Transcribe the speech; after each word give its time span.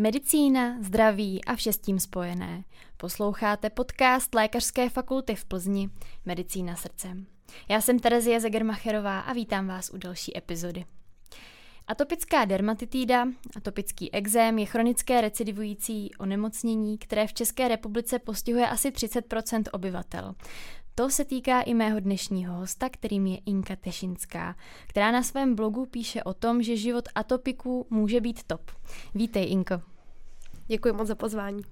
Medicína, 0.00 0.76
zdraví 0.82 1.44
a 1.44 1.56
vše 1.56 1.72
s 1.72 1.78
tím 1.78 2.00
spojené. 2.00 2.64
Posloucháte 2.96 3.70
podcast 3.70 4.34
Lékařské 4.34 4.90
fakulty 4.90 5.34
v 5.34 5.44
Plzni 5.44 5.90
Medicína 6.24 6.76
srdcem. 6.76 7.26
Já 7.68 7.80
jsem 7.80 7.98
Terezie 7.98 8.40
Zegermacherová 8.40 9.20
a 9.20 9.32
vítám 9.32 9.66
vás 9.66 9.90
u 9.90 9.96
další 9.96 10.36
epizody. 10.36 10.84
Atopická 11.86 12.44
dermatitída, 12.44 13.28
atopický 13.56 14.14
exém 14.14 14.58
je 14.58 14.66
chronické 14.66 15.20
recidivující 15.20 16.10
onemocnění, 16.18 16.98
které 16.98 17.26
v 17.26 17.34
České 17.34 17.68
republice 17.68 18.18
postihuje 18.18 18.68
asi 18.68 18.90
30% 18.90 19.62
obyvatel. 19.72 20.34
To 20.94 21.10
se 21.10 21.24
týká 21.24 21.60
i 21.60 21.74
mého 21.74 22.00
dnešního 22.00 22.54
hosta, 22.54 22.88
kterým 22.88 23.26
je 23.26 23.38
Inka 23.46 23.76
Tešinská, 23.76 24.56
která 24.86 25.10
na 25.10 25.22
svém 25.22 25.54
blogu 25.54 25.86
píše 25.86 26.22
o 26.22 26.34
tom, 26.34 26.62
že 26.62 26.76
život 26.76 27.08
atopiků 27.14 27.86
může 27.90 28.20
být 28.20 28.42
top. 28.42 28.70
Vítej, 29.14 29.50
Inko. 29.50 29.89
Děkuji 30.70 30.92
moc 30.92 31.08
za 31.08 31.14
pozvání. 31.14 31.62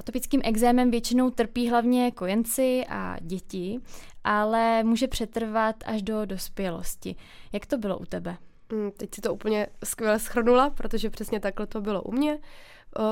Atopickým 0.00 0.40
exémem 0.44 0.90
většinou 0.90 1.30
trpí 1.30 1.68
hlavně 1.68 2.10
kojenci 2.10 2.84
a 2.88 3.16
děti, 3.20 3.80
ale 4.24 4.84
může 4.84 5.08
přetrvat 5.08 5.76
až 5.86 6.02
do 6.02 6.26
dospělosti. 6.26 7.16
Jak 7.52 7.66
to 7.66 7.78
bylo 7.78 7.98
u 7.98 8.04
tebe? 8.04 8.36
Mm, 8.72 8.90
teď 8.90 9.14
si 9.14 9.20
to 9.20 9.34
úplně 9.34 9.66
skvěle 9.84 10.18
schrnula, 10.18 10.70
protože 10.70 11.10
přesně 11.10 11.40
takhle 11.40 11.66
to 11.66 11.80
bylo 11.80 12.02
u 12.02 12.12
mě. 12.12 12.38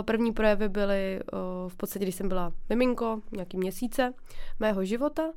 První 0.02 0.32
projevy 0.32 0.68
byly 0.68 1.20
v 1.68 1.76
podstatě, 1.76 2.04
když 2.04 2.14
jsem 2.14 2.28
byla 2.28 2.52
miminko, 2.68 3.20
nějaký 3.32 3.56
měsíce 3.56 4.14
mého 4.58 4.84
života. 4.84 5.32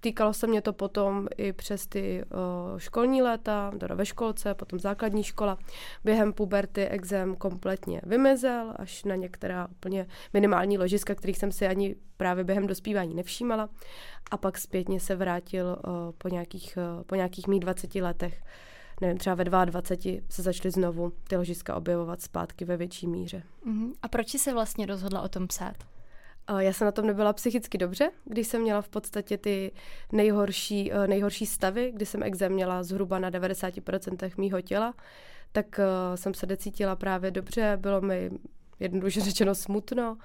Týkalo 0.00 0.32
se 0.32 0.46
mě 0.46 0.62
to 0.62 0.72
potom 0.72 1.28
i 1.36 1.52
přes 1.52 1.86
ty 1.86 2.24
uh, 2.24 2.78
školní 2.78 3.22
léta, 3.22 3.72
teda 3.80 3.94
ve 3.94 4.06
školce, 4.06 4.54
potom 4.54 4.78
základní 4.78 5.22
škola. 5.22 5.58
Během 6.04 6.32
puberty 6.32 6.88
exém 6.88 7.36
kompletně 7.36 8.00
vymizel, 8.04 8.74
až 8.76 9.04
na 9.04 9.14
některá 9.14 9.68
úplně 9.70 10.06
minimální 10.32 10.78
ložiska, 10.78 11.14
kterých 11.14 11.38
jsem 11.38 11.52
si 11.52 11.66
ani 11.66 11.96
právě 12.16 12.44
během 12.44 12.66
dospívání 12.66 13.14
nevšímala. 13.14 13.68
A 14.30 14.36
pak 14.36 14.58
zpětně 14.58 15.00
se 15.00 15.16
vrátil 15.16 15.66
uh, 15.66 15.92
po, 16.18 16.28
nějakých, 16.28 16.78
uh, 16.96 17.02
po 17.02 17.14
nějakých 17.14 17.46
mých 17.46 17.60
20 17.60 17.94
letech. 17.94 18.42
Nevím, 19.00 19.18
třeba 19.18 19.34
ve 19.34 19.44
22 19.44 20.20
se 20.28 20.42
začaly 20.42 20.70
znovu 20.70 21.12
ty 21.28 21.36
ložiska 21.36 21.76
objevovat 21.76 22.20
zpátky 22.20 22.64
ve 22.64 22.76
větší 22.76 23.06
míře. 23.06 23.42
Uh-huh. 23.66 23.92
A 24.02 24.08
proč 24.08 24.28
jsi 24.28 24.38
se 24.38 24.52
vlastně 24.52 24.86
rozhodla 24.86 25.22
o 25.22 25.28
tom 25.28 25.46
psát? 25.46 25.89
Já 26.58 26.72
jsem 26.72 26.84
na 26.84 26.92
tom 26.92 27.06
nebyla 27.06 27.32
psychicky 27.32 27.78
dobře, 27.78 28.10
když 28.24 28.46
jsem 28.46 28.62
měla 28.62 28.82
v 28.82 28.88
podstatě 28.88 29.38
ty 29.38 29.72
nejhorší, 30.12 30.92
eh, 30.92 31.06
nejhorší 31.06 31.46
stavy, 31.46 31.92
kdy 31.94 32.06
jsem 32.06 32.22
exém 32.22 32.52
měla 32.52 32.82
zhruba 32.82 33.18
na 33.18 33.30
90% 33.30 34.38
mýho 34.38 34.60
těla, 34.60 34.94
tak 35.52 35.80
eh, 35.80 36.16
jsem 36.16 36.34
se 36.34 36.46
necítila 36.46 36.96
právě 36.96 37.30
dobře, 37.30 37.78
bylo 37.80 38.00
mi 38.00 38.30
jednoduše 38.80 39.20
řečeno 39.20 39.54
smutno. 39.54 40.16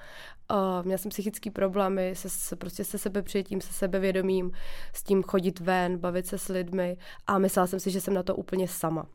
Měla 0.83 0.97
jsem 0.97 1.09
psychické 1.09 1.52
problémy 1.52 2.13
se, 2.16 2.29
se, 2.29 2.55
prostě 2.55 2.83
se 2.83 2.97
sebepřijetím, 2.97 3.61
se 3.61 3.73
sebevědomím, 3.73 4.52
s 4.94 5.03
tím 5.03 5.23
chodit 5.23 5.59
ven, 5.59 5.97
bavit 5.97 6.27
se 6.27 6.38
s 6.38 6.47
lidmi 6.47 6.97
a 7.27 7.38
myslela 7.38 7.67
jsem 7.67 7.79
si, 7.79 7.91
že 7.91 8.02
jsem 8.02 8.13
na 8.13 8.23
to 8.23 8.35
úplně 8.35 8.67
sama. 8.67 9.05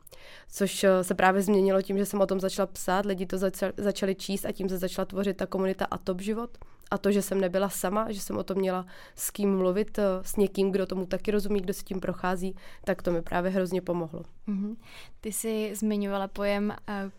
Což 0.51 0.83
uh, 0.83 0.89
se 1.01 1.15
právě 1.15 1.41
změnilo 1.41 1.81
tím, 1.81 1.97
že 1.97 2.05
jsem 2.05 2.21
o 2.21 2.25
tom 2.25 2.39
začala 2.39 2.65
psát, 2.65 3.05
lidi 3.05 3.25
to 3.25 3.37
začali 3.77 4.15
číst 4.15 4.45
a 4.45 4.51
tím 4.51 4.69
se 4.69 4.77
začala 4.77 5.05
tvořit 5.05 5.37
ta 5.37 5.45
komunita 5.45 5.85
a 5.91 5.97
top 5.97 6.21
život. 6.21 6.57
A 6.91 6.97
to, 6.97 7.11
že 7.11 7.21
jsem 7.21 7.41
nebyla 7.41 7.69
sama, 7.69 8.11
že 8.11 8.21
jsem 8.21 8.37
o 8.37 8.43
tom 8.43 8.57
měla 8.57 8.85
s 9.15 9.31
kým 9.31 9.57
mluvit, 9.57 9.97
uh, 9.97 10.03
s 10.21 10.35
někým, 10.35 10.71
kdo 10.71 10.85
tomu 10.85 11.05
taky 11.05 11.31
rozumí, 11.31 11.61
kdo 11.61 11.73
si 11.73 11.83
tím 11.83 11.99
prochází, 11.99 12.55
tak 12.83 13.01
to 13.01 13.11
mi 13.11 13.21
právě 13.21 13.51
hrozně 13.51 13.81
pomohlo. 13.81 14.23
Mm-hmm. 14.47 14.75
Ty 15.21 15.31
jsi 15.31 15.71
zmiňovala 15.75 16.27
pojem 16.27 16.69
uh, 16.69 17.11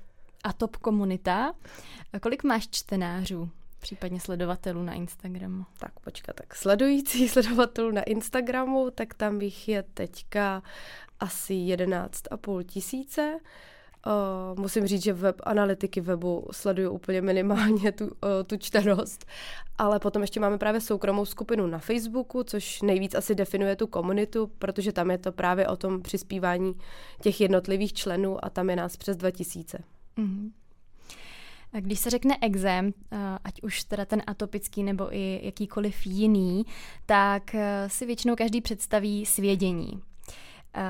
Atop 0.45 0.77
komunita. 0.77 1.53
Kolik 2.21 2.45
máš 2.45 2.69
čtenářů? 2.71 3.51
případně 3.83 4.21
sledovatelů 4.21 4.83
na 4.83 4.93
Instagramu? 4.93 5.67
Tak 5.79 6.01
počkat, 6.01 6.37
tak 6.37 6.57
sledující 6.57 7.29
sledovatelů 7.29 7.91
na 7.91 8.03
Instagramu, 8.03 8.91
tak 8.91 9.15
tam 9.15 9.39
bych 9.39 9.69
je 9.69 9.83
teďka 9.83 10.63
asi 11.21 11.55
11,5 11.55 12.63
tisíce. 12.63 13.39
Uh, 14.07 14.61
musím 14.61 14.87
říct, 14.87 15.03
že 15.03 15.13
web 15.13 15.41
analytiky 15.43 16.01
webu 16.01 16.47
sleduju 16.51 16.91
úplně 16.91 17.23
minimálně 17.23 17.93
tu, 17.93 18.05
uh, 18.05 18.11
tu 18.47 18.57
čtenost, 18.57 19.27
ale 19.79 19.99
potom 19.99 20.23
ještě 20.23 20.41
máme 20.41 20.59
právě 20.59 20.81
soukromou 20.81 21.25
skupinu 21.25 21.67
na 21.67 21.79
Facebooku, 21.79 22.43
což 22.43 22.83
nejvíc 22.83 23.15
asi 23.15 23.35
definuje 23.35 23.77
tu 23.77 23.87
komunitu, 23.87 24.51
protože 24.59 24.93
tam 24.93 25.11
je 25.11 25.19
to 25.19 25.33
právě 25.33 25.69
o 25.69 25.77
tom 25.77 26.03
přispívání 26.03 26.75
těch 27.21 27.41
jednotlivých 27.41 27.93
členů 27.93 28.45
a 28.45 28.51
tam 28.51 28.71
je 28.71 28.77
nás 28.77 28.97
přes 28.97 29.17
2000. 29.17 29.79
Mm-hmm. 30.19 30.51
Když 31.81 31.99
se 31.99 32.11
řekne 32.11 32.37
exém, 32.41 32.93
eh, 33.13 33.17
ať 33.45 33.63
už 33.63 33.85
teda 33.85 34.05
ten 34.05 34.23
atopický 34.27 34.83
nebo 34.83 35.15
i 35.15 35.41
jakýkoliv 35.43 36.07
jiný, 36.07 36.63
tak 37.07 37.57
si 37.87 38.07
většinou 38.07 38.37
každý 38.37 38.61
představí 38.61 39.27
svědění. 39.27 40.03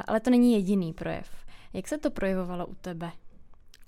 Ale 0.06 0.20
to 0.20 0.30
není 0.30 0.52
jediný 0.52 0.92
projev. 0.92 1.41
Jak 1.72 1.88
se 1.88 1.98
to 1.98 2.10
projevovalo 2.10 2.66
u 2.66 2.74
tebe? 2.74 3.12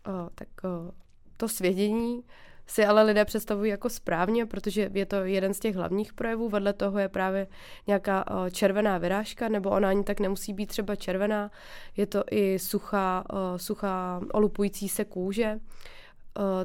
O, 0.06 0.30
tak 0.34 0.48
o, 0.64 0.92
to 1.36 1.48
svědění 1.48 2.24
si 2.66 2.84
ale 2.84 3.02
lidé 3.02 3.24
představují 3.24 3.70
jako 3.70 3.90
správně, 3.90 4.46
protože 4.46 4.90
je 4.94 5.06
to 5.06 5.16
jeden 5.16 5.54
z 5.54 5.60
těch 5.60 5.76
hlavních 5.76 6.12
projevů. 6.12 6.48
Vedle 6.48 6.72
toho 6.72 6.98
je 6.98 7.08
právě 7.08 7.46
nějaká 7.86 8.24
červená 8.50 8.98
vyrážka, 8.98 9.48
nebo 9.48 9.70
ona 9.70 9.88
ani 9.88 10.04
tak 10.04 10.20
nemusí 10.20 10.52
být 10.52 10.66
třeba 10.66 10.96
červená. 10.96 11.50
Je 11.96 12.06
to 12.06 12.24
i 12.30 12.58
suchá, 12.58 13.24
suchá 13.56 14.20
olupující 14.32 14.88
se 14.88 15.04
kůže 15.04 15.60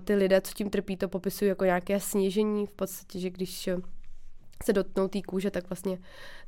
ty 0.03 0.15
lidé, 0.15 0.41
co 0.41 0.53
tím 0.53 0.69
trpí, 0.69 0.97
to 0.97 1.09
popisují 1.09 1.49
jako 1.49 1.65
nějaké 1.65 1.99
snížení, 1.99 2.67
v 2.67 2.71
podstatě, 2.71 3.19
že 3.19 3.29
když 3.29 3.69
se 4.63 4.73
dotknou 4.73 5.07
té 5.07 5.21
kůže, 5.21 5.51
tak 5.51 5.69
vlastně 5.69 5.97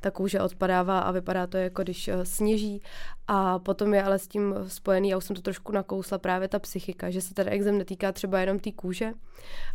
ta 0.00 0.10
kůže 0.10 0.40
odpadává 0.40 0.98
a 0.98 1.10
vypadá 1.10 1.46
to 1.46 1.56
jako 1.56 1.82
když 1.82 2.08
uh, 2.08 2.14
sněží. 2.22 2.82
A 3.28 3.58
potom 3.58 3.94
je 3.94 4.02
ale 4.02 4.18
s 4.18 4.28
tím 4.28 4.54
spojený, 4.66 5.08
já 5.08 5.16
už 5.16 5.24
jsem 5.24 5.36
to 5.36 5.42
trošku 5.42 5.72
nakousla, 5.72 6.18
právě 6.18 6.48
ta 6.48 6.58
psychika, 6.58 7.10
že 7.10 7.20
se 7.20 7.34
ten 7.34 7.48
exem 7.48 7.78
netýká 7.78 8.12
třeba 8.12 8.40
jenom 8.40 8.58
té 8.58 8.72
kůže, 8.72 9.12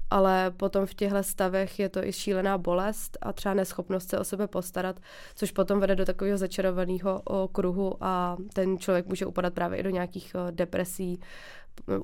ale 0.10 0.52
potom 0.52 0.86
v 0.86 0.94
těchto 0.94 1.24
stavech 1.24 1.80
je 1.80 1.90
to 1.90 2.04
i 2.04 2.14
šílená 2.14 2.58
bolest 2.58 3.18
a 3.22 3.34
třeba 3.34 3.54
neschopnost 3.54 4.10
se 4.10 4.20
o 4.20 4.24
sebe 4.24 4.48
postarat, 4.48 5.00
což 5.36 5.52
potom 5.52 5.80
vede 5.80 5.96
do 5.96 6.06
takového 6.06 6.38
začarovaného 6.38 7.22
kruhu 7.52 7.98
a 8.02 8.38
ten 8.54 8.78
člověk 8.78 9.08
může 9.08 9.26
upadat 9.26 9.54
právě 9.54 9.80
i 9.80 9.84
do 9.84 9.90
nějakých 9.90 10.36
depresí, 10.52 11.20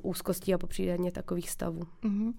úzkostí 0.02 0.54
a 0.54 0.58
popřípadně 0.58 1.12
takových 1.12 1.50
stavů. 1.50 1.80
Uh-huh. 2.02 2.32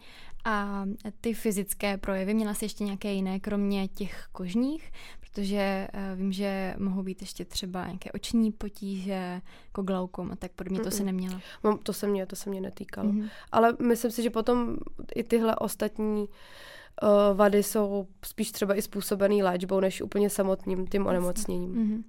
A 0.46 0.86
ty 1.22 1.34
fyzické 1.34 1.98
projevy, 1.98 2.34
měla 2.34 2.54
jsi 2.54 2.66
ještě 2.66 2.84
nějaké 2.84 3.14
jiné, 3.14 3.40
kromě 3.40 3.88
těch 3.88 4.28
kožních? 4.32 4.92
Protože 5.20 5.88
uh, 5.94 6.20
vím, 6.20 6.32
že 6.32 6.76
mohou 6.78 7.04
být 7.04 7.22
ještě 7.22 7.46
třeba 7.46 7.86
nějaké 7.86 8.12
oční 8.12 8.52
potíže, 8.52 9.42
jako 9.66 9.82
glaukom 9.82 10.32
a 10.32 10.36
tak 10.36 10.52
podobně, 10.52 10.80
to 10.80 10.92
se 10.92 11.04
neměla. 11.04 11.42
No, 11.64 11.78
to 11.78 11.94
se 11.94 12.08
mě, 12.08 12.26
to 12.26 12.36
se 12.36 12.50
mě 12.50 12.62
netýkalo. 12.62 13.10
Uh-huh. 13.10 13.30
Ale 13.52 13.78
myslím 13.82 14.12
si, 14.12 14.24
že 14.24 14.30
potom 14.30 14.78
i 15.16 15.24
tyhle 15.24 15.56
ostatní 15.56 16.22
uh, 16.22 16.28
vady 17.38 17.64
jsou 17.64 18.08
spíš 18.26 18.52
třeba 18.52 18.76
i 18.76 18.82
způsobený 18.82 19.44
léčbou, 19.44 19.80
než 19.80 20.02
úplně 20.02 20.30
samotným 20.30 20.88
tím 20.88 21.08
onemocněním. 21.08 21.74
Uh-huh. 21.74 22.04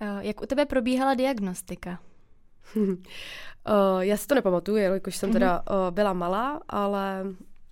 Uh, 0.00 0.18
jak 0.20 0.42
u 0.42 0.46
tebe 0.46 0.66
probíhala 0.66 1.14
diagnostika? 1.14 2.00
Uh, 2.76 2.96
já 4.00 4.16
si 4.16 4.26
to 4.26 4.34
nepamatuju, 4.34 4.76
jelikož 4.76 5.16
jsem 5.16 5.32
teda 5.32 5.62
uh, 5.70 5.90
byla 5.90 6.12
malá, 6.12 6.60
ale 6.68 7.24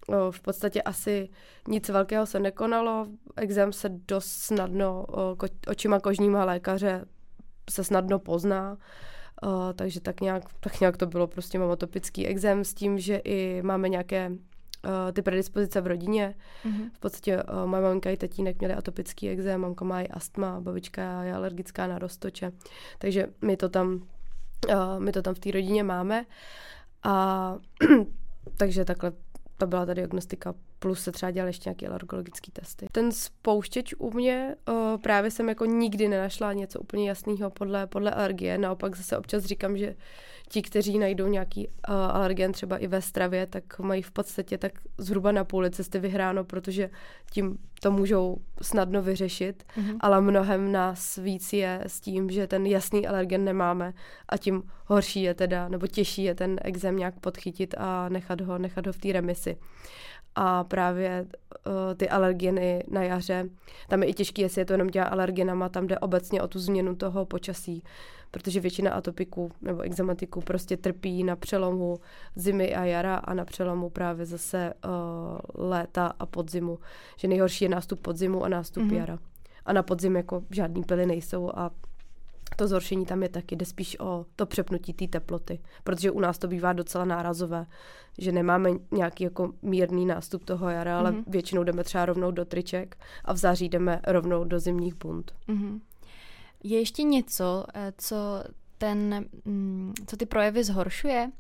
uh, 0.09 0.17
v 0.31 0.41
podstatě 0.41 0.83
asi 0.83 1.29
nic 1.69 1.89
velkého 1.89 2.27
se 2.27 2.41
nekonalo. 2.41 3.07
Exém 3.37 3.73
se 3.73 3.89
dost 3.89 4.29
snadno 4.29 5.07
uh, 5.09 5.17
ko- 5.17 5.71
očima 5.71 6.01
kožníma 6.01 6.45
lékaře 6.45 7.05
se 7.71 7.85
snadno 7.85 8.19
pozná. 8.19 8.79
Uh, 9.45 9.73
takže 9.75 10.01
tak 10.01 10.21
nějak, 10.21 10.43
tak 10.61 10.81
nějak 10.81 10.97
to 10.97 11.07
bylo 11.07 11.27
prostě 11.27 11.59
mám 11.59 11.71
atopický 11.71 12.27
exém 12.27 12.65
s 12.65 12.75
tím, 12.75 12.99
že 12.99 13.17
i 13.17 13.63
máme 13.63 13.89
nějaké 13.89 14.31
uh, 14.31 14.39
ty 15.13 15.23
predispozice 15.23 15.81
v 15.81 15.87
rodině. 15.87 16.35
Mm-hmm. 16.65 16.91
V 16.95 16.99
podstatě 17.01 17.43
uh, 17.43 17.67
moje 17.67 17.83
maminka 17.83 18.11
i 18.11 18.17
tatínek 18.17 18.59
měli 18.59 18.75
atopický 18.75 19.29
exém, 19.29 19.61
mamka 19.61 19.85
má 19.85 20.03
i 20.03 20.09
astma, 20.09 20.61
babička 20.61 21.23
je 21.23 21.35
alergická 21.35 21.87
na 21.87 21.99
roztoče. 21.99 22.53
Takže 22.99 23.27
my 23.43 23.57
to 23.57 23.69
tam 23.69 24.03
Uh, 24.69 24.99
my 24.99 25.13
to 25.13 25.23
tam 25.23 25.35
v 25.35 25.39
té 25.39 25.51
rodině 25.51 25.85
máme. 25.85 26.25
A 27.03 27.57
takže 28.57 28.85
takhle 28.85 29.13
to 29.57 29.67
byla 29.67 29.87
ta 29.87 29.95
diagnostika 29.95 30.55
plus 30.79 31.03
se 31.03 31.13
třeba 31.13 31.31
dělali 31.31 31.49
ještě 31.49 31.69
nějaké 31.69 31.89
alergologické 31.89 32.51
testy. 32.53 32.87
Ten 32.93 33.13
spouštěč 33.13 33.95
u 33.99 34.11
mě 34.11 34.55
uh, 34.69 35.01
právě 35.01 35.31
jsem 35.31 35.49
jako 35.49 35.65
nikdy 35.65 36.09
nenašla 36.09 36.53
něco 36.53 36.81
úplně 36.81 37.09
jasného 37.09 37.51
podle, 37.51 37.87
podle 37.87 38.11
alergie, 38.11 38.59
naopak 38.59 38.97
zase 38.97 39.19
občas 39.19 39.45
říkám, 39.45 39.77
že 39.77 39.95
ti, 40.49 40.63
kteří 40.63 40.99
najdou 40.99 41.27
nějaký 41.27 41.69
uh, 41.69 41.95
alergen 41.95 42.53
třeba 42.53 42.77
i 42.77 42.87
ve 42.87 43.03
stravě, 43.03 43.47
tak 43.47 43.79
mají 43.79 44.03
v 44.03 44.11
podstatě 44.11 44.59
tak 44.59 44.73
zhruba 44.99 45.33
na 45.33 45.45
půli 45.45 45.71
cesty 45.71 45.99
vyhráno, 45.99 46.45
protože 46.45 46.91
tím 47.31 47.59
to 47.81 47.91
můžou 47.91 48.37
snadno 48.63 49.03
vyřešit, 49.03 49.65
mm-hmm. 49.77 49.97
ale 50.01 50.21
mnohem 50.21 50.73
nás 50.73 51.17
víc 51.17 51.53
je 51.53 51.81
s 51.87 52.01
tím, 52.01 52.31
že 52.31 52.47
ten 52.47 52.67
jasný 52.67 53.07
alergen 53.07 53.45
nemáme 53.45 53.95
a 54.29 54.37
tím 54.37 54.63
horší 54.87 55.23
je 55.23 55.35
teda, 55.35 55.69
nebo 55.69 55.87
těžší 55.87 56.25
je 56.25 56.35
ten 56.35 56.61
exém 56.63 56.97
nějak 56.97 57.21
podchytit 57.21 57.75
a 57.79 58.09
nechat 58.09 58.41
ho, 58.41 58.59
nechat 58.59 58.87
ho 58.87 58.93
v 58.93 58.99
té 58.99 59.13
remisi 59.13 59.57
a 60.37 60.65
právě 60.65 61.27
uh, 61.67 61.73
ty 61.97 62.09
alergeny 62.09 62.85
na 62.91 63.03
jaře, 63.03 63.49
tam 63.89 64.03
je 64.03 64.09
i 64.09 64.15
těžké, 64.15 64.43
jestli 64.43 64.61
je 64.61 64.65
to 64.65 64.73
jenom 64.73 64.87
dělá 64.87 65.07
alergenama, 65.07 65.69
tam 65.69 65.87
jde 65.87 65.99
obecně 65.99 66.43
o 66.43 66.49
tu 66.49 66.59
změnu 66.59 66.97
toho 66.97 67.27
počasí, 67.27 67.83
protože 68.31 68.61
většina 68.61 68.93
atopiků 68.93 69.53
nebo 69.63 69.81
exematiků 69.81 70.41
prostě 70.41 70.77
trpí 70.77 71.25
na 71.25 71.37
přelomu 71.37 71.99
zimy 72.35 72.75
a 72.75 72.85
jara 72.85 73.17
a 73.17 73.35
na 73.35 73.45
přelomu 73.45 73.91
právě 73.91 74.27
zase 74.27 74.75
uh, 74.85 75.69
léta 75.69 76.13
a 76.19 76.27
podzimu, 76.27 76.79
že 77.17 77.29
nejhorší 77.29 77.65
je 77.65 77.69
nástup 77.69 78.01
podzimu 78.01 78.45
a 78.45 78.49
nástup 78.49 78.83
mm-hmm. 78.83 78.97
jara. 78.97 79.19
A 79.67 79.73
na 79.73 79.83
podzim 79.83 80.17
jako 80.17 80.43
žádný 80.51 80.83
pily 80.85 81.07
nejsou 81.07 81.51
a 81.55 81.71
to 82.57 82.69
zhoršení 82.69 83.07
tam 83.07 83.23
je 83.23 83.29
taky, 83.29 83.57
jde 83.57 83.67
spíš 83.67 84.01
o 84.01 84.27
to 84.37 84.47
přepnutí 84.47 84.93
té 84.93 85.09
teploty, 85.09 85.61
protože 85.85 86.11
u 86.11 86.21
nás 86.21 86.39
to 86.39 86.49
bývá 86.49 86.73
docela 86.73 87.05
nárazové, 87.05 87.67
že 88.19 88.33
nemáme 88.33 88.71
nějaký 88.91 89.25
jako 89.25 89.53
mírný 89.63 90.07
nástup 90.07 90.45
toho 90.45 90.69
jara, 90.69 90.99
ale 90.99 91.13
mm-hmm. 91.13 91.25
většinou 91.27 91.65
jdeme 91.65 91.85
třeba 91.85 92.07
rovnou 92.07 92.31
do 92.31 92.45
triček 92.45 92.99
a 93.25 93.33
v 93.33 93.37
září 93.37 93.69
jdeme 93.69 94.01
rovnou 94.07 94.45
do 94.45 94.61
zimních 94.61 94.95
bund. 94.95 95.33
Mm-hmm. 95.49 95.81
Je 96.65 96.79
ještě 96.79 97.03
něco, 97.03 97.65
eh, 97.75 97.93
co 97.99 98.17
ten, 98.79 99.27
mm, 99.45 99.95
co 100.07 100.17
ty 100.17 100.27
projevy 100.27 100.65
zhoršuje? 100.65 101.31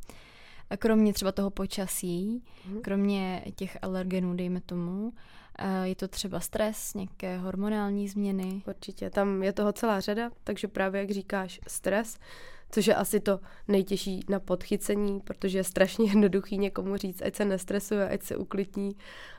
Kromě 0.79 1.13
třeba 1.13 1.33
toho 1.33 1.51
počasí, 1.51 2.43
mm-hmm. 2.43 2.81
kromě 2.81 3.45
těch 3.57 3.79
alergenů, 3.83 4.35
dejme 4.35 4.61
tomu, 4.61 5.13
je 5.83 5.97
to 5.97 6.09
třeba 6.09 6.41
stres, 6.41 6.95
nějaké 6.95 7.39
hormonální 7.39 8.09
změny? 8.09 8.63
Určitě, 8.69 9.11
tam 9.11 9.43
je 9.43 9.53
toho 9.53 9.73
celá 9.73 10.01
řada, 10.01 10.31
takže 10.45 10.69
právě 10.69 11.01
jak 11.01 11.11
říkáš, 11.11 11.61
stres, 11.67 12.19
což 12.71 12.87
je 12.87 12.95
asi 12.95 13.21
to 13.21 13.41
nejtěžší 13.69 14.21
na 14.29 14.41
podchycení, 14.41 15.21
protože 15.21 15.59
je 15.59 15.65
strašně 15.65 16.07
jednoduchý 16.09 16.59
někomu 16.59 16.97
říct, 16.97 17.23
ať 17.23 17.35
se 17.35 17.45
nestresuje, 17.45 18.09
ať 18.09 18.23
se 18.23 18.37
uklidní, 18.37 18.97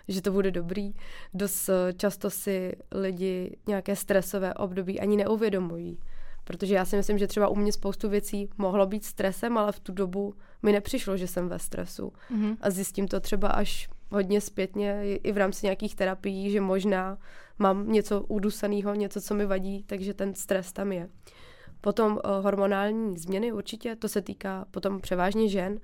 že 0.07 0.21
to 0.21 0.31
bude 0.31 0.51
dobrý. 0.51 0.93
Dost 1.33 1.69
eh, 1.69 1.93
často 1.93 2.29
si 2.29 2.73
lidi 2.91 3.57
nějaké 3.67 3.95
stresové 3.95 4.53
období 4.53 4.99
ani 4.99 5.17
neuvědomují. 5.17 5.99
Protože 6.43 6.75
já 6.75 6.85
si 6.85 6.95
myslím, 6.95 7.17
že 7.17 7.27
třeba 7.27 7.47
u 7.47 7.55
mě 7.55 7.71
spoustu 7.71 8.09
věcí 8.09 8.49
mohlo 8.57 8.85
být 8.85 9.05
stresem, 9.05 9.57
ale 9.57 9.71
v 9.71 9.79
tu 9.79 9.91
dobu 9.91 10.33
mi 10.61 10.71
nepřišlo, 10.71 11.17
že 11.17 11.27
jsem 11.27 11.49
ve 11.49 11.59
stresu. 11.59 12.13
Mm-hmm. 12.31 12.57
A 12.61 12.69
zjistím 12.69 13.07
to 13.07 13.19
třeba 13.19 13.47
až 13.47 13.89
hodně 14.11 14.41
zpětně 14.41 15.17
i 15.17 15.31
v 15.31 15.37
rámci 15.37 15.65
nějakých 15.65 15.95
terapií, 15.95 16.51
že 16.51 16.61
možná 16.61 17.17
mám 17.59 17.91
něco 17.91 18.21
udusaného, 18.21 18.95
něco, 18.95 19.21
co 19.21 19.35
mi 19.35 19.45
vadí, 19.45 19.83
takže 19.83 20.13
ten 20.13 20.33
stres 20.33 20.73
tam 20.73 20.91
je. 20.91 21.09
Potom 21.81 22.11
uh, 22.11 22.19
hormonální 22.43 23.17
změny 23.17 23.51
určitě, 23.51 23.95
to 23.95 24.07
se 24.07 24.21
týká 24.21 24.65
potom 24.71 25.01
převážně 25.01 25.49
žen, 25.49 25.79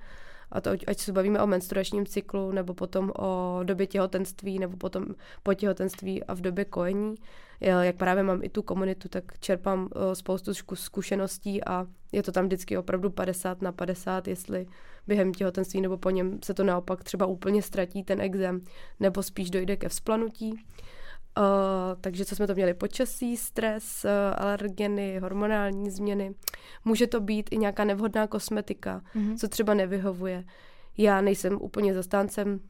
a 0.54 0.60
to 0.60 0.70
ať 0.86 0.98
se 0.98 1.12
bavíme 1.12 1.42
o 1.42 1.46
menstruačním 1.46 2.06
cyklu, 2.06 2.52
nebo 2.52 2.74
potom 2.74 3.12
o 3.18 3.60
době 3.62 3.86
těhotenství, 3.86 4.58
nebo 4.58 4.76
potom 4.76 5.06
po 5.42 5.54
těhotenství 5.54 6.24
a 6.24 6.34
v 6.34 6.40
době 6.40 6.64
kojení. 6.64 7.14
Jak 7.60 7.96
právě 7.96 8.22
mám 8.22 8.42
i 8.42 8.48
tu 8.48 8.62
komunitu, 8.62 9.08
tak 9.08 9.38
čerpám 9.38 9.88
eh, 9.92 10.14
spoustu 10.14 10.52
zkušeností 10.74 11.64
a 11.64 11.86
je 12.12 12.22
to 12.22 12.32
tam 12.32 12.44
vždycky 12.44 12.78
opravdu 12.78 13.10
50 13.10 13.62
na 13.62 13.72
50, 13.72 14.28
jestli 14.28 14.66
během 15.06 15.34
těhotenství 15.34 15.80
nebo 15.80 15.96
po 15.96 16.10
něm 16.10 16.38
se 16.44 16.54
to 16.54 16.64
naopak 16.64 17.04
třeba 17.04 17.26
úplně 17.26 17.62
ztratí 17.62 18.02
ten 18.02 18.20
exém, 18.20 18.60
nebo 19.00 19.22
spíš 19.22 19.50
dojde 19.50 19.76
ke 19.76 19.88
vzplanutí. 19.88 20.64
Uh, 21.38 21.44
takže 22.00 22.24
co 22.24 22.36
jsme 22.36 22.46
to 22.46 22.54
měli? 22.54 22.74
Počasí, 22.74 23.36
stres, 23.36 24.04
uh, 24.04 24.10
alergeny, 24.36 25.18
hormonální 25.18 25.90
změny. 25.90 26.34
Může 26.84 27.06
to 27.06 27.20
být 27.20 27.48
i 27.52 27.56
nějaká 27.56 27.84
nevhodná 27.84 28.26
kosmetika, 28.26 29.02
mm-hmm. 29.16 29.36
co 29.36 29.48
třeba 29.48 29.74
nevyhovuje. 29.74 30.44
Já 30.98 31.20
nejsem 31.20 31.58
úplně 31.60 31.94
zastáncem 31.94 32.60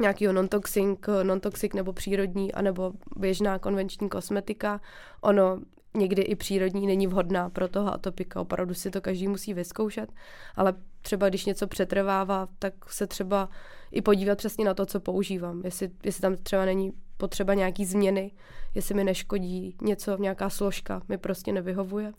nějakého 0.00 0.32
non-toxic, 0.32 0.98
non-toxic 1.22 1.72
nebo 1.74 1.92
přírodní, 1.92 2.52
anebo 2.54 2.92
běžná 3.16 3.58
konvenční 3.58 4.08
kosmetika. 4.08 4.80
Ono 5.20 5.58
někdy 5.96 6.22
i 6.22 6.36
přírodní 6.36 6.86
není 6.86 7.06
vhodná 7.06 7.50
pro 7.50 7.68
toho 7.68 7.94
atopika, 7.94 8.40
opravdu 8.40 8.74
si 8.74 8.90
to 8.90 9.00
každý 9.00 9.28
musí 9.28 9.54
vyzkoušet, 9.54 10.12
ale 10.56 10.74
třeba 11.02 11.28
když 11.28 11.44
něco 11.44 11.66
přetrvává, 11.66 12.48
tak 12.58 12.74
se 12.90 13.06
třeba 13.06 13.48
i 13.92 14.02
podívat 14.02 14.38
přesně 14.38 14.64
na 14.64 14.74
to, 14.74 14.86
co 14.86 15.00
používám, 15.00 15.62
jestli, 15.64 15.90
jestli 16.04 16.20
tam 16.20 16.36
třeba 16.36 16.64
není 16.64 16.92
potřeba 17.16 17.54
nějaký 17.54 17.84
změny, 17.84 18.32
jestli 18.74 18.94
mi 18.94 19.04
neškodí 19.04 19.76
něco, 19.82 20.16
nějaká 20.16 20.50
složka 20.50 21.02
mi 21.08 21.18
prostě 21.18 21.52
nevyhovuje. 21.52 22.12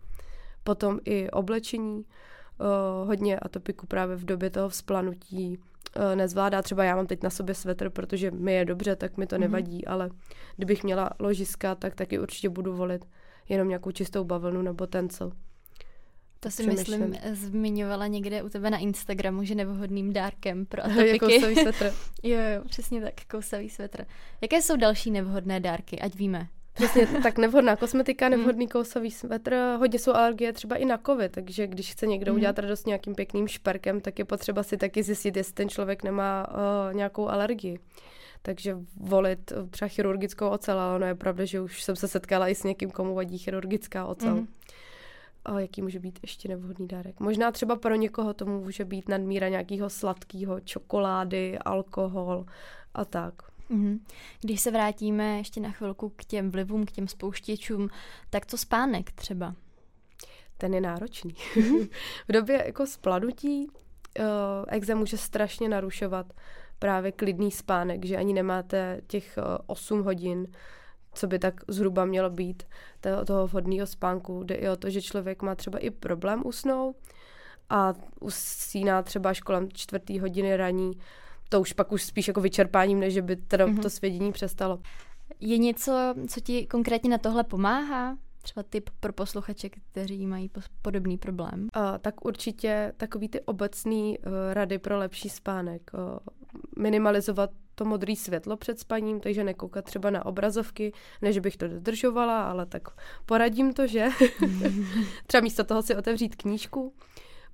Potom 0.63 0.99
i 1.05 1.29
oblečení, 1.29 1.97
uh, 1.97 3.07
hodně 3.07 3.39
atopiku 3.39 3.87
právě 3.87 4.15
v 4.15 4.25
době 4.25 4.49
toho 4.49 4.69
vzplanutí 4.69 5.57
uh, 5.57 6.15
nezvládá. 6.15 6.61
Třeba 6.61 6.83
já 6.83 6.95
mám 6.95 7.07
teď 7.07 7.23
na 7.23 7.29
sobě 7.29 7.55
svetr, 7.55 7.89
protože 7.89 8.31
mi 8.31 8.53
je 8.53 8.65
dobře, 8.65 8.95
tak 8.95 9.17
mi 9.17 9.27
to 9.27 9.35
mm-hmm. 9.35 9.39
nevadí, 9.39 9.85
ale 9.85 10.09
kdybych 10.55 10.83
měla 10.83 11.09
ložiska, 11.19 11.75
tak 11.75 11.95
taky 11.95 12.19
určitě 12.19 12.49
budu 12.49 12.73
volit 12.73 13.05
jenom 13.49 13.67
nějakou 13.67 13.91
čistou 13.91 14.23
bavlnu 14.23 14.61
nebo 14.61 14.87
tencel. 14.87 15.31
To 16.43 16.51
si 16.51 16.67
myslím, 16.67 17.15
zmiňovala 17.31 18.07
někde 18.07 18.43
u 18.43 18.49
tebe 18.49 18.69
na 18.69 18.77
Instagramu, 18.77 19.43
že 19.43 19.55
nevhodným 19.55 20.13
dárkem 20.13 20.65
pro 20.65 20.83
atopiky. 20.85 21.19
kousavý 21.19 21.55
svetr. 21.55 21.85
jo, 22.23 22.37
jo, 22.37 22.63
přesně 22.65 23.01
tak, 23.01 23.13
kousavý 23.31 23.69
svetr. 23.69 24.05
Jaké 24.41 24.61
jsou 24.61 24.75
další 24.77 25.11
nevhodné 25.11 25.59
dárky, 25.59 25.99
ať 25.99 26.15
víme? 26.15 26.47
Přesně, 26.73 27.07
tak 27.23 27.37
nevhodná 27.37 27.75
kosmetika, 27.75 28.27
hmm. 28.27 28.37
nevhodný 28.37 28.67
kousavý 28.67 29.11
svetr, 29.11 29.55
hodně 29.77 29.99
jsou 29.99 30.13
alergie 30.13 30.53
třeba 30.53 30.75
i 30.75 30.85
na 30.85 30.97
covid, 30.97 31.31
takže 31.31 31.67
když 31.67 31.91
chce 31.91 32.07
někdo 32.07 32.31
mm. 32.31 32.37
udělat 32.37 32.59
radost 32.59 32.87
nějakým 32.87 33.15
pěkným 33.15 33.47
šperkem, 33.47 34.01
tak 34.01 34.19
je 34.19 34.25
potřeba 34.25 34.63
si 34.63 34.77
taky 34.77 35.03
zjistit, 35.03 35.37
jestli 35.37 35.53
ten 35.53 35.69
člověk 35.69 36.03
nemá 36.03 36.47
uh, 36.49 36.93
nějakou 36.93 37.27
alergii. 37.27 37.79
Takže 38.41 38.77
volit 38.95 39.53
třeba 39.69 39.89
chirurgickou 39.89 40.49
ocel, 40.49 40.79
ale 40.79 40.95
ono 40.95 41.05
je 41.05 41.15
pravda, 41.15 41.45
že 41.45 41.61
už 41.61 41.83
jsem 41.83 41.95
se 41.95 42.07
setkala 42.07 42.47
i 42.47 42.55
s 42.55 42.63
někým, 42.63 42.91
komu 42.91 43.15
vadí 43.15 43.37
chirurgická 43.37 44.05
ocel. 44.05 44.35
Mm. 44.35 44.47
A 45.45 45.59
jaký 45.59 45.81
může 45.81 45.99
být 45.99 46.19
ještě 46.21 46.49
nevhodný 46.49 46.87
dárek? 46.87 47.19
Možná 47.19 47.51
třeba 47.51 47.75
pro 47.75 47.95
někoho 47.95 48.33
to 48.33 48.45
může 48.45 48.85
být 48.85 49.09
nadmíra 49.09 49.49
nějakého 49.49 49.89
sladkého, 49.89 50.59
čokolády, 50.59 51.59
alkohol 51.59 52.45
a 52.93 53.05
tak. 53.05 53.33
Mm-hmm. 53.71 53.99
Když 54.41 54.61
se 54.61 54.71
vrátíme 54.71 55.37
ještě 55.37 55.59
na 55.59 55.71
chvilku 55.71 56.09
k 56.15 56.25
těm 56.25 56.51
vlivům, 56.51 56.85
k 56.85 56.91
těm 56.91 57.07
spouštěčům, 57.07 57.89
tak 58.29 58.45
to 58.45 58.57
spánek 58.57 59.11
třeba? 59.11 59.55
Ten 60.57 60.73
je 60.73 60.81
náročný. 60.81 61.33
Mm-hmm. 61.33 61.89
v 62.27 62.31
době 62.31 62.63
jako 62.65 62.87
spladnutí 62.87 63.67
uh, 64.19 64.25
exem 64.67 64.97
může 64.97 65.17
strašně 65.17 65.69
narušovat 65.69 66.33
právě 66.81 67.11
klidný 67.11 67.51
spánek, 67.51 68.05
že 68.05 68.17
ani 68.17 68.33
nemáte 68.33 69.01
těch 69.07 69.37
uh, 69.37 69.43
8 69.67 70.03
hodin 70.03 70.47
co 71.13 71.27
by 71.27 71.39
tak 71.39 71.61
zhruba 71.67 72.05
mělo 72.05 72.29
být 72.29 72.63
toho, 73.01 73.25
toho 73.25 73.47
vhodného 73.47 73.87
spánku. 73.87 74.43
Jde 74.43 74.55
i 74.55 74.69
o 74.69 74.75
to, 74.75 74.89
že 74.89 75.01
člověk 75.01 75.41
má 75.41 75.55
třeba 75.55 75.79
i 75.79 75.89
problém 75.89 76.41
usnout 76.45 76.95
a 77.69 77.93
usíná 78.19 79.01
třeba 79.01 79.29
až 79.29 79.41
kolem 79.41 79.69
čtvrtý 79.73 80.19
hodiny 80.19 80.57
raní. 80.57 80.91
To 81.49 81.61
už 81.61 81.73
pak 81.73 81.91
už 81.91 82.03
spíš 82.03 82.27
jako 82.27 82.41
vyčerpáním, 82.41 82.99
než 82.99 83.19
by 83.19 83.35
teda 83.35 83.65
mm-hmm. 83.65 83.81
to 83.81 83.89
svědění 83.89 84.31
přestalo. 84.31 84.79
Je 85.39 85.57
něco, 85.57 86.15
co 86.27 86.39
ti 86.39 86.67
konkrétně 86.67 87.09
na 87.09 87.17
tohle 87.17 87.43
pomáhá? 87.43 88.17
Třeba 88.41 88.63
tip 88.63 88.89
pro 88.99 89.13
posluchače, 89.13 89.69
kteří 89.69 90.27
mají 90.27 90.51
podobný 90.81 91.17
problém? 91.17 91.61
Uh, 91.61 91.97
tak 92.01 92.25
určitě 92.25 92.93
takový 92.97 93.29
ty 93.29 93.41
obecný 93.41 94.19
uh, 94.19 94.33
rady 94.53 94.77
pro 94.77 94.97
lepší 94.97 95.29
spánek. 95.29 95.91
Uh, 95.93 96.17
minimalizovat 96.77 97.49
to 97.75 97.85
modré 97.85 98.15
světlo 98.15 98.57
před 98.57 98.79
spaním, 98.79 99.19
takže 99.19 99.43
nekoukat 99.43 99.85
třeba 99.85 100.09
na 100.09 100.25
obrazovky, 100.25 100.93
než 101.21 101.39
bych 101.39 101.57
to 101.57 101.67
dodržovala, 101.67 102.43
ale 102.43 102.65
tak 102.65 102.87
poradím 103.25 103.73
to, 103.73 103.87
že 103.87 104.07
třeba 105.27 105.41
místo 105.41 105.63
toho 105.63 105.81
si 105.81 105.95
otevřít 105.95 106.35
knížku, 106.35 106.93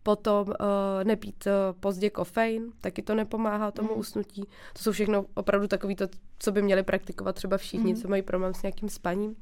potom 0.04 0.48
uh, 0.48 0.56
nepít 1.04 1.48
uh, 1.48 1.80
pozdě 1.80 2.10
kofein, 2.10 2.72
taky 2.82 3.02
to 3.02 3.16
nepomáhá 3.16 3.72
tomu 3.72 3.94
mm. 3.94 4.00
usnutí. 4.00 4.44
To 4.74 4.84
jsou 4.84 4.92
všechno 4.92 5.26
opravdu 5.34 5.68
takový 5.68 5.96
to, 5.96 6.08
co 6.40 6.52
by 6.52 6.62
měli 6.62 6.84
praktikovat 6.84 7.36
třeba 7.36 7.58
všichni, 7.58 7.94
mm. 7.94 8.02
co 8.02 8.08
mají 8.08 8.22
problém 8.22 8.54
s 8.54 8.62
nějakým 8.62 8.90
spaním. 8.90 9.36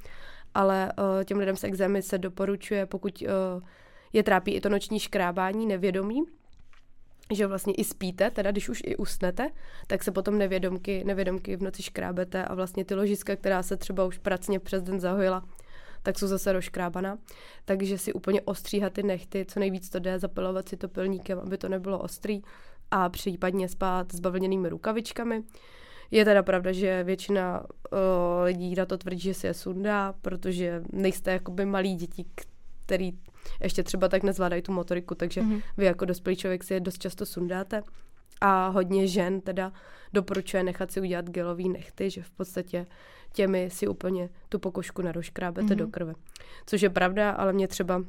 Ale 0.56 0.92
uh, 0.98 1.24
těm 1.24 1.38
lidem 1.38 1.56
s 1.56 1.64
exémy 1.64 2.02
se 2.02 2.18
doporučuje, 2.18 2.86
pokud 2.86 3.22
uh, 3.22 3.64
je 4.14 4.24
trápí 4.24 4.52
i 4.52 4.62
to 4.62 4.70
noční 4.70 5.00
škrábání, 5.00 5.66
nevědomí, 5.66 6.24
že 7.34 7.48
vlastně 7.48 7.74
i 7.74 7.84
spíte, 7.84 8.32
teda 8.32 8.52
když 8.52 8.70
už 8.70 8.82
i 8.86 8.96
usnete, 8.96 9.50
tak 9.88 10.04
se 10.04 10.12
potom 10.12 10.38
nevědomky, 10.38 11.04
nevědomky 11.04 11.56
v 11.56 11.62
noci 11.62 11.84
škrábete 11.84 12.46
a 12.46 12.56
vlastně 12.56 12.86
ty 12.86 12.96
ložiska, 12.96 13.36
která 13.36 13.64
se 13.64 13.78
třeba 13.78 14.06
už 14.06 14.18
pracně 14.18 14.60
přes 14.60 14.84
den 14.84 15.00
zahojila, 15.00 15.44
tak 16.04 16.20
jsou 16.20 16.28
zase 16.28 16.54
rozkrábaná. 16.54 17.18
Takže 17.66 17.98
si 17.98 18.14
úplně 18.14 18.42
ostříhat 18.42 18.94
ty 18.94 19.04
nechty, 19.04 19.46
co 19.46 19.60
nejvíc 19.60 19.90
to 19.90 20.00
jde, 20.00 20.20
zapilovat 20.20 20.70
si 20.70 20.78
to 20.78 20.88
pilníkem, 20.88 21.40
aby 21.40 21.58
to 21.58 21.70
nebylo 21.70 22.00
ostrý 22.00 22.42
a 22.92 23.10
případně 23.10 23.70
spát 23.70 24.12
s 24.12 24.20
bavlněnými 24.20 24.70
rukavičkami. 24.70 25.44
Je 26.16 26.26
teda 26.26 26.44
pravda, 26.44 26.72
že 26.72 27.04
většina 27.04 27.60
uh, 27.60 28.00
lidí 28.44 28.76
na 28.76 28.86
to 28.86 28.98
tvrdí, 28.98 29.20
že 29.20 29.34
si 29.34 29.48
je 29.48 29.54
sundá, 29.54 30.14
protože 30.22 30.84
nejste 30.92 31.32
jakoby 31.32 31.66
malí 31.66 31.96
děti, 31.96 32.26
který 32.86 33.14
ještě 33.64 33.84
třeba 33.84 34.08
tak 34.08 34.24
nezvládají 34.24 34.62
tu 34.62 34.72
motoriku, 34.72 35.16
takže 35.16 35.42
mm-hmm. 35.42 35.62
vy 35.78 35.86
jako 35.86 36.06
dospělý 36.06 36.36
člověk 36.36 36.64
si 36.64 36.74
je 36.74 36.80
dost 36.80 37.02
často 37.02 37.26
sundáte. 37.26 37.84
A 38.42 38.68
hodně 38.68 39.08
žen 39.08 39.42
teda 39.42 39.72
doporučuje 40.14 40.64
nechat 40.64 40.92
si 40.92 41.02
udělat 41.02 41.30
gelový 41.30 41.70
nechty, 41.70 42.10
že 42.10 42.24
v 42.24 42.32
podstatě 42.32 42.86
těmi 43.34 43.70
si 43.70 43.88
úplně 43.88 44.30
tu 44.50 44.60
pokožku 44.60 45.02
naroškrábete 45.02 45.68
mm-hmm. 45.68 45.78
do 45.78 45.88
krve. 45.88 46.14
Což 46.66 46.82
je 46.82 46.90
pravda, 46.90 47.32
ale 47.32 47.54
mě 47.54 47.68
třeba 47.68 48.04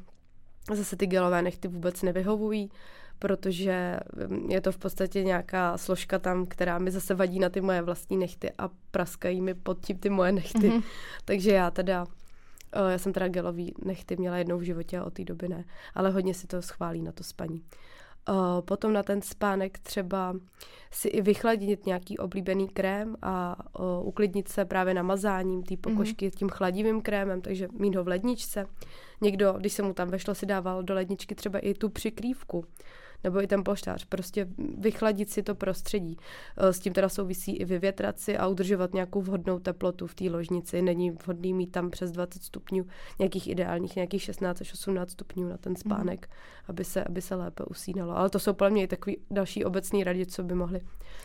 zase 0.72 0.96
ty 0.96 1.06
gelové 1.06 1.42
nechty 1.42 1.68
vůbec 1.68 2.02
nevyhovují, 2.02 2.70
protože 3.18 4.00
mm, 4.26 4.50
je 4.50 4.60
to 4.60 4.72
v 4.72 4.78
podstatě 4.78 5.24
nějaká 5.24 5.78
složka 5.78 6.18
tam, 6.18 6.46
která 6.46 6.78
mi 6.78 6.90
zase 6.90 7.14
vadí 7.14 7.38
na 7.38 7.48
ty 7.48 7.60
moje 7.60 7.82
vlastní 7.82 8.16
nechty 8.16 8.50
a 8.58 8.70
praskají 8.90 9.40
mi 9.40 9.54
pod 9.54 9.86
tím 9.86 9.98
ty 9.98 10.10
moje 10.10 10.32
nechty. 10.32 10.58
Mm-hmm. 10.58 10.82
Takže 11.24 11.50
já 11.50 11.70
teda 11.70 12.06
eh, 12.72 12.92
já 12.92 12.98
jsem 12.98 13.12
teda 13.12 13.28
gelový 13.28 13.74
nechty 13.84 14.16
měla 14.16 14.36
jednou 14.36 14.58
v 14.58 14.62
životě 14.62 14.98
a 14.98 15.04
od 15.04 15.12
té 15.12 15.24
doby 15.24 15.48
ne, 15.48 15.64
ale 15.94 16.10
hodně 16.10 16.34
si 16.34 16.46
to 16.46 16.62
schválí 16.62 17.02
na 17.02 17.12
to 17.12 17.24
spaní. 17.24 17.62
Uh, 18.28 18.60
potom 18.60 18.92
na 18.92 19.02
ten 19.02 19.22
spánek 19.22 19.78
třeba 19.78 20.36
si 20.90 21.08
i 21.08 21.22
vychladit 21.22 21.86
nějaký 21.86 22.18
oblíbený 22.18 22.68
krém 22.68 23.16
a 23.22 23.56
uh, 23.78 24.08
uklidnit 24.08 24.48
se 24.48 24.64
právě 24.64 24.94
namazáním 24.94 25.62
té 25.62 25.76
pokožky 25.76 26.28
mm-hmm. 26.28 26.38
tím 26.38 26.48
chladivým 26.48 27.00
krémem, 27.00 27.40
takže 27.40 27.68
mít 27.72 27.94
ho 27.94 28.04
v 28.04 28.08
ledničce. 28.08 28.66
Někdo, 29.20 29.52
když 29.52 29.72
se 29.72 29.82
mu 29.82 29.94
tam 29.94 30.08
vešlo, 30.08 30.34
si 30.34 30.46
dával 30.46 30.82
do 30.82 30.94
ledničky 30.94 31.34
třeba 31.34 31.58
i 31.58 31.74
tu 31.74 31.88
přikrývku 31.88 32.64
nebo 33.24 33.42
i 33.42 33.46
ten 33.46 33.64
polštář, 33.64 34.04
prostě 34.04 34.48
vychladit 34.78 35.30
si 35.30 35.42
to 35.42 35.54
prostředí. 35.54 36.16
Eh, 36.56 36.72
s 36.72 36.78
tím 36.78 36.92
teda 36.92 37.08
souvisí 37.08 37.56
i 37.56 37.64
vyvětrat 37.64 38.18
si 38.18 38.38
a 38.38 38.46
udržovat 38.46 38.94
nějakou 38.94 39.22
vhodnou 39.22 39.58
teplotu 39.58 40.06
v 40.06 40.14
té 40.14 40.30
ložnici. 40.30 40.82
Není 40.82 41.10
vhodný 41.10 41.54
mít 41.54 41.72
tam 41.72 41.90
přes 41.90 42.12
20 42.12 42.42
stupňů, 42.42 42.86
nějakých 43.18 43.48
ideálních, 43.48 43.96
nějakých 43.96 44.22
16 44.22 44.60
až 44.60 44.72
18 44.72 45.10
stupňů 45.10 45.48
na 45.48 45.56
ten 45.56 45.72
mhm. 45.72 45.80
spánek, 45.80 46.26
mm. 46.26 46.34
aby, 46.68 46.84
se, 46.84 47.04
aby 47.04 47.22
se 47.22 47.34
lépe 47.34 47.64
usínalo. 47.64 48.16
Ale 48.16 48.30
to 48.30 48.38
jsou 48.38 48.52
podle 48.52 48.70
mě 48.70 48.82
i 48.82 48.86
takový 48.86 49.16
další 49.30 49.64
obecný 49.64 50.04
rady, 50.04 50.26
co 50.26 50.42
by 50.42 50.54
mohli 50.54 50.80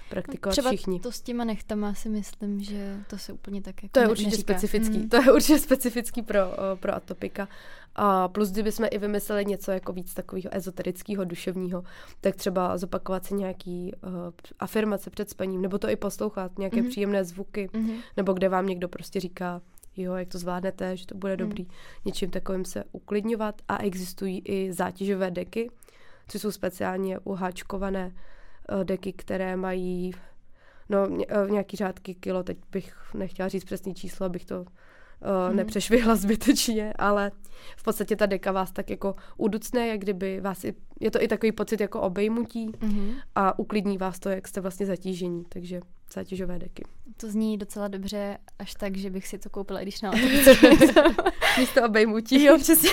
praktikovat 0.10 0.52
Třeba 0.52 0.70
všichni. 0.70 1.00
to 1.00 1.12
s 1.12 1.22
těma 1.22 1.44
nechtama 1.44 1.94
si 1.94 2.10
myslím, 2.10 2.62
že 2.64 2.98
to 3.10 3.18
se 3.18 3.34
úplně 3.34 3.62
tak 3.62 3.84
jako 3.84 3.94
To 3.94 4.00
je 4.00 4.08
určitě 4.08 4.30
neříká. 4.30 4.54
specifický. 4.54 4.98
Mm. 4.98 5.10
To 5.10 5.22
je 5.22 5.32
určitě 5.32 5.60
specifický 5.60 6.22
pro, 6.22 6.40
pro 6.80 6.96
atopika. 6.96 7.48
A 7.96 8.28
plus, 8.28 8.52
kdybychom 8.52 8.88
i 8.92 8.98
vymysleli 8.98 9.46
něco 9.46 9.72
jako 9.72 9.94
víc 9.94 10.14
takového 10.14 10.56
ezoterického, 10.56 11.24
duševního, 11.24 11.84
tak 12.22 12.36
třeba 12.36 12.78
zopakovat 12.78 13.26
si 13.26 13.34
nějaký 13.34 13.92
uh, 14.04 14.12
afirmace 14.60 15.10
před 15.10 15.30
spaním, 15.30 15.62
nebo 15.62 15.78
to 15.78 15.90
i 15.90 15.96
poslouchat, 15.96 16.60
nějaké 16.60 16.82
mm-hmm. 16.82 16.90
příjemné 16.90 17.24
zvuky, 17.24 17.70
mm-hmm. 17.74 17.98
nebo 18.18 18.34
kde 18.34 18.50
vám 18.50 18.68
někdo 18.68 18.88
prostě 18.88 19.20
říká, 19.20 19.62
jo, 19.98 20.14
jak 20.14 20.28
to 20.28 20.38
zvládnete, 20.38 20.98
že 20.98 21.06
to 21.06 21.16
bude 21.16 21.34
mm. 21.34 21.38
dobrý, 21.38 21.68
něčím 22.06 22.30
takovým 22.30 22.66
se 22.66 22.84
uklidňovat 22.92 23.62
a 23.68 23.78
existují 23.78 24.42
i 24.46 24.74
zátěžové 24.74 25.32
deky, 25.32 25.72
což 26.28 26.42
jsou 26.42 26.52
speciálně 26.52 27.20
uháčkované 27.20 28.06
uh, 28.72 28.84
deky, 28.84 29.14
které 29.14 29.56
mají 29.56 30.14
no, 30.90 31.08
nějaký 31.50 31.78
řádky 31.78 32.16
kilo, 32.16 32.44
teď 32.44 32.58
bych 32.72 32.96
nechtěla 33.14 33.50
říct 33.50 33.64
přesný 33.64 33.96
číslo, 33.96 34.26
abych 34.26 34.46
to 34.46 34.66
uh, 35.22 35.56
nepřešvihla 35.56 36.16
zbytečně, 36.26 36.94
ale 36.94 37.32
v 37.78 37.84
podstatě 37.84 38.16
ta 38.16 38.26
deka 38.26 38.52
vás 38.52 38.72
tak 38.72 38.90
jako 38.90 39.16
uducne, 39.38 39.88
jak 39.88 40.00
kdyby 40.00 40.42
vás 40.42 40.64
i, 40.64 40.74
je 41.00 41.12
to 41.12 41.24
i 41.24 41.28
takový 41.28 41.52
pocit 41.52 41.82
jako 41.82 42.02
obejmutí 42.02 42.70
mm-hmm. 42.70 43.16
a 43.36 43.60
uklidní 43.60 43.98
vás 43.98 44.20
to, 44.20 44.30
jak 44.30 44.48
jste 44.48 44.62
vlastně 44.62 44.86
zatížení, 44.86 45.46
takže 45.50 45.80
zátěžové 46.14 46.60
deky. 46.60 46.84
To 47.18 47.30
zní 47.30 47.58
docela 47.58 47.88
dobře, 47.88 48.38
až 48.60 48.74
tak, 48.74 48.98
že 48.98 49.10
bych 49.10 49.28
si 49.28 49.38
to 49.38 49.50
koupila, 49.50 49.80
i 49.80 49.84
když 49.84 50.02
na 50.02 50.12
Místo 51.60 51.86
obejmutí. 51.86 52.44
Jo, 52.44 52.58
přesně. 52.60 52.90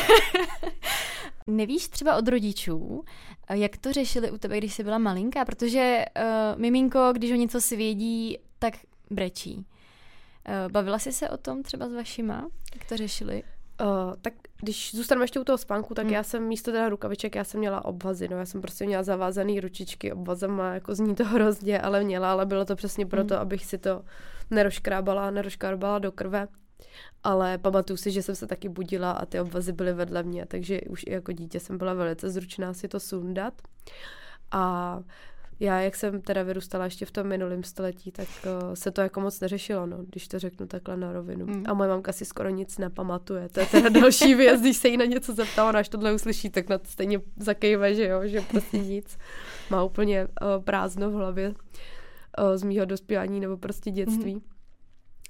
Nevíš 1.47 1.89
třeba 1.89 2.17
od 2.17 2.29
rodičů, 2.29 3.05
jak 3.51 3.77
to 3.77 3.93
řešili 3.93 4.31
u 4.31 4.39
tebe, 4.39 4.59
když 4.59 4.75
jsi 4.75 4.85
byla 4.85 4.99
malinká? 4.99 5.45
Protože 5.45 6.05
uh, 6.17 6.61
miminko, 6.61 7.13
když 7.13 7.31
ho 7.31 7.37
něco 7.37 7.61
svědí, 7.61 8.39
tak 8.59 8.75
brečí. 9.11 9.67
Eh, 10.51 10.69
bavila 10.69 10.99
jsi 10.99 11.13
se 11.13 11.29
o 11.29 11.37
tom 11.37 11.63
třeba 11.63 11.89
s 11.89 11.93
vašima? 11.93 12.49
Jak 12.75 12.89
to 12.89 12.97
řešili? 12.97 13.43
Uh, 13.81 14.15
tak 14.23 14.35
když 14.61 14.95
zůstaneme 14.95 15.25
ještě 15.25 15.41
u 15.41 15.45
toho 15.45 15.59
spánku, 15.59 15.95
tak 15.95 16.05
hmm. 16.05 16.15
já 16.15 16.23
jsem 16.23 16.43
místo 16.43 16.73
teda 16.73 16.89
rukaviček, 16.89 17.35
já 17.35 17.45
jsem 17.45 17.61
měla 17.61 17.85
obvazy, 17.85 18.29
no 18.29 18.39
já 18.39 18.47
jsem 18.47 18.61
prostě 18.61 18.87
měla 18.87 19.03
zavázaný 19.03 19.61
ručičky 19.61 20.13
obvazama, 20.13 20.75
jako 20.75 20.95
zní 20.95 21.15
to 21.15 21.25
hrozně, 21.35 21.81
ale 21.81 22.05
měla, 22.05 22.33
ale 22.33 22.47
bylo 22.47 22.65
to 22.65 22.77
přesně 22.77 23.07
proto, 23.07 23.35
hmm. 23.35 23.43
abych 23.43 23.65
si 23.65 23.79
to 23.79 24.05
neroškrábala, 24.51 25.31
neroškrábala 25.31 25.99
do 25.99 26.13
krve. 26.13 26.49
Ale 27.25 27.59
pamatuju 27.59 27.97
si, 27.97 28.11
že 28.11 28.23
jsem 28.23 28.37
se 28.37 28.47
taky 28.47 28.69
budila 28.69 29.11
a 29.11 29.27
ty 29.27 29.41
obvazy 29.41 29.73
byly 29.73 29.93
vedle 29.93 30.23
mě, 30.23 30.47
takže 30.47 30.81
už 30.81 31.03
i 31.07 31.13
jako 31.13 31.33
dítě 31.33 31.61
jsem 31.61 31.79
byla 31.79 31.95
velice 31.95 32.31
zručná 32.31 32.75
si 32.75 32.89
to 32.89 33.01
sundat. 33.01 33.55
A 34.51 34.99
já, 35.61 35.81
jak 35.81 35.97
jsem 35.97 36.23
teda 36.23 36.43
vyrůstala 36.43 36.85
ještě 36.85 37.07
v 37.07 37.11
tom 37.11 37.27
minulém 37.27 37.63
století, 37.63 38.13
tak 38.13 38.29
uh, 38.45 38.75
se 38.75 38.91
to 38.91 39.01
jako 39.01 39.21
moc 39.21 39.41
neřešilo, 39.41 39.87
no, 39.87 39.97
když 39.99 40.29
to 40.29 40.39
řeknu 40.39 40.67
takhle 40.67 40.97
na 40.97 41.13
rovinu. 41.13 41.47
Mm. 41.47 41.65
A 41.67 41.75
moje 41.75 41.89
mamka 41.89 42.13
si 42.13 42.25
skoro 42.25 42.49
nic 42.49 42.79
nepamatuje. 42.79 43.49
To 43.49 43.61
je 43.61 43.67
teda 43.67 43.89
další 43.89 44.35
věc, 44.35 44.61
když 44.61 44.77
se 44.77 44.89
jí 44.89 44.97
na 44.97 45.05
něco 45.05 45.35
zeptá, 45.35 45.69
ona 45.69 45.79
až 45.79 45.89
tohle 45.89 46.15
uslyší, 46.15 46.51
tak 46.51 46.69
na 46.69 46.79
to 46.79 46.87
stejně 46.87 47.21
zakejve, 47.37 47.95
že 47.95 48.09
jo, 48.09 48.27
že 48.27 48.41
prostě 48.41 48.79
nic. 48.79 49.19
Má 49.71 49.85
úplně 49.85 50.25
uh, 50.25 50.65
prázdno 50.65 51.11
v 51.11 51.15
hlavě 51.15 51.49
uh, 51.49 51.55
z 52.55 52.63
mýho 52.63 52.85
dospívání 52.85 53.41
nebo 53.41 53.57
prostě 53.57 53.91
dětství. 53.91 54.35
Mm. 54.35 54.41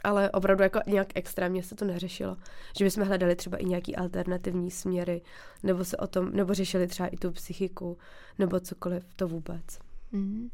Ale 0.05 0.31
opravdu 0.31 0.63
jako 0.63 0.81
nějak 0.87 1.09
extrémně 1.15 1.63
se 1.63 1.75
to 1.75 1.85
neřešilo. 1.85 2.37
Že 2.79 2.85
bychom 2.85 3.05
hledali 3.05 3.37
třeba 3.37 3.57
i 3.57 3.65
nějaký 3.65 3.97
alternativní 3.97 4.71
směry, 4.71 5.23
nebo 5.63 5.85
se 5.85 5.97
o 5.97 6.07
tom, 6.07 6.31
nebo 6.33 6.55
řešili 6.55 6.87
třeba 6.87 7.09
i 7.09 7.17
tu 7.17 7.31
psychiku, 7.31 7.99
nebo 8.39 8.61
cokoliv, 8.61 9.05
to 9.17 9.29
vůbec. 9.29 9.88
Mm. 10.13 10.49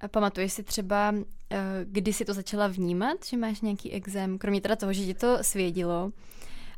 A 0.00 0.08
pamatuješ 0.08 0.52
si 0.52 0.62
třeba, 0.62 1.14
eh, 1.50 1.58
kdy 1.84 2.12
jsi 2.12 2.24
to 2.24 2.34
začala 2.34 2.66
vnímat, 2.66 3.24
že 3.26 3.36
máš 3.36 3.60
nějaký 3.60 3.92
exém, 3.92 4.38
kromě 4.38 4.60
teda 4.60 4.76
toho, 4.76 4.92
že 4.92 5.04
ti 5.04 5.14
to 5.14 5.38
svědilo, 5.42 6.12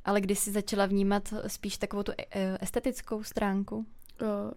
ale 0.04 0.20
kdy 0.20 0.36
jsi 0.36 0.50
začala 0.50 0.86
vnímat 0.86 1.34
spíš 1.46 1.78
takovou 1.78 2.02
tu 2.02 2.12
eh, 2.18 2.58
estetickou 2.60 3.22
stránku? 3.22 3.86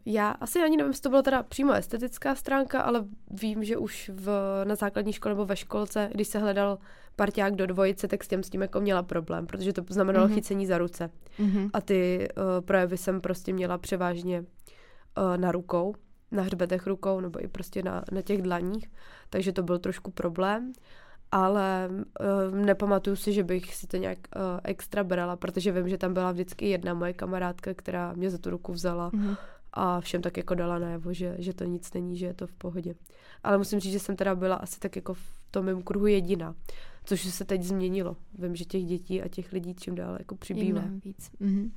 Já 0.05 0.29
asi 0.29 0.59
ani 0.59 0.77
nevím, 0.77 0.89
jestli 0.89 1.01
to 1.01 1.09
byla 1.09 1.21
teda 1.21 1.43
přímo 1.43 1.73
estetická 1.73 2.35
stránka, 2.35 2.81
ale 2.81 3.05
vím, 3.31 3.63
že 3.63 3.77
už 3.77 4.11
v, 4.13 4.29
na 4.63 4.75
základní 4.75 5.13
škole 5.13 5.35
nebo 5.35 5.45
ve 5.45 5.55
školce, 5.55 6.09
když 6.13 6.27
se 6.27 6.39
hledal 6.39 6.77
parťák 7.15 7.55
do 7.55 7.65
dvojice, 7.65 8.07
tak 8.07 8.23
s 8.23 8.27
tím 8.27 8.43
s 8.43 8.49
tím 8.49 8.61
jako 8.61 8.81
měla 8.81 9.03
problém, 9.03 9.47
protože 9.47 9.73
to 9.73 9.83
znamenalo 9.89 10.27
mm-hmm. 10.27 10.33
chycení 10.33 10.65
za 10.65 10.77
ruce. 10.77 11.09
Mm-hmm. 11.39 11.69
A 11.73 11.81
ty 11.81 12.27
uh, 12.37 12.65
projevy 12.65 12.97
jsem 12.97 13.21
prostě 13.21 13.53
měla 13.53 13.77
převážně 13.77 14.39
uh, 14.39 15.37
na 15.37 15.51
rukou 15.51 15.95
na 16.35 16.43
hřbetech 16.43 16.87
rukou 16.87 17.19
nebo 17.19 17.43
i 17.43 17.47
prostě 17.47 17.83
na, 17.83 18.03
na 18.11 18.21
těch 18.21 18.41
dlaních, 18.41 18.91
takže 19.29 19.51
to 19.51 19.63
byl 19.63 19.79
trošku 19.79 20.11
problém, 20.11 20.73
ale 21.31 21.89
uh, 21.89 22.57
nepamatuju 22.57 23.15
si, 23.15 23.33
že 23.33 23.43
bych 23.43 23.75
si 23.75 23.87
to 23.87 23.97
nějak 23.97 24.17
uh, 24.17 24.41
extra 24.63 25.03
brala, 25.03 25.35
protože 25.35 25.71
vím, 25.71 25.89
že 25.89 25.97
tam 25.97 26.13
byla 26.13 26.31
vždycky 26.31 26.69
jedna 26.69 26.93
moje 26.93 27.13
kamarádka, 27.13 27.73
která 27.73 28.13
mě 28.13 28.29
za 28.29 28.37
tu 28.37 28.49
ruku 28.49 28.73
vzala 28.73 29.11
mm-hmm. 29.11 29.37
a 29.73 30.01
všem 30.01 30.21
tak 30.21 30.37
jako 30.37 30.55
dala 30.55 30.79
najevo, 30.79 31.13
že, 31.13 31.35
že 31.39 31.53
to 31.53 31.63
nic 31.63 31.93
není, 31.93 32.17
že 32.17 32.25
je 32.25 32.33
to 32.33 32.47
v 32.47 32.53
pohodě. 32.53 32.95
Ale 33.43 33.57
musím 33.57 33.79
říct, 33.79 33.91
že 33.91 33.99
jsem 33.99 34.15
teda 34.15 34.35
byla 34.35 34.55
asi 34.55 34.79
tak 34.79 34.95
jako 34.95 35.13
v 35.13 35.31
tom 35.51 35.65
mém 35.65 35.83
kruhu 35.83 36.07
jediná, 36.07 36.55
což 37.05 37.21
se 37.21 37.45
teď 37.45 37.63
změnilo. 37.63 38.17
Vím, 38.39 38.55
že 38.55 38.65
těch 38.65 38.85
dětí 38.85 39.21
a 39.21 39.27
těch 39.27 39.51
lidí 39.51 39.75
čím 39.75 39.95
dál 39.95 40.15
jako 40.19 40.35
přibývá. 40.35 40.81
víc. 41.05 41.31
Mm-hmm. 41.41 41.71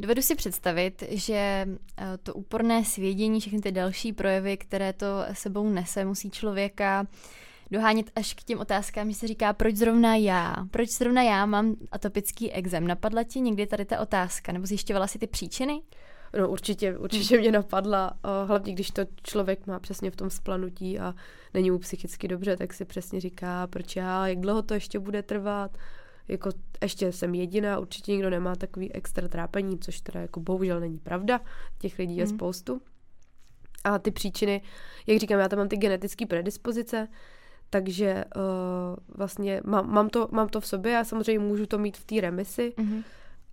Dovedu 0.00 0.22
si 0.22 0.34
představit, 0.34 1.02
že 1.10 1.34
eh, 1.34 2.18
to 2.22 2.34
úporné 2.34 2.84
svědění, 2.84 3.40
všechny 3.40 3.60
ty 3.60 3.72
další 3.72 4.12
projevy, 4.12 4.56
které 4.56 4.92
to 4.92 5.06
sebou 5.32 5.68
nese, 5.68 6.04
musí 6.04 6.30
člověka 6.30 7.06
dohánět 7.70 8.10
až 8.16 8.34
k 8.34 8.42
těm 8.42 8.58
otázkám, 8.58 9.10
že 9.10 9.16
se 9.16 9.26
říká, 9.26 9.52
proč 9.52 9.76
zrovna 9.76 10.16
já? 10.16 10.54
Proč 10.70 10.90
zrovna 10.90 11.22
já 11.22 11.46
mám 11.46 11.76
atopický 11.92 12.52
exém? 12.52 12.86
Napadla 12.86 13.24
ti 13.24 13.40
někdy 13.40 13.66
tady 13.66 13.84
ta 13.84 14.00
otázka? 14.00 14.52
Nebo 14.52 14.66
zjišťovala 14.66 15.06
si 15.06 15.18
ty 15.18 15.26
příčiny? 15.26 15.82
No 16.38 16.48
určitě, 16.48 16.98
určitě 16.98 17.38
mě 17.38 17.52
napadla, 17.52 18.12
hlavně 18.46 18.72
když 18.72 18.90
to 18.90 19.02
člověk 19.22 19.66
má 19.66 19.78
přesně 19.78 20.10
v 20.10 20.16
tom 20.16 20.30
splanutí 20.30 20.98
a 20.98 21.14
není 21.54 21.70
mu 21.70 21.78
psychicky 21.78 22.28
dobře, 22.28 22.56
tak 22.56 22.74
si 22.74 22.84
přesně 22.84 23.20
říká, 23.20 23.66
proč 23.66 23.96
já, 23.96 24.26
jak 24.26 24.40
dlouho 24.40 24.62
to 24.62 24.74
ještě 24.74 24.98
bude 24.98 25.22
trvat, 25.22 25.78
jako 26.30 26.50
ještě 26.82 27.12
jsem 27.12 27.34
jediná, 27.34 27.78
určitě 27.78 28.12
nikdo 28.12 28.30
nemá 28.30 28.56
takový 28.56 28.92
extra 28.92 29.28
trápení, 29.28 29.78
což 29.78 30.00
teda 30.00 30.20
jako 30.20 30.40
bohužel 30.40 30.80
není 30.80 30.98
pravda, 30.98 31.40
těch 31.78 31.98
lidí 31.98 32.16
je 32.16 32.24
hmm. 32.24 32.34
spoustu. 32.34 32.82
A 33.84 33.98
ty 33.98 34.10
příčiny, 34.10 34.62
jak 35.06 35.18
říkám, 35.18 35.40
já 35.40 35.48
tam 35.48 35.58
mám 35.58 35.68
ty 35.68 35.76
genetické 35.76 36.26
predispozice, 36.26 37.08
takže 37.70 38.24
uh, 38.36 38.42
vlastně 39.16 39.60
mám, 39.64 39.90
mám, 39.90 40.08
to, 40.08 40.28
mám 40.30 40.48
to 40.48 40.60
v 40.60 40.66
sobě 40.66 40.98
a 40.98 41.04
samozřejmě 41.04 41.38
můžu 41.38 41.66
to 41.66 41.78
mít 41.78 41.96
v 41.96 42.04
té 42.04 42.20
remisi, 42.20 42.74
mm-hmm. 42.76 43.04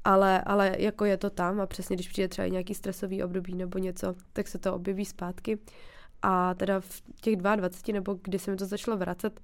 ale, 0.03 0.41
ale 0.41 0.75
jako 0.79 1.05
je 1.05 1.17
to 1.17 1.29
tam 1.29 1.61
a 1.61 1.65
přesně 1.65 1.95
když 1.95 2.09
přijde 2.09 2.27
třeba 2.27 2.47
nějaký 2.47 2.73
stresový 2.73 3.23
období 3.23 3.55
nebo 3.55 3.77
něco, 3.77 4.15
tak 4.33 4.47
se 4.47 4.57
to 4.57 4.73
objeví 4.73 5.05
zpátky. 5.05 5.59
A 6.21 6.53
teda 6.53 6.79
v 6.79 7.01
těch 7.21 7.35
22, 7.35 7.93
nebo 7.93 8.19
kdy 8.21 8.39
se 8.39 8.51
mi 8.51 8.57
to 8.57 8.65
začalo 8.65 8.97
vracet, 8.97 9.39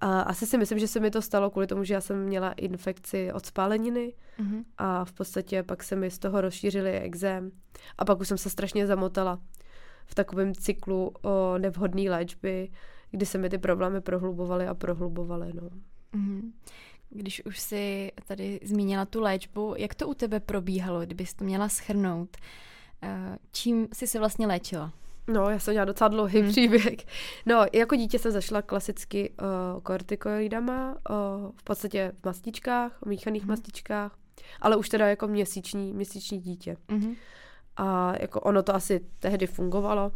a 0.00 0.20
asi 0.20 0.46
si 0.46 0.58
myslím, 0.58 0.78
že 0.78 0.88
se 0.88 1.00
mi 1.00 1.10
to 1.10 1.22
stalo 1.22 1.50
kvůli 1.50 1.66
tomu, 1.66 1.84
že 1.84 1.94
já 1.94 2.00
jsem 2.00 2.24
měla 2.24 2.52
infekci 2.52 3.32
od 3.32 3.46
spáleniny 3.46 4.12
mm-hmm. 4.38 4.64
a 4.78 5.04
v 5.04 5.12
podstatě 5.12 5.62
pak 5.62 5.82
se 5.82 5.96
mi 5.96 6.10
z 6.10 6.18
toho 6.18 6.40
rozšířily 6.40 7.00
exém 7.00 7.50
a 7.98 8.04
pak 8.04 8.20
už 8.20 8.28
jsem 8.28 8.38
se 8.38 8.50
strašně 8.50 8.86
zamotala 8.86 9.38
v 10.06 10.14
takovém 10.14 10.54
cyklu 10.54 11.12
o 11.22 11.58
nevhodné 11.58 12.10
léčby, 12.10 12.70
kdy 13.10 13.26
se 13.26 13.38
mi 13.38 13.48
ty 13.48 13.58
problémy 13.58 14.00
prohlubovaly 14.00 14.66
a 14.66 14.74
prohlubovaly. 14.74 15.52
No. 15.54 15.62
Mm-hmm. 16.14 16.52
Když 17.10 17.44
už 17.44 17.60
si 17.60 18.12
tady 18.26 18.60
zmínila 18.62 19.04
tu 19.04 19.20
léčbu, 19.20 19.74
jak 19.78 19.94
to 19.94 20.08
u 20.08 20.14
tebe 20.14 20.40
probíhalo, 20.40 21.00
kdybys 21.00 21.34
to 21.34 21.44
měla 21.44 21.68
schrnout? 21.68 22.36
Eh, 23.02 23.38
čím 23.52 23.88
jsi 23.92 24.06
se 24.06 24.18
vlastně 24.18 24.46
léčila? 24.46 24.92
No, 25.28 25.50
já 25.50 25.58
jsem 25.58 25.72
měla 25.72 25.84
docela 25.84 26.08
dlouhý 26.08 26.40
hmm. 26.40 26.50
příběh. 26.50 26.96
No, 27.46 27.64
jako 27.72 27.96
dítě 27.96 28.18
jsem 28.18 28.32
zašla 28.32 28.62
klasicky 28.62 29.30
uh, 29.30 29.80
kortikoidama, 29.80 30.96
uh, 31.10 31.50
v 31.56 31.62
podstatě 31.62 32.12
v 32.20 32.24
mastičkách, 32.24 32.98
míchaných 33.06 33.42
hmm. 33.42 33.48
mastičkách, 33.48 34.18
ale 34.60 34.76
už 34.76 34.88
teda 34.88 35.08
jako 35.08 35.28
měsíční, 35.28 35.92
měsíční 35.92 36.40
dítě. 36.40 36.76
Hmm. 36.88 37.14
A 37.76 38.12
jako 38.20 38.40
ono 38.40 38.62
to 38.62 38.74
asi 38.74 39.00
tehdy 39.18 39.46
fungovalo. 39.46 40.12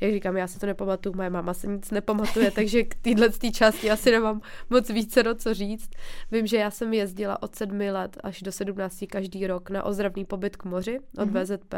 Jak 0.00 0.12
říkám, 0.12 0.36
já 0.36 0.46
si 0.46 0.58
to 0.58 0.66
nepamatuju, 0.66 1.16
moje 1.16 1.30
máma 1.30 1.54
se 1.54 1.66
nic 1.66 1.90
nepamatuje, 1.90 2.50
takže 2.54 2.82
k 2.82 2.94
téhle 2.94 3.28
části 3.52 3.90
asi 3.90 4.10
nemám 4.10 4.40
moc 4.70 4.90
více 4.90 5.22
do 5.22 5.34
co 5.34 5.54
říct. 5.54 5.90
Vím, 6.30 6.46
že 6.46 6.56
já 6.56 6.70
jsem 6.70 6.92
jezdila 6.92 7.42
od 7.42 7.56
sedmi 7.56 7.90
let 7.90 8.18
až 8.24 8.42
do 8.42 8.52
sedmnácti 8.52 9.06
každý 9.06 9.46
rok 9.46 9.70
na 9.70 9.82
ozdravný 9.82 10.24
pobyt 10.24 10.56
k 10.56 10.64
moři 10.64 11.00
od 11.18 11.28
mm-hmm. 11.28 11.44
VZP. 11.44 11.74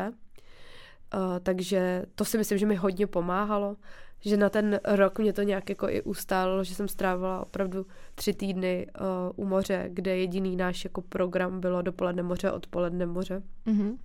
Uh, 1.14 1.38
takže 1.42 2.04
to 2.14 2.25
si 2.25 2.38
myslím, 2.38 2.59
že 2.59 2.66
mi 2.66 2.75
hodně 2.75 3.06
pomáhalo, 3.06 3.76
že 4.21 4.37
na 4.37 4.50
ten 4.50 4.80
rok 4.85 5.18
mě 5.18 5.33
to 5.33 5.42
nějak 5.42 5.68
jako 5.68 5.88
i 5.88 6.02
ustálilo, 6.02 6.64
že 6.64 6.75
jsem 6.75 6.88
strávila 6.88 7.40
opravdu 7.40 7.87
tři 8.14 8.35
týdny 8.35 8.87
uh, 9.37 9.44
u 9.44 9.49
moře, 9.49 9.85
kde 9.88 10.16
jediný 10.16 10.56
náš 10.56 10.85
jako 10.85 11.02
program 11.02 11.61
bylo 11.61 11.83
dopoledne 11.83 12.23
moře, 12.23 12.52
odpoledne 12.52 13.06
moře. 13.06 13.42
Mm-hmm. 13.66 13.97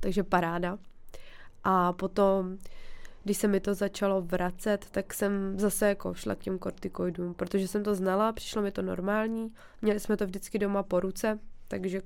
Takže 0.00 0.22
paráda. 0.22 0.78
A 1.64 1.92
potom, 1.92 2.58
když 3.24 3.36
se 3.36 3.48
mi 3.48 3.60
to 3.60 3.74
začalo 3.74 4.22
vracet, 4.22 4.86
tak 4.90 5.14
jsem 5.14 5.58
zase 5.58 5.88
jako 5.88 6.14
šla 6.14 6.34
k 6.34 6.38
těm 6.38 6.58
kortikoidům, 6.58 7.34
protože 7.34 7.68
jsem 7.68 7.84
to 7.84 7.94
znala, 7.94 8.32
přišlo 8.32 8.62
mi 8.62 8.72
to 8.72 8.82
normální, 8.82 9.52
měli 9.82 10.00
jsme 10.00 10.16
to 10.16 10.26
vždycky 10.26 10.58
doma 10.58 10.82
po 10.82 11.00
ruce, 11.00 11.38
takže 11.68 12.02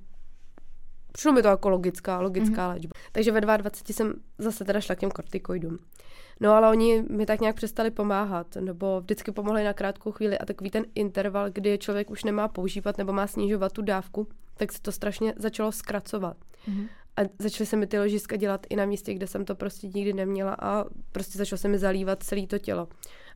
Přišlo 1.13 1.33
mi 1.33 1.43
to 1.43 1.49
jako 1.49 1.69
logická, 1.69 2.21
logická 2.21 2.69
mm-hmm. 2.69 2.75
léčba. 2.75 2.93
Takže 3.13 3.33
ve 3.33 3.41
22 3.41 3.95
jsem 3.95 4.15
zase 4.39 4.65
teda 4.65 4.81
šla 4.81 4.95
k 4.95 4.99
těm 4.99 5.11
kortikoidům. 5.11 5.79
No 6.41 6.53
ale 6.53 6.71
oni 6.71 7.05
mi 7.11 7.27
tak 7.27 7.41
nějak 7.41 7.57
přestali 7.57 7.91
pomáhat, 7.91 8.57
nebo 8.61 9.01
vždycky 9.01 9.33
pomohli 9.33 9.65
na 9.65 9.73
krátkou 9.73 10.13
chvíli 10.13 10.39
a 10.39 10.45
takový 10.45 10.71
ten 10.71 10.85
interval, 10.95 11.51
kdy 11.51 11.79
člověk 11.79 12.11
už 12.11 12.25
nemá 12.25 12.49
používat 12.49 12.99
nebo 12.99 13.13
má 13.13 13.27
snižovat 13.27 13.73
tu 13.73 13.83
dávku, 13.83 14.29
tak 14.57 14.73
se 14.73 14.83
to 14.83 14.93
strašně 14.93 15.35
začalo 15.37 15.73
zkracovat. 15.73 16.37
Mm-hmm. 16.69 16.89
A 17.17 17.21
začaly 17.39 17.67
se 17.67 17.77
mi 17.77 17.87
ty 17.87 17.99
ložiska 17.99 18.37
dělat 18.37 18.67
i 18.71 18.77
na 18.77 18.85
místě, 18.85 19.15
kde 19.15 19.27
jsem 19.27 19.45
to 19.45 19.55
prostě 19.55 19.87
nikdy 19.87 20.13
neměla 20.13 20.57
a 20.61 20.85
prostě 21.13 21.39
začalo 21.39 21.59
se 21.59 21.69
mi 21.69 21.79
zalívat 21.79 22.23
celé 22.23 22.47
to 22.47 22.59
tělo. 22.59 22.89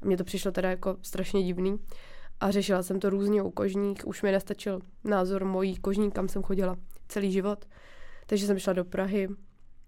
A 0.03 0.07
mně 0.07 0.17
to 0.17 0.25
přišlo 0.25 0.51
teda 0.51 0.71
jako 0.71 0.97
strašně 1.03 1.43
divný. 1.43 1.77
A 2.41 2.51
řešila 2.51 2.83
jsem 2.83 3.01
to 3.01 3.11
různě 3.11 3.43
u 3.43 3.51
kožních, 3.51 4.07
už 4.07 4.23
mi 4.23 4.33
nestačil 4.33 4.81
názor 5.05 5.45
mojí 5.45 5.77
kožní, 5.77 6.11
kam 6.11 6.29
jsem 6.29 6.43
chodila 6.43 6.77
celý 7.13 7.33
život. 7.33 7.65
Takže 8.27 8.47
jsem 8.47 8.59
šla 8.59 8.73
do 8.73 8.85
Prahy, 8.85 9.29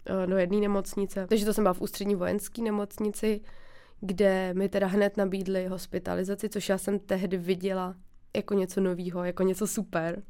eh, 0.07 0.27
do 0.27 0.37
jedné 0.37 0.57
nemocnice. 0.61 1.27
Takže 1.27 1.45
to 1.45 1.55
jsem 1.55 1.65
byla 1.65 1.75
v 1.75 1.81
ústřední 1.81 2.15
vojenské 2.15 2.63
nemocnici, 2.63 3.41
kde 4.01 4.55
mi 4.55 4.69
teda 4.69 4.87
hned 4.87 5.17
nabídli 5.17 5.67
hospitalizaci, 5.67 6.49
což 6.49 6.69
já 6.69 6.79
jsem 6.79 6.99
tehdy 6.99 7.37
viděla 7.37 7.95
jako 8.37 8.55
něco 8.55 8.81
nového, 8.81 9.25
jako 9.25 9.43
něco 9.43 9.67
super 9.67 10.23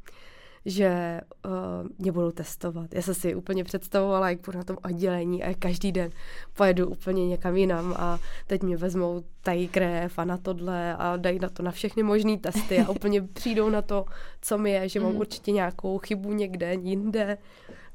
že 0.66 1.20
uh, 1.44 1.53
mě 1.98 2.12
budou 2.12 2.31
testovat. 2.31 2.94
Já 2.94 3.03
jsem 3.03 3.14
si 3.14 3.35
úplně 3.35 3.64
představovala, 3.64 4.31
jak 4.31 4.40
budu 4.40 4.59
na 4.59 4.64
tom 4.64 4.77
oddělení 4.85 5.44
a 5.44 5.55
každý 5.55 5.92
den 5.92 6.11
pojedu 6.57 6.88
úplně 6.88 7.29
někam 7.29 7.57
jinam 7.57 7.94
a 7.98 8.18
teď 8.46 8.62
mě 8.62 8.77
vezmou 8.77 9.24
tají 9.42 9.68
krev 9.68 10.18
a 10.18 10.24
na 10.24 10.37
tohle 10.37 10.96
a 10.96 11.16
dají 11.16 11.38
na 11.38 11.48
to 11.48 11.62
na 11.62 11.70
všechny 11.70 12.03
možné 12.03 12.38
testy 12.38 12.79
a 12.79 12.88
úplně 12.88 13.22
přijdou 13.35 13.70
na 13.70 13.83
to, 13.83 14.05
co 14.40 14.59
mi 14.59 14.70
je, 14.70 14.88
že 14.88 15.00
mám 15.00 15.12
mm. 15.12 15.18
určitě 15.18 15.53
nějakou 15.53 15.98
chybu 15.98 16.33
někde, 16.33 16.74
jinde. 16.74 17.38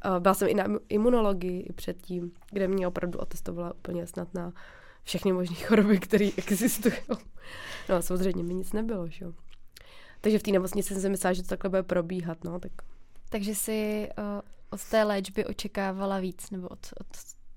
Uh, 0.05 0.19
byla 0.19 0.33
jsem 0.33 0.47
i 0.47 0.53
na 0.53 0.65
imunologii 0.89 1.69
předtím, 1.75 2.31
kde 2.51 2.67
mě 2.67 2.87
opravdu 2.87 3.19
otestovala 3.19 3.73
úplně 3.73 4.07
snad 4.07 4.33
na 4.33 4.53
všechny 5.03 5.31
možné 5.31 5.55
choroby, 5.67 5.99
které 5.99 6.29
existují. 6.37 6.95
No 7.89 8.01
samozřejmě 8.01 8.43
mi 8.43 8.53
nic 8.53 8.73
nebylo, 8.73 9.07
že 9.07 9.25
jo. 9.25 9.33
Takže 10.21 10.39
v 10.39 10.43
té 10.43 10.51
nemocnici 10.51 10.93
jsem 10.93 11.01
si 11.01 11.09
myslela, 11.09 11.33
že 11.33 11.43
to 11.43 11.49
takhle 11.49 11.69
bude 11.69 11.83
probíhat, 11.83 12.43
no, 12.43 12.59
tak. 12.59 12.71
Takže 13.29 13.55
si 13.55 14.09
uh, 14.17 14.23
od 14.69 14.89
té 14.89 15.03
léčby 15.03 15.45
očekávala 15.45 16.19
víc, 16.19 16.51
nebo 16.51 16.67
od, 16.67 16.79
od 16.99 17.07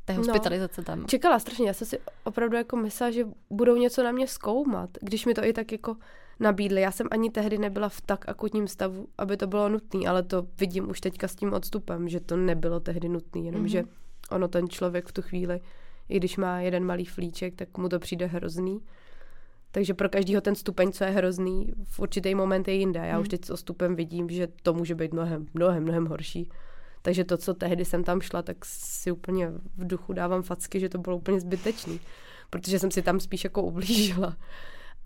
té 0.05 0.13
no, 0.13 0.19
hospitalizace 0.19 0.81
no, 0.81 0.85
tam? 0.85 1.07
Čekala 1.07 1.39
strašně, 1.39 1.67
já 1.67 1.75
jsem 1.75 1.87
si 1.87 1.99
opravdu 2.25 2.57
jako 2.57 2.77
myslela, 2.77 3.11
že 3.11 3.27
budou 3.51 3.77
něco 3.77 4.03
na 4.03 4.13
mě 4.13 4.27
zkoumat, 4.27 4.91
když 5.01 5.27
mi 5.27 5.35
to 5.35 5.45
i 5.45 5.53
tak 5.53 5.73
jako 5.73 5.97
nabídli. 6.41 6.81
Já 6.81 6.91
jsem 6.91 7.09
ani 7.11 7.31
tehdy 7.31 7.59
nebyla 7.59 7.89
v 7.89 8.01
tak 8.01 8.29
akutním 8.29 8.69
stavu, 8.69 9.09
aby 9.19 9.37
to 9.37 9.47
bylo 9.47 9.69
nutné, 9.69 10.09
ale 10.09 10.23
to 10.23 10.47
vidím 10.59 10.91
už 10.91 11.01
teďka 11.01 11.29
s 11.29 11.35
tím 11.35 11.53
odstupem, 11.53 12.09
že 12.09 12.21
to 12.21 12.37
nebylo 12.37 12.81
tehdy 12.81 13.09
nutné, 13.09 13.41
jenom 13.41 13.63
mm-hmm. 13.63 13.69
že 13.69 13.85
ono 14.31 14.49
ten 14.49 14.69
člověk 14.69 15.07
v 15.07 15.13
tu 15.13 15.23
chvíli, 15.23 15.61
i 16.09 16.17
když 16.17 16.37
má 16.37 16.61
jeden 16.61 16.85
malý 16.85 17.05
flíček, 17.05 17.55
tak 17.55 17.79
mu 17.79 17.89
to 17.89 17.99
přijde 17.99 18.27
hrozný. 18.27 18.81
Takže 19.73 19.95
pro 19.95 20.09
každého 20.09 20.41
ten 20.41 20.55
stupeň, 20.55 20.93
co 20.93 21.05
je 21.05 21.11
hrozný, 21.11 21.73
v 21.85 22.01
určitý 22.01 22.35
moment 22.35 22.69
je 22.69 22.75
jinde. 22.75 23.01
Já 23.01 23.13
hmm. 23.13 23.23
už 23.23 23.29
teď 23.29 23.45
s 23.45 23.57
stupem 23.57 23.97
vidím, 23.97 24.31
že 24.31 24.49
to 24.63 24.75
může 24.75 24.95
být 24.95 25.13
mnohem, 25.13 25.47
mnohem, 25.55 25.83
mnohem 25.83 26.07
horší. 26.07 26.51
Takže 27.03 27.25
to, 27.25 27.37
co 27.37 27.55
tehdy 27.55 27.85
jsem 27.85 28.05
tam 28.05 28.21
šla, 28.21 28.43
tak 28.43 28.57
si 28.65 29.11
úplně 29.11 29.51
v 29.77 29.87
duchu 29.87 30.13
dávám 30.13 30.43
facky, 30.43 30.81
že 30.81 30.89
to 30.89 30.99
bylo 30.99 31.17
úplně 31.17 31.41
zbytečný. 31.41 32.01
Protože 32.51 32.79
jsem 32.79 32.91
si 32.91 33.03
tam 33.03 33.21
spíš 33.21 33.45
jako 33.45 33.63
ublížila. 33.63 34.37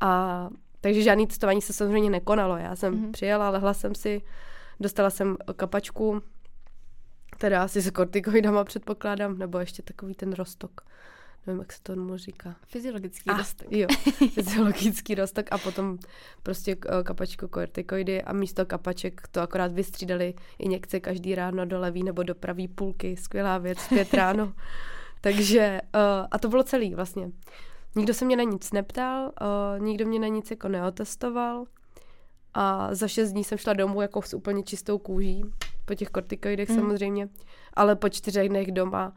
A 0.01 0.49
takže 0.81 1.03
žádný 1.03 1.27
testování 1.27 1.63
se 1.63 1.73
samozřejmě 1.73 2.11
nekonalo. 2.11 2.57
Já 2.57 2.77
jsem 2.77 2.95
mm-hmm. 2.95 3.11
přijela, 3.11 3.51
lehla 3.51 3.75
jsem 3.75 3.95
si, 3.95 4.23
dostala 4.81 5.11
jsem 5.11 5.37
kapačku, 5.57 6.23
teda 7.39 7.63
asi 7.63 7.81
s 7.81 7.91
kortikoidama 7.91 8.65
předpokládám, 8.65 9.39
nebo 9.39 9.59
ještě 9.59 9.83
takový 9.83 10.15
ten 10.15 10.33
rostok 10.33 10.81
nevím, 11.47 11.61
jak 11.61 11.73
se 11.73 11.83
to 11.83 11.95
tomu 11.95 12.17
říká. 12.17 12.57
Fyziologický 12.67 13.31
ah, 13.31 13.39
rostok. 13.39 13.73
Jo, 13.73 13.87
fyziologický 14.35 15.15
rostok 15.15 15.47
a 15.51 15.59
potom 15.59 15.99
prostě 16.43 16.77
eh, 16.87 17.03
kapačku 17.03 17.49
kortikoidy 17.49 18.23
a 18.23 18.33
místo 18.33 18.67
kapaček 18.67 19.29
to 19.31 19.41
akorát 19.41 19.73
vystřídali 19.73 20.35
injekce 20.59 21.01
každý 21.01 21.35
ráno 21.35 21.67
do 21.67 21.81
levý 21.81 22.03
nebo 22.03 22.23
do 22.23 22.35
pravý 22.35 22.69
půlky. 22.69 23.17
Skvělá 23.17 23.59
věc, 23.59 23.79
pět 23.89 24.15
ráno. 24.15 24.53
Takže, 25.21 25.81
uh, 25.95 26.01
a 26.31 26.39
to 26.39 26.49
bylo 26.49 26.63
celý 26.63 26.95
vlastně. 26.95 27.31
Nikdo 27.97 28.15
se 28.15 28.25
mě 28.25 28.37
na 28.37 28.43
nic 28.43 28.73
neptal, 28.73 29.33
uh, 29.41 29.85
nikdo 29.85 30.07
mě 30.07 30.19
na 30.19 30.29
nic 30.29 30.51
jako 30.51 30.69
neotestoval 30.69 31.65
a 32.55 32.95
za 32.95 33.09
šest 33.09 33.33
dní 33.33 33.45
jsem 33.45 33.59
šla 33.59 33.73
domů 33.73 34.01
jako 34.01 34.23
s 34.23 34.35
úplně 34.35 34.63
čistou 34.63 34.99
kůží, 34.99 35.45
po 35.85 35.95
těch 35.95 36.09
kortikoidech 36.09 36.69
mm. 36.69 36.77
samozřejmě, 36.77 37.29
ale 37.75 37.97
po 37.97 38.09
čtyřech 38.09 38.49
dnech 38.49 38.73
doma 38.73 39.13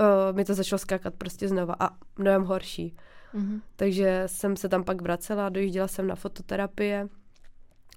uh, 0.00 0.36
mi 0.36 0.44
to 0.44 0.54
začalo 0.54 0.78
skákat 0.78 1.14
prostě 1.14 1.48
znova 1.48 1.76
a 1.80 1.88
mnohem 2.18 2.44
horší. 2.44 2.96
Mm-hmm. 3.34 3.60
Takže 3.76 4.22
jsem 4.26 4.56
se 4.56 4.68
tam 4.68 4.84
pak 4.84 5.02
vracela, 5.02 5.48
dojížděla 5.48 5.88
jsem 5.88 6.06
na 6.06 6.14
fototerapie, 6.14 7.08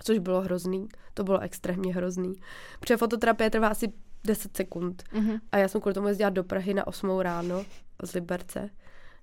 což 0.03 0.19
bylo 0.19 0.41
hrozný. 0.41 0.87
To 1.13 1.23
bylo 1.23 1.39
extrémně 1.39 1.95
hrozný. 1.95 2.33
Protože 2.79 2.97
fototerapie 2.97 3.49
trvá 3.49 3.67
asi 3.67 3.93
10 4.23 4.57
sekund. 4.57 5.03
Mm-hmm. 5.13 5.39
A 5.51 5.57
já 5.57 5.67
jsem 5.67 5.81
kvůli 5.81 5.93
tomu 5.93 6.07
jezdila 6.07 6.29
do 6.29 6.43
Prahy 6.43 6.73
na 6.73 6.87
8 6.87 7.19
ráno 7.19 7.65
z 8.03 8.13
Liberce. 8.13 8.69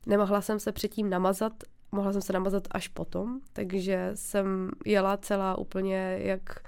Nemohla 0.07 0.41
jsem 0.41 0.61
se 0.61 0.73
předtím 0.73 1.11
namazat, 1.11 1.53
mohla 1.93 2.13
jsem 2.13 2.23
se 2.23 2.33
namazat 2.33 2.69
až 2.71 2.89
potom, 2.89 3.41
takže 3.53 4.11
jsem 4.15 4.71
jela 4.87 5.17
celá 5.17 5.59
úplně 5.59 6.19
jak 6.21 6.61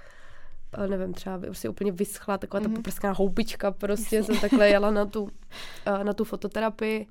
nevím, 0.87 1.13
třeba 1.13 1.39
prostě 1.39 1.69
úplně 1.69 1.91
vyschla, 1.91 2.37
taková 2.37 2.59
mm-hmm. 2.59 2.63
ta 2.63 2.69
mhm. 2.69 2.75
poprská 2.75 3.11
houbička, 3.11 3.71
prostě 3.71 4.23
jsem 4.23 4.39
takhle 4.39 4.69
jela 4.69 4.91
na 4.91 5.05
tu, 5.05 5.29
na 6.03 6.13
tu 6.13 6.23
fototerapii. 6.23 7.07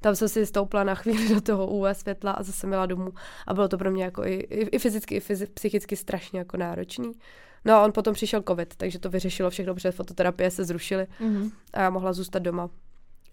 Tam 0.00 0.16
jsem 0.16 0.28
si 0.28 0.46
stoupla 0.46 0.84
na 0.84 0.94
chvíli 0.94 1.34
do 1.34 1.40
toho 1.40 1.66
UV 1.66 1.86
světla 1.92 2.32
a 2.32 2.42
zase 2.42 2.66
měla 2.66 2.86
domů. 2.86 3.12
A 3.46 3.54
bylo 3.54 3.68
to 3.68 3.78
pro 3.78 3.90
mě 3.90 4.04
jako 4.04 4.24
i, 4.24 4.34
i, 4.34 4.68
i 4.68 4.78
fyzicky, 4.78 5.14
i 5.14 5.20
fyzi, 5.20 5.46
psychicky 5.46 5.96
strašně 5.96 6.38
jako 6.38 6.56
náročný. 6.56 7.12
No 7.64 7.74
a 7.74 7.84
on 7.84 7.92
potom 7.92 8.14
přišel 8.14 8.42
covid, 8.48 8.76
takže 8.76 8.98
to 8.98 9.10
vyřešilo 9.10 9.50
všechno, 9.50 9.74
protože 9.74 9.90
fototerapie 9.90 10.50
se 10.50 10.64
zrušily 10.64 11.06
mm-hmm. 11.20 11.50
a 11.72 11.80
já 11.80 11.90
mohla 11.90 12.12
zůstat 12.12 12.38
doma. 12.38 12.70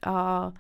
A 0.06 0.52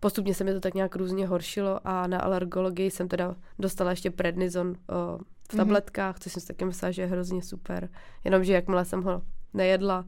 postupně 0.00 0.34
se 0.34 0.44
mi 0.44 0.52
to 0.52 0.60
tak 0.60 0.74
nějak 0.74 0.96
různě 0.96 1.26
horšilo 1.26 1.80
a 1.84 2.06
na 2.06 2.18
alergologii 2.18 2.90
jsem 2.90 3.08
teda 3.08 3.34
dostala 3.58 3.90
ještě 3.90 4.10
prednizon 4.10 4.74
o, 4.88 5.18
v 5.48 5.52
mhm. 5.52 5.58
tabletkách, 5.58 6.16
mm-hmm. 6.16 6.22
což 6.22 6.32
jsem 6.32 6.40
si 6.40 6.46
taky 6.46 6.64
myslela, 6.64 6.92
že 6.92 7.02
je 7.02 7.06
hrozně 7.06 7.42
super. 7.42 7.88
Jenomže 8.24 8.52
jakmile 8.52 8.84
jsem 8.84 9.02
ho 9.02 9.22
nejedla, 9.54 10.04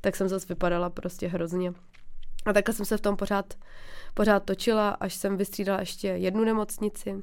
tak 0.00 0.16
jsem 0.16 0.28
zase 0.28 0.46
vypadala 0.48 0.90
prostě 0.90 1.28
hrozně. 1.28 1.72
A 2.46 2.52
takhle 2.52 2.74
jsem 2.74 2.86
se 2.86 2.96
v 2.96 3.00
tom 3.00 3.16
pořád, 3.16 3.54
pořád 4.14 4.44
točila, 4.44 4.90
až 4.90 5.14
jsem 5.14 5.36
vystřídala 5.36 5.80
ještě 5.80 6.08
jednu 6.08 6.44
nemocnici 6.44 7.22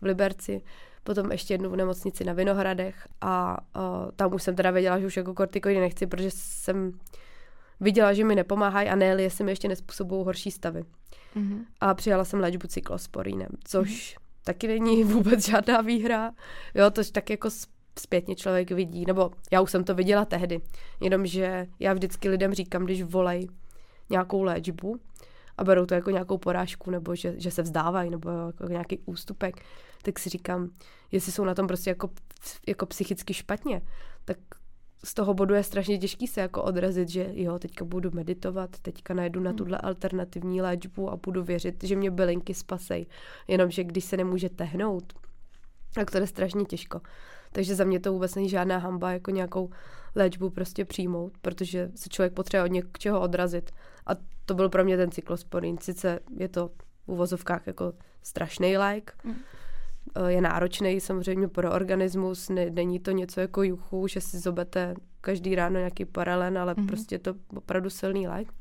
v 0.00 0.04
Liberci, 0.04 0.62
potom 1.04 1.32
ještě 1.32 1.54
jednu 1.54 1.70
v 1.70 1.76
nemocnici 1.76 2.24
na 2.24 2.32
Vinohradech 2.32 3.08
a 3.20 3.58
uh, 3.76 4.10
tam 4.16 4.34
už 4.34 4.42
jsem 4.42 4.56
teda 4.56 4.70
věděla, 4.70 5.00
že 5.00 5.06
už 5.06 5.16
jako 5.16 5.34
kortikoidy 5.34 5.80
nechci, 5.80 6.06
protože 6.06 6.30
jsem 6.30 6.98
viděla, 7.80 8.12
že 8.12 8.24
mi 8.24 8.34
nepomáhají 8.34 8.88
a 8.88 8.96
ne 8.96 9.06
jestli 9.06 9.44
mi 9.44 9.52
ještě 9.52 9.68
nespůsobují 9.68 10.24
horší 10.24 10.50
stavy. 10.50 10.84
Mm-hmm. 11.36 11.64
A 11.80 11.94
přijala 11.94 12.24
jsem 12.24 12.40
léčbu 12.40 12.66
cyklosporínem, 12.66 13.48
což 13.64 13.88
mm-hmm. 13.88 14.27
Taky 14.48 14.68
není 14.68 15.04
vůbec 15.14 15.46
žádná 15.46 15.80
výhra. 15.80 16.32
Jo, 16.74 16.90
to 16.90 17.02
tak 17.12 17.30
jako 17.30 17.48
zpětně 17.98 18.36
člověk 18.36 18.70
vidí, 18.70 19.04
nebo 19.06 19.30
já 19.52 19.60
už 19.60 19.70
jsem 19.70 19.84
to 19.84 19.94
viděla 19.94 20.24
tehdy, 20.24 20.60
jenomže 21.00 21.66
já 21.80 21.92
vždycky 21.92 22.28
lidem 22.28 22.54
říkám, 22.54 22.84
když 22.84 23.02
volej 23.02 23.48
nějakou 24.10 24.42
léčbu 24.42 25.00
a 25.58 25.64
berou 25.64 25.86
to 25.86 25.94
jako 25.94 26.10
nějakou 26.10 26.38
porážku, 26.38 26.90
nebo 26.90 27.14
že, 27.14 27.34
že 27.36 27.50
se 27.50 27.62
vzdávají, 27.62 28.10
nebo 28.10 28.30
jako 28.30 28.64
nějaký 28.64 28.98
ústupek, 29.06 29.56
tak 30.02 30.18
si 30.18 30.30
říkám, 30.30 30.70
jestli 31.12 31.32
jsou 31.32 31.44
na 31.44 31.54
tom 31.54 31.66
prostě 31.66 31.90
jako, 31.90 32.10
jako 32.66 32.86
psychicky 32.86 33.34
špatně, 33.34 33.82
tak 34.24 34.38
z 35.04 35.14
toho 35.14 35.34
bodu 35.34 35.54
je 35.54 35.62
strašně 35.62 35.98
těžký 35.98 36.26
se 36.26 36.40
jako 36.40 36.62
odrazit, 36.62 37.08
že 37.08 37.30
jo, 37.32 37.58
teďka 37.58 37.84
budu 37.84 38.10
meditovat, 38.10 38.78
teďka 38.82 39.14
najdu 39.14 39.40
na 39.40 39.50
hmm. 39.50 39.58
tuhle 39.58 39.78
alternativní 39.78 40.62
léčbu 40.62 41.10
a 41.10 41.16
budu 41.16 41.42
věřit, 41.42 41.84
že 41.84 41.96
mě 41.96 42.10
bylinky 42.10 42.54
spasej. 42.54 43.06
Jenomže 43.48 43.84
když 43.84 44.04
se 44.04 44.16
nemůže 44.16 44.48
tehnout, 44.48 45.12
tak 45.94 46.10
to 46.10 46.18
je 46.18 46.26
strašně 46.26 46.64
těžko. 46.64 47.00
Takže 47.52 47.74
za 47.74 47.84
mě 47.84 48.00
to 48.00 48.12
vůbec 48.12 48.34
není 48.34 48.48
žádná 48.48 48.78
hamba 48.78 49.12
jako 49.12 49.30
nějakou 49.30 49.70
léčbu 50.14 50.50
prostě 50.50 50.84
přijmout, 50.84 51.32
protože 51.40 51.90
se 51.94 52.08
člověk 52.08 52.32
potřebuje 52.32 52.64
od 52.64 52.72
něčeho 52.72 53.20
odrazit. 53.20 53.70
A 54.06 54.10
to 54.46 54.54
byl 54.54 54.68
pro 54.68 54.84
mě 54.84 54.96
ten 54.96 55.10
cyklosporin. 55.10 55.78
Sice 55.78 56.20
je 56.36 56.48
to 56.48 56.68
v 56.68 57.08
uvozovkách 57.08 57.66
jako 57.66 57.92
strašný 58.22 58.76
lék, 58.76 59.14
mm. 59.24 59.34
Je 60.26 60.40
náročný 60.40 61.00
samozřejmě 61.00 61.48
pro 61.48 61.72
organismus, 61.72 62.48
ne, 62.48 62.70
není 62.70 63.00
to 63.00 63.10
něco 63.10 63.40
jako 63.40 63.62
juchu, 63.62 64.06
že 64.06 64.20
si 64.20 64.38
zobete 64.38 64.94
každý 65.20 65.54
ráno 65.54 65.78
nějaký 65.78 66.04
paralen, 66.04 66.58
ale 66.58 66.74
mm. 66.76 66.86
prostě 66.86 67.14
je 67.14 67.18
to 67.18 67.34
opravdu 67.56 67.90
silný 67.90 68.28
lék. 68.28 68.52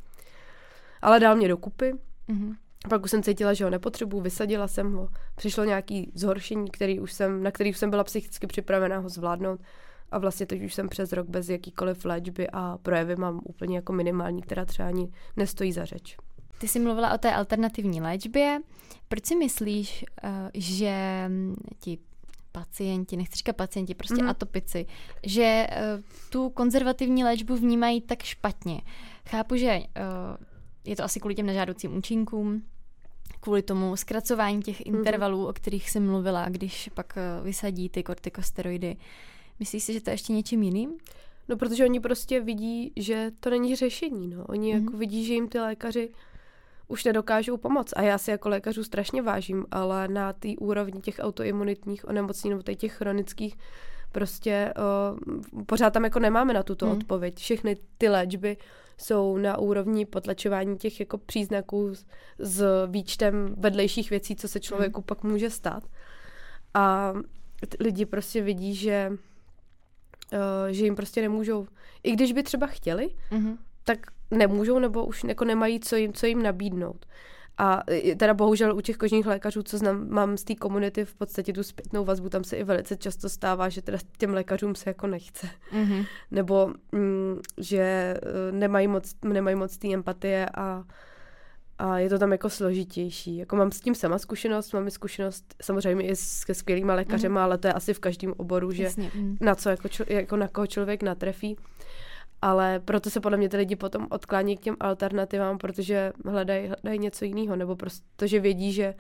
Ale 1.02 1.20
dal 1.20 1.36
mě 1.36 1.48
dokupy. 1.48 1.94
Mm. 2.28 2.54
Pak 2.90 3.04
už 3.04 3.12
jsem 3.12 3.24
cítila, 3.24 3.54
že 3.54 3.64
ho 3.64 3.70
nepotřebuju, 3.70 4.24
vysadila 4.24 4.68
jsem 4.68 4.94
ho. 4.94 5.10
Přišlo 5.36 5.64
nějaký 5.64 6.12
zhoršení, 6.16 6.72
který 6.72 7.00
už 7.00 7.14
jsem, 7.14 7.44
na 7.44 7.52
který 7.52 7.70
už 7.70 7.78
jsem 7.78 7.90
byla 7.90 8.04
psychicky 8.04 8.48
připravená 8.48 8.98
ho 8.98 9.10
zvládnout. 9.10 9.62
A 10.12 10.18
vlastně 10.18 10.46
teď 10.46 10.64
už 10.64 10.74
jsem 10.74 10.90
přes 10.90 11.14
rok 11.14 11.30
bez 11.30 11.50
jakýkoliv 11.50 12.06
léčby 12.06 12.48
a 12.54 12.78
projevy 12.78 13.16
mám 13.16 13.42
úplně 13.44 13.76
jako 13.76 13.94
minimální, 13.94 14.42
která 14.42 14.66
třeba 14.66 14.88
ani 14.88 15.12
nestojí 15.36 15.72
za 15.72 15.86
řeč. 15.86 16.18
Ty 16.58 16.68
jsi 16.68 16.80
mluvila 16.80 17.14
o 17.14 17.18
té 17.18 17.34
alternativní 17.34 18.02
léčbě. 18.02 18.60
Proč 19.08 19.26
si 19.26 19.36
myslíš, 19.36 20.06
eh, 20.24 20.52
že 20.54 20.96
ti 21.80 21.98
pacienti, 22.52 23.18
nechci 23.18 23.36
říkat 23.36 23.56
pacienti, 23.56 23.96
prostě 23.96 24.24
mm. 24.24 24.30
atopici, 24.30 24.86
že 25.24 25.68
eh, 25.70 26.04
tu 26.30 26.50
konzervativní 26.50 27.24
léčbu 27.24 27.56
vnímají 27.56 28.02
tak 28.02 28.24
špatně? 28.24 28.82
Chápu, 29.30 29.56
že 29.56 29.68
eh, 29.68 29.84
je 30.86 30.96
to 30.96 31.04
asi 31.04 31.20
kvůli 31.20 31.36
těm 31.36 31.46
nežádoucím 31.46 31.98
účinkům, 31.98 32.64
kvůli 33.40 33.62
tomu 33.62 33.96
zkracování 33.96 34.62
těch 34.62 34.86
mhm. 34.86 34.96
intervalů, 34.96 35.44
mm-hmm. 35.44 35.50
o 35.50 35.54
kterých 35.54 35.90
jsem 35.90 36.06
mluvila, 36.06 36.50
když 36.50 36.90
pak 36.94 37.18
vysadí 37.44 37.90
ty 37.90 38.04
kortikosteroidy. 38.04 38.98
Myslíš 39.60 39.84
si, 39.84 39.94
že 39.94 40.02
to 40.02 40.10
je 40.10 40.14
ještě 40.14 40.34
něčím 40.34 40.64
jiným? 40.64 40.98
No, 41.48 41.58
protože 41.58 41.84
oni 41.84 42.00
prostě 42.00 42.40
vidí, 42.40 42.92
že 42.96 43.32
to 43.40 43.50
není 43.50 43.76
řešení. 43.76 44.28
No. 44.28 44.46
Oni 44.46 44.74
mm-hmm. 44.74 44.84
jako 44.84 44.98
vidí, 44.98 45.26
že 45.26 45.34
jim 45.34 45.50
ty 45.50 45.60
lékaři 45.60 46.10
už 46.88 47.04
nedokážou 47.04 47.58
pomoct. 47.58 47.94
A 47.96 48.02
já 48.02 48.18
si 48.18 48.32
jako 48.32 48.50
lékařů 48.50 48.84
strašně 48.84 49.22
vážím, 49.22 49.66
ale 49.72 50.08
na 50.08 50.34
té 50.34 50.50
úrovni 50.60 51.02
těch 51.02 51.20
autoimunitních 51.20 52.08
onemocnění 52.08 52.50
nebo 52.50 52.76
těch 52.76 52.94
chronických 52.94 53.58
prostě 54.12 54.74
uh, 55.58 55.64
pořád 55.66 55.94
tam 55.94 56.04
jako 56.04 56.20
nemáme 56.20 56.54
na 56.54 56.64
tuto 56.64 56.86
mm. 56.86 56.92
odpověď. 56.92 57.36
Všechny 57.38 57.78
ty 57.98 58.10
léčby 58.10 58.58
jsou 58.98 59.38
na 59.38 59.58
úrovni 59.58 60.06
potlačování 60.06 60.78
těch 60.78 61.00
jako 61.00 61.18
příznaků 61.18 61.96
s, 61.96 62.06
s 62.40 62.88
výčtem 62.88 63.56
vedlejších 63.58 64.10
věcí, 64.10 64.36
co 64.36 64.48
se 64.48 64.60
člověku 64.60 65.00
mm. 65.00 65.04
pak 65.04 65.24
může 65.24 65.50
stát. 65.50 65.84
A 66.74 67.14
lidi 67.80 68.06
prostě 68.06 68.42
vidí, 68.42 68.76
že 68.76 69.12
uh, 70.34 70.40
že 70.70 70.86
jim 70.86 70.96
prostě 70.96 71.22
nemůžou, 71.22 71.68
i 72.04 72.12
když 72.12 72.34
by 72.34 72.44
třeba 72.44 72.68
chtěli, 72.68 73.10
mm-hmm. 73.32 73.58
Tak 73.88 74.00
nemůžou 74.32 74.80
nebo 74.80 75.06
už 75.06 75.24
jako 75.24 75.46
nemají 75.46 75.80
co 75.80 75.96
jim, 75.96 76.14
co 76.14 76.26
jim 76.26 76.44
nabídnout. 76.44 77.06
A 77.58 77.84
teda 78.18 78.34
bohužel 78.34 78.76
u 78.76 78.82
těch 78.82 78.98
kožních 78.98 79.26
lékařů, 79.26 79.64
co 79.64 79.78
znám, 79.78 80.10
mám 80.10 80.38
z 80.38 80.44
té 80.44 80.56
komunity 80.56 81.06
v 81.06 81.16
podstatě 81.16 81.54
tu 81.54 81.64
zpětnou 81.64 82.06
vazbu, 82.06 82.30
tam 82.30 82.44
se 82.44 82.56
i 82.56 82.64
velice 82.64 82.98
často 82.98 83.30
stává, 83.30 83.70
že 83.70 83.82
teda 83.82 83.98
těm 84.18 84.34
lékařům 84.34 84.76
se 84.76 84.90
jako 84.90 85.08
nechce. 85.08 85.50
Mm-hmm. 85.74 86.06
Nebo 86.32 86.74
mm, 86.92 87.40
že 87.58 87.80
eh, 87.82 88.52
nemají 88.52 88.88
moc, 88.88 89.16
nemají 89.24 89.56
moc 89.56 89.78
té 89.78 89.94
empatie 89.94 90.50
a 90.56 90.84
a 91.80 92.00
je 92.00 92.10
to 92.10 92.20
tam 92.20 92.32
jako 92.32 92.50
složitější. 92.50 93.38
Jako 93.38 93.56
mám 93.56 93.72
s 93.72 93.80
tím 93.80 93.96
sama 93.96 94.18
zkušenost, 94.18 94.74
mám 94.74 94.88
i 94.88 94.92
zkušenost 94.92 95.56
samozřejmě 95.62 96.08
i 96.08 96.16
s 96.16 96.46
skvělýma 96.54 96.94
lékařema, 96.94 97.42
mm. 97.42 97.44
ale 97.44 97.58
to 97.58 97.68
je 97.68 97.74
asi 97.74 97.94
v 97.94 98.00
každém 98.00 98.34
oboru, 98.38 98.72
že 98.72 98.84
Jasně. 98.84 99.12
Mm. 99.16 99.38
na 99.42 99.56
co 99.56 99.70
jako, 99.70 99.88
čo, 99.88 100.04
jako 100.08 100.38
na 100.38 100.48
koho 100.48 100.68
člověk 100.68 101.04
natrefí. 101.04 101.58
Ale 102.42 102.80
proto 102.80 103.10
se 103.10 103.20
podle 103.20 103.38
mě 103.38 103.50
ty 103.50 103.58
lidi 103.58 103.76
potom 103.76 104.08
odklání 104.10 104.58
k 104.58 104.62
těm 104.62 104.76
alternativám, 104.80 105.58
protože 105.58 106.14
hledají, 106.26 106.68
hledají 106.68 107.00
něco 107.00 107.26
jiného, 107.26 107.56
nebo 107.56 107.76
prostě, 107.76 108.28
že 108.28 108.40
vědí, 108.40 108.74
že 108.74 108.96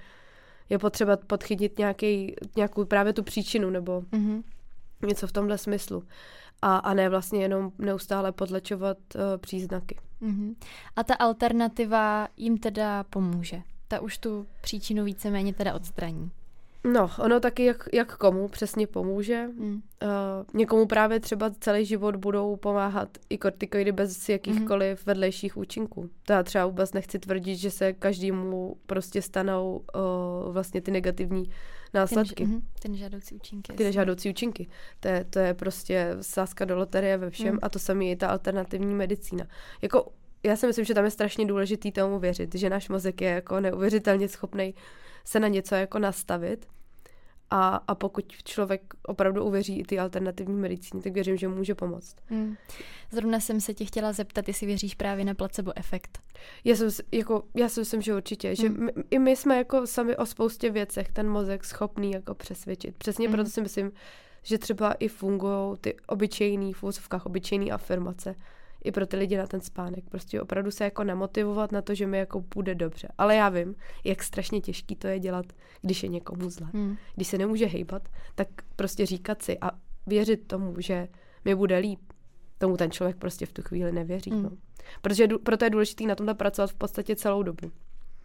je 0.69 0.79
potřeba 0.79 1.17
podchytit 1.17 1.77
nějaký, 1.77 2.35
nějakou 2.55 2.85
právě 2.85 3.13
tu 3.13 3.23
příčinu, 3.23 3.69
nebo 3.69 4.01
mm-hmm. 4.01 4.43
něco 5.05 5.27
v 5.27 5.31
tomhle 5.31 5.57
smyslu. 5.57 6.03
A, 6.61 6.77
a 6.77 6.93
ne 6.93 7.09
vlastně 7.09 7.41
jenom 7.41 7.71
neustále 7.77 8.31
podlečovat 8.31 8.97
uh, 9.15 9.21
příznaky. 9.37 9.97
Mm-hmm. 10.21 10.55
A 10.95 11.03
ta 11.03 11.13
alternativa 11.13 12.27
jim 12.37 12.57
teda 12.57 13.03
pomůže. 13.03 13.61
Ta 13.87 13.99
už 13.99 14.17
tu 14.17 14.47
příčinu 14.61 15.03
víceméně 15.03 15.53
teda 15.53 15.73
odstraní. 15.73 16.31
No, 16.93 17.09
ono 17.19 17.39
taky 17.39 17.65
jak, 17.65 17.89
jak 17.93 18.17
komu 18.17 18.47
přesně 18.47 18.87
pomůže. 18.87 19.47
Mm. 19.47 19.73
Uh, 19.73 19.79
někomu 20.53 20.85
právě 20.85 21.19
třeba 21.19 21.51
celý 21.59 21.85
život 21.85 22.15
budou 22.15 22.55
pomáhat 22.55 23.09
i 23.29 23.37
kortikoidy 23.37 23.91
bez 23.91 24.29
jakýchkoliv 24.29 24.99
mm. 24.99 25.03
vedlejších 25.05 25.57
účinků. 25.57 26.09
To 26.23 26.33
já 26.33 26.43
třeba 26.43 26.65
vůbec 26.65 26.93
nechci 26.93 27.19
tvrdit, 27.19 27.55
že 27.55 27.71
se 27.71 27.93
každému 27.93 28.77
prostě 28.85 29.21
stanou 29.21 29.85
uh, 29.95 30.53
vlastně 30.53 30.81
ty 30.81 30.91
negativní 30.91 31.43
následky. 31.93 32.35
Ty, 32.35 32.45
než, 32.45 32.55
uh, 32.55 32.61
ty 32.79 32.89
nežádoucí 32.89 33.35
účinky. 33.35 33.73
Ty 33.73 33.83
nežádoucí 33.83 34.29
účinky. 34.29 34.67
To 34.99 35.07
je, 35.07 35.23
to 35.29 35.39
je 35.39 35.53
prostě 35.53 36.17
sázka 36.21 36.65
do 36.65 36.75
loterie 36.75 37.17
ve 37.17 37.29
všem 37.29 37.53
mm. 37.53 37.59
a 37.61 37.69
to 37.69 37.79
samé 37.79 38.05
je 38.05 38.15
ta 38.15 38.27
alternativní 38.27 38.95
medicína. 38.95 39.47
Jako 39.81 40.11
já 40.43 40.55
si 40.55 40.67
myslím, 40.67 40.85
že 40.85 40.93
tam 40.93 41.05
je 41.05 41.11
strašně 41.11 41.45
důležitý 41.45 41.91
tomu 41.91 42.19
věřit, 42.19 42.55
že 42.55 42.69
náš 42.69 42.89
mozek 42.89 43.21
je 43.21 43.29
jako 43.29 43.59
neuvěřitelně 43.59 44.27
schopný 44.27 44.75
se 45.25 45.39
na 45.39 45.47
něco 45.47 45.75
jako 45.75 45.99
nastavit 45.99 46.67
a, 47.49 47.75
a 47.87 47.95
pokud 47.95 48.33
člověk 48.43 48.93
opravdu 49.03 49.45
uvěří 49.45 49.79
i 49.79 49.83
ty 49.83 49.99
alternativní 49.99 50.55
medicíny, 50.55 51.03
tak 51.03 51.13
věřím, 51.13 51.37
že 51.37 51.47
může 51.47 51.75
pomoct. 51.75 52.15
Hmm. 52.25 52.55
Zrovna 53.11 53.39
jsem 53.39 53.61
se 53.61 53.73
tě 53.73 53.85
chtěla 53.85 54.13
zeptat, 54.13 54.47
jestli 54.47 54.67
věříš 54.67 54.95
právě 54.95 55.25
na 55.25 55.33
placebo 55.33 55.71
efekt. 55.75 56.19
Já, 56.63 56.75
jsem, 56.75 56.89
jako, 57.11 57.43
já 57.55 57.69
si 57.69 57.79
myslím, 57.79 58.01
že 58.01 58.15
určitě. 58.15 58.47
Hmm. 58.47 58.55
Že 58.55 58.69
my, 58.69 58.91
I 59.09 59.19
my 59.19 59.35
jsme 59.35 59.57
jako 59.57 59.87
sami 59.87 60.17
o 60.17 60.25
spoustě 60.25 60.69
věcech 60.69 61.11
ten 61.11 61.29
mozek 61.29 61.65
schopný 61.65 62.11
jako 62.11 62.33
přesvědčit. 62.35 62.95
Přesně 62.97 63.27
hmm. 63.27 63.35
proto 63.35 63.49
si 63.49 63.61
myslím, 63.61 63.91
že 64.43 64.57
třeba 64.57 64.93
i 64.93 65.07
fungují 65.07 65.77
ty 65.81 65.95
obyčejný, 66.07 66.73
v 66.73 66.83
úzovkách 66.83 67.25
obyčejný 67.25 67.71
afirmace 67.71 68.35
i 68.87 68.91
pro 68.91 69.05
ty 69.05 69.17
lidi 69.17 69.37
na 69.37 69.47
ten 69.47 69.61
spánek. 69.61 70.03
Prostě 70.09 70.41
opravdu 70.41 70.71
se 70.71 70.83
jako 70.83 71.03
namotivovat 71.03 71.71
na 71.71 71.81
to, 71.81 71.95
že 71.95 72.07
mi 72.07 72.17
jako 72.17 72.41
půjde 72.41 72.75
dobře. 72.75 73.07
Ale 73.17 73.35
já 73.35 73.49
vím, 73.49 73.75
jak 74.03 74.23
strašně 74.23 74.61
těžký 74.61 74.95
to 74.95 75.07
je 75.07 75.19
dělat, 75.19 75.45
když 75.81 76.03
je 76.03 76.09
někomu 76.09 76.49
zle. 76.49 76.67
Hmm. 76.73 76.97
Když 77.15 77.27
se 77.27 77.37
nemůže 77.37 77.65
hejbat, 77.65 78.09
tak 78.35 78.47
prostě 78.75 79.05
říkat 79.05 79.41
si 79.41 79.57
a 79.61 79.71
věřit 80.07 80.47
tomu, 80.47 80.75
že 80.77 81.07
mi 81.45 81.55
bude 81.55 81.77
líp, 81.77 81.99
tomu 82.57 82.77
ten 82.77 82.91
člověk 82.91 83.17
prostě 83.17 83.45
v 83.45 83.53
tu 83.53 83.61
chvíli 83.61 83.91
nevěří. 83.91 84.31
Hmm. 84.31 84.43
No. 84.43 84.49
Protože 85.01 85.27
proto 85.43 85.65
je 85.65 85.69
důležité 85.69 86.03
na 86.03 86.15
tomhle 86.15 86.33
pracovat 86.33 86.71
v 86.71 86.75
podstatě 86.75 87.15
celou 87.15 87.43
dobu. 87.43 87.71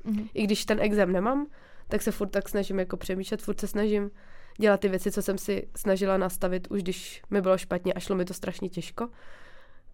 Hmm. 0.05 0.29
I 0.35 0.44
když 0.44 0.64
ten 0.64 0.81
exém 0.81 1.12
nemám, 1.12 1.46
tak 1.88 2.03
se 2.03 2.11
furt 2.11 2.29
tak 2.29 2.48
snažím 2.48 2.79
jako 2.79 2.96
přemýšlet, 2.96 3.42
furt 3.42 3.61
se 3.61 3.66
snažím 3.66 4.11
dělat 4.59 4.81
ty 4.81 4.88
věci, 4.88 5.11
co 5.11 5.22
jsem 5.22 5.38
si 5.38 5.68
snažila 5.77 6.16
nastavit, 6.16 6.70
už 6.70 6.83
když 6.83 7.22
mi 7.31 7.40
bylo 7.40 7.59
špatně 7.59 7.92
a 7.92 8.01
šlo 8.01 8.16
mi 8.16 8.25
to 8.25 8.35
strašně 8.35 8.68
těžko 8.68 9.09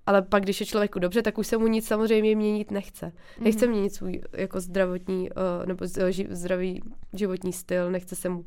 ale 0.08 0.22
pak, 0.22 0.42
když 0.42 0.60
je 0.60 0.66
člověku 0.66 0.98
dobře, 0.98 1.22
tak 1.22 1.38
už 1.38 1.46
se 1.46 1.58
mu 1.58 1.66
nic 1.66 1.86
samozřejmě 1.86 2.36
měnit 2.36 2.70
nechce. 2.70 3.06
Mm-hmm. 3.06 3.44
Nechce 3.44 3.66
měnit 3.66 3.94
svůj 3.94 4.22
jako 4.32 4.60
zdravotní 4.60 5.30
uh, 5.30 5.66
nebo 5.66 5.86
zdravý 6.30 6.82
životní 7.12 7.52
styl, 7.52 7.90
nechce 7.90 8.16
se 8.16 8.28
mu 8.28 8.44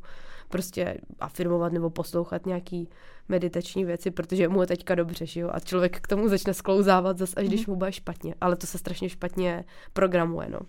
prostě 0.48 0.98
afirmovat 1.20 1.72
nebo 1.72 1.90
poslouchat 1.90 2.46
nějaký 2.46 2.88
meditační 3.28 3.84
věci, 3.84 4.10
protože 4.10 4.48
mu 4.48 4.60
je 4.60 4.66
teďka 4.66 4.94
dobře, 4.94 5.26
že 5.26 5.40
jo? 5.40 5.50
A 5.52 5.60
člověk 5.60 6.00
k 6.00 6.06
tomu 6.06 6.28
začne 6.28 6.54
sklouzávat 6.54 7.18
zase, 7.18 7.34
až 7.36 7.46
když 7.48 7.66
mm-hmm. 7.66 7.70
mu 7.70 7.76
bude 7.76 7.92
špatně. 7.92 8.34
Ale 8.40 8.56
to 8.56 8.66
se 8.66 8.78
strašně 8.78 9.08
špatně 9.08 9.64
programuje, 9.92 10.48
no. 10.48 10.60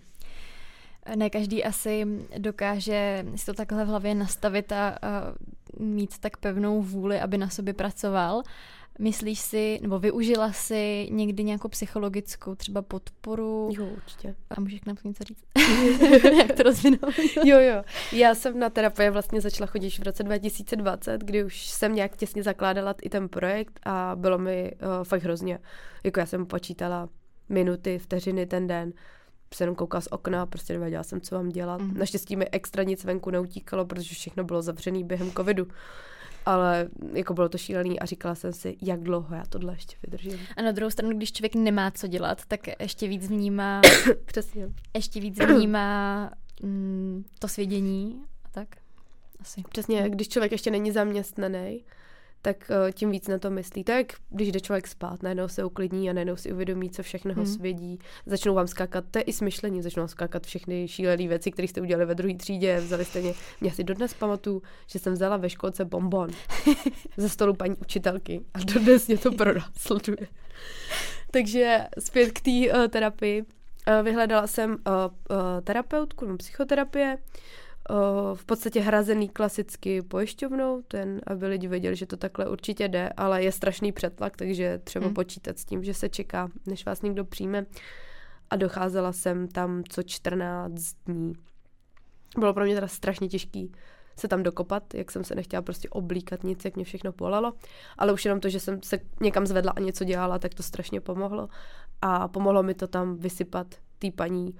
Ne 1.16 1.30
každý 1.30 1.64
asi 1.64 2.06
dokáže 2.38 3.24
si 3.36 3.46
to 3.46 3.54
takhle 3.54 3.84
v 3.84 3.88
hlavě 3.88 4.14
nastavit 4.14 4.72
a, 4.72 4.88
a 5.02 5.22
mít 5.80 6.18
tak 6.18 6.36
pevnou 6.36 6.82
vůli, 6.82 7.20
aby 7.20 7.38
na 7.38 7.48
sobě 7.48 7.74
pracoval. 7.74 8.42
Myslíš 8.98 9.40
si, 9.40 9.78
nebo 9.82 9.98
využila 9.98 10.52
si 10.52 11.08
někdy 11.10 11.44
nějakou 11.44 11.68
psychologickou 11.68 12.54
třeba 12.54 12.82
podporu? 12.82 13.70
Jo, 13.72 13.86
určitě. 13.86 14.34
A 14.50 14.60
můžeš 14.60 14.80
k 14.80 14.86
nám 14.86 14.96
něco 15.04 15.24
říct? 15.24 15.44
Jak 16.38 16.56
to 16.56 16.62
rozvinout? 16.62 17.14
jo, 17.44 17.58
jo. 17.60 17.84
Já 18.12 18.34
jsem 18.34 18.58
na 18.58 18.70
terapii 18.70 19.10
vlastně 19.10 19.40
začala 19.40 19.66
chodit 19.66 19.90
v 19.90 20.02
roce 20.02 20.22
2020, 20.22 21.20
kdy 21.24 21.44
už 21.44 21.66
jsem 21.66 21.94
nějak 21.94 22.16
těsně 22.16 22.42
zakládala 22.42 22.94
i 23.02 23.08
ten 23.08 23.28
projekt 23.28 23.80
a 23.86 24.12
bylo 24.16 24.38
mi 24.38 24.72
uh, 24.72 25.04
fakt 25.04 25.22
hrozně. 25.22 25.58
Jako 26.04 26.20
já 26.20 26.26
jsem 26.26 26.46
počítala 26.46 27.08
minuty, 27.48 27.98
vteřiny 27.98 28.46
ten 28.46 28.66
den 28.66 28.92
se 29.54 29.64
jenom 29.64 29.76
koukala 29.76 30.00
z 30.00 30.08
okna, 30.10 30.46
prostě 30.46 30.72
nevěděla 30.72 31.02
jsem, 31.02 31.20
co 31.20 31.34
mám 31.34 31.48
dělat. 31.48 31.80
Mm. 31.80 31.98
Naštěstí 31.98 32.36
mi 32.36 32.48
extra 32.48 32.82
nic 32.82 33.04
venku 33.04 33.30
neutíkalo, 33.30 33.84
protože 33.84 34.14
všechno 34.14 34.44
bylo 34.44 34.62
zavřené 34.62 35.04
během 35.04 35.30
covidu 35.30 35.68
ale 36.46 36.88
jako 37.12 37.34
bylo 37.34 37.48
to 37.48 37.58
šílený 37.58 38.00
a 38.00 38.06
říkala 38.06 38.34
jsem 38.34 38.52
si, 38.52 38.76
jak 38.82 39.00
dlouho 39.00 39.34
já 39.34 39.44
tohle 39.48 39.72
ještě 39.72 39.96
vydržím. 40.02 40.38
A 40.56 40.62
na 40.62 40.72
druhou 40.72 40.90
stranu, 40.90 41.16
když 41.16 41.32
člověk 41.32 41.54
nemá 41.54 41.90
co 41.90 42.06
dělat, 42.06 42.42
tak 42.48 42.80
ještě 42.80 43.08
víc 43.08 43.28
vnímá... 43.28 43.80
Přesně. 44.24 44.68
Ještě 44.94 45.20
víc 45.20 45.38
vnímá 45.38 46.30
mm, 46.62 47.24
to 47.38 47.48
svědění 47.48 48.22
a 48.44 48.48
tak. 48.48 48.68
Asi. 49.40 49.62
Přesně, 49.68 50.10
když 50.10 50.28
člověk 50.28 50.52
ještě 50.52 50.70
není 50.70 50.90
zaměstnaný, 50.90 51.84
tak 52.44 52.70
uh, 52.70 52.90
tím 52.92 53.10
víc 53.10 53.28
na 53.28 53.38
to 53.38 53.50
myslí. 53.50 53.84
Tak 53.84 54.06
když 54.30 54.52
jde 54.52 54.60
člověk 54.60 54.86
spát, 54.86 55.22
najednou 55.22 55.48
se 55.48 55.64
uklidní 55.64 56.10
a 56.10 56.12
najednou 56.12 56.36
si 56.36 56.52
uvědomí, 56.52 56.90
co 56.90 57.02
všechno 57.02 57.34
hmm. 57.34 57.46
svědí. 57.46 57.98
Začnou 58.26 58.54
vám 58.54 58.66
skákat, 58.66 59.04
to 59.10 59.18
je 59.18 59.22
i 59.22 59.32
smyšlení, 59.32 59.82
začnou 59.82 60.00
vám 60.00 60.08
skákat 60.08 60.46
všechny 60.46 60.88
šílené 60.88 61.28
věci, 61.28 61.50
které 61.50 61.68
jste 61.68 61.80
udělali 61.80 62.06
ve 62.06 62.14
druhé 62.14 62.34
třídě. 62.34 62.80
Vzali 62.80 63.04
jste 63.04 63.20
mě, 63.20 63.34
mě 63.60 63.72
si 63.72 63.84
dodnes 63.84 64.14
pamatuju, 64.14 64.62
že 64.86 64.98
jsem 64.98 65.12
vzala 65.12 65.36
ve 65.36 65.50
školce 65.50 65.84
bonbon 65.84 66.30
ze 67.16 67.28
stolu 67.28 67.54
paní 67.54 67.76
učitelky 67.76 68.40
a 68.54 68.58
dodnes 68.58 69.06
mě 69.06 69.18
to 69.18 69.32
pronásleduje. 69.32 70.28
Takže 71.30 71.80
zpět 71.98 72.32
k 72.32 72.40
té 72.40 72.78
uh, 72.78 72.86
terapii. 72.88 73.42
Uh, 73.42 74.04
vyhledala 74.04 74.46
jsem 74.46 74.70
uh, 74.70 74.76
uh, 74.76 75.36
terapeutku, 75.64 76.36
psychoterapie, 76.36 77.18
v 78.34 78.44
podstatě 78.44 78.80
hrazený 78.80 79.28
klasicky 79.28 80.02
pojišťovnou, 80.02 80.82
ten, 80.88 81.20
aby 81.26 81.46
lidi 81.46 81.68
věděli, 81.68 81.96
že 81.96 82.06
to 82.06 82.16
takhle 82.16 82.48
určitě 82.48 82.88
jde, 82.88 83.08
ale 83.16 83.42
je 83.42 83.52
strašný 83.52 83.92
přetlak, 83.92 84.36
takže 84.36 84.80
třeba 84.84 85.04
hmm. 85.04 85.14
počítat 85.14 85.58
s 85.58 85.64
tím, 85.64 85.84
že 85.84 85.94
se 85.94 86.08
čeká, 86.08 86.48
než 86.66 86.86
vás 86.86 87.02
někdo 87.02 87.24
přijme. 87.24 87.66
A 88.50 88.56
docházela 88.56 89.12
jsem 89.12 89.48
tam 89.48 89.82
co 89.88 90.02
14 90.02 90.94
dní. 91.06 91.32
Bylo 92.38 92.54
pro 92.54 92.64
mě 92.64 92.74
teda 92.74 92.88
strašně 92.88 93.28
těžký 93.28 93.72
se 94.16 94.28
tam 94.28 94.42
dokopat, 94.42 94.94
jak 94.94 95.10
jsem 95.10 95.24
se 95.24 95.34
nechtěla 95.34 95.62
prostě 95.62 95.88
oblíkat 95.88 96.44
nic, 96.44 96.64
jak 96.64 96.76
mě 96.76 96.84
všechno 96.84 97.12
polalo, 97.12 97.52
ale 97.98 98.12
už 98.12 98.24
jenom 98.24 98.40
to, 98.40 98.48
že 98.48 98.60
jsem 98.60 98.82
se 98.82 98.98
někam 99.20 99.46
zvedla 99.46 99.72
a 99.76 99.80
něco 99.80 100.04
dělala, 100.04 100.38
tak 100.38 100.54
to 100.54 100.62
strašně 100.62 101.00
pomohlo 101.00 101.48
a 102.02 102.28
pomohlo 102.28 102.62
mi 102.62 102.74
to 102.74 102.86
tam 102.86 103.16
vysypat 103.16 103.66
té 103.98 104.10
paní 104.10 104.54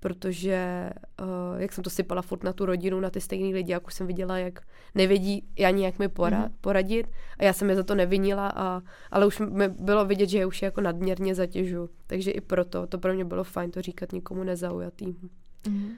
protože 0.00 0.90
uh, 1.20 1.60
jak 1.60 1.72
jsem 1.72 1.84
to 1.84 1.90
sypala 1.90 2.22
furt 2.22 2.44
na 2.44 2.52
tu 2.52 2.66
rodinu, 2.66 3.00
na 3.00 3.10
ty 3.10 3.20
stejné 3.20 3.54
lidi, 3.54 3.72
jak 3.72 3.86
už 3.86 3.94
jsem 3.94 4.06
viděla, 4.06 4.38
jak 4.38 4.60
nevědí 4.94 5.44
ani 5.66 5.84
jak 5.84 5.98
mi 5.98 6.08
pora- 6.08 6.42
mm. 6.42 6.54
poradit 6.60 7.06
a 7.38 7.44
já 7.44 7.52
jsem 7.52 7.70
je 7.70 7.76
za 7.76 7.82
to 7.82 7.94
nevinila, 7.94 8.48
a, 8.48 8.82
ale 9.10 9.26
už 9.26 9.38
mi 9.38 9.68
bylo 9.68 10.04
vidět, 10.04 10.28
že 10.28 10.38
je 10.38 10.46
už 10.46 10.62
jako 10.62 10.80
nadměrně 10.80 11.34
zatěžu, 11.34 11.90
takže 12.06 12.30
i 12.30 12.40
proto 12.40 12.86
to 12.86 12.98
pro 12.98 13.14
mě 13.14 13.24
bylo 13.24 13.44
fajn 13.44 13.70
to 13.70 13.82
říkat 13.82 14.12
někomu 14.12 14.44
nezaujatým. 14.44 15.30
Mm. 15.68 15.90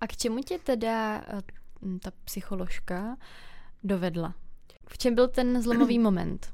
A 0.00 0.06
k 0.06 0.16
čemu 0.16 0.38
tě 0.38 0.58
teda 0.58 1.24
eh, 1.28 1.42
ta 2.02 2.10
psycholožka 2.24 3.16
dovedla? 3.84 4.34
V 4.88 4.98
čem 4.98 5.14
byl 5.14 5.28
ten 5.28 5.62
zlomový 5.62 5.98
moment? 5.98 6.52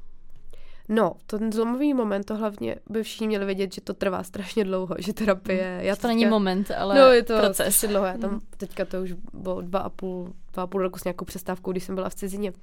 No, 0.89 1.13
ten 1.25 1.51
zlomový 1.51 1.93
moment, 1.93 2.23
to 2.23 2.35
hlavně 2.35 2.75
by 2.89 3.03
všichni 3.03 3.27
měli 3.27 3.45
vědět, 3.45 3.73
že 3.73 3.81
to 3.81 3.93
trvá 3.93 4.23
strašně 4.23 4.63
dlouho, 4.63 4.95
že 4.99 5.13
terapie... 5.13 5.77
Mm, 5.79 5.85
já 5.85 5.95
to 5.95 6.01
teďka, 6.01 6.07
není 6.07 6.25
moment, 6.25 6.71
ale 6.77 6.99
No, 6.99 7.11
je 7.11 7.23
to 7.23 7.37
proces. 7.37 7.85
dlouho, 7.87 8.05
já 8.05 8.17
tam 8.17 8.31
mm. 8.31 8.39
teďka 8.57 8.85
to 8.85 9.01
už 9.01 9.13
bylo 9.33 9.61
dva 9.61 9.79
a 9.79 9.89
půl, 9.89 10.33
dva 10.53 10.63
a 10.63 10.67
půl 10.67 10.81
roku 10.81 10.99
s 10.99 11.03
nějakou 11.03 11.25
přestávkou, 11.25 11.71
když 11.71 11.83
jsem 11.83 11.95
byla 11.95 12.09
v 12.09 12.15
cizině. 12.15 12.53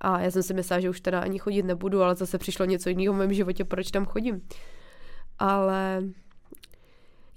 A 0.00 0.20
já 0.20 0.30
jsem 0.30 0.42
si 0.42 0.54
myslela, 0.54 0.80
že 0.80 0.90
už 0.90 1.00
teda 1.00 1.20
ani 1.20 1.38
chodit 1.38 1.62
nebudu, 1.62 2.02
ale 2.02 2.14
zase 2.14 2.38
přišlo 2.38 2.64
něco 2.64 2.88
jiného 2.88 3.14
v 3.14 3.16
mém 3.16 3.32
životě, 3.32 3.64
proč 3.64 3.90
tam 3.90 4.06
chodím. 4.06 4.42
Ale 5.38 6.02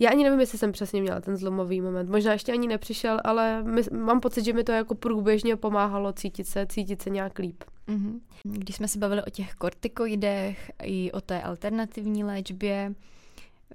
já 0.01 0.09
ani 0.09 0.23
nevím, 0.23 0.39
jestli 0.39 0.57
jsem 0.57 0.71
přesně 0.71 1.01
měla 1.01 1.21
ten 1.21 1.37
zlomový 1.37 1.81
moment. 1.81 2.09
Možná 2.09 2.33
ještě 2.33 2.51
ani 2.51 2.67
nepřišel, 2.67 3.19
ale 3.23 3.63
my, 3.63 3.81
mám 3.91 4.19
pocit, 4.19 4.45
že 4.45 4.53
mi 4.53 4.63
to 4.63 4.71
jako 4.71 4.95
průběžně 4.95 5.55
pomáhalo 5.55 6.13
cítit 6.13 6.47
se, 6.47 6.65
cítit 6.65 7.01
se 7.01 7.09
nějak 7.09 7.39
líp. 7.39 7.63
Mm-hmm. 7.87 8.19
Když 8.43 8.75
jsme 8.75 8.87
se 8.87 8.99
bavili 8.99 9.23
o 9.23 9.29
těch 9.29 9.53
kortikoidech 9.53 10.71
i 10.83 11.11
o 11.11 11.21
té 11.21 11.41
alternativní 11.41 12.23
léčbě, 12.23 12.93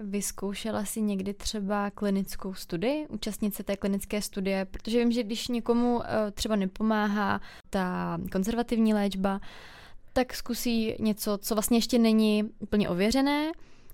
Vyzkoušela 0.00 0.84
si 0.84 1.00
někdy 1.00 1.34
třeba 1.34 1.90
klinickou 1.90 2.54
studii, 2.54 3.06
účastnit 3.08 3.54
se 3.54 3.62
té 3.62 3.76
klinické 3.76 4.22
studie, 4.22 4.64
protože 4.64 4.98
vím, 4.98 5.12
že 5.12 5.22
když 5.22 5.48
někomu 5.48 6.02
eh, 6.04 6.30
třeba 6.30 6.56
nepomáhá 6.56 7.40
ta 7.70 8.18
konzervativní 8.32 8.94
léčba, 8.94 9.40
tak 10.12 10.34
zkusí 10.34 10.94
něco, 10.98 11.38
co 11.38 11.54
vlastně 11.54 11.78
ještě 11.78 11.98
není 11.98 12.44
úplně 12.58 12.88
ověřené, 12.88 13.52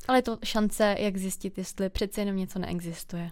ale 0.09 0.19
je 0.19 0.23
to 0.23 0.39
šance, 0.45 0.97
jak 0.99 1.17
zjistit, 1.17 1.59
jestli 1.59 1.91
přece 1.91 2.21
jenom 2.21 2.37
něco 2.37 2.59
neexistuje. 2.59 3.31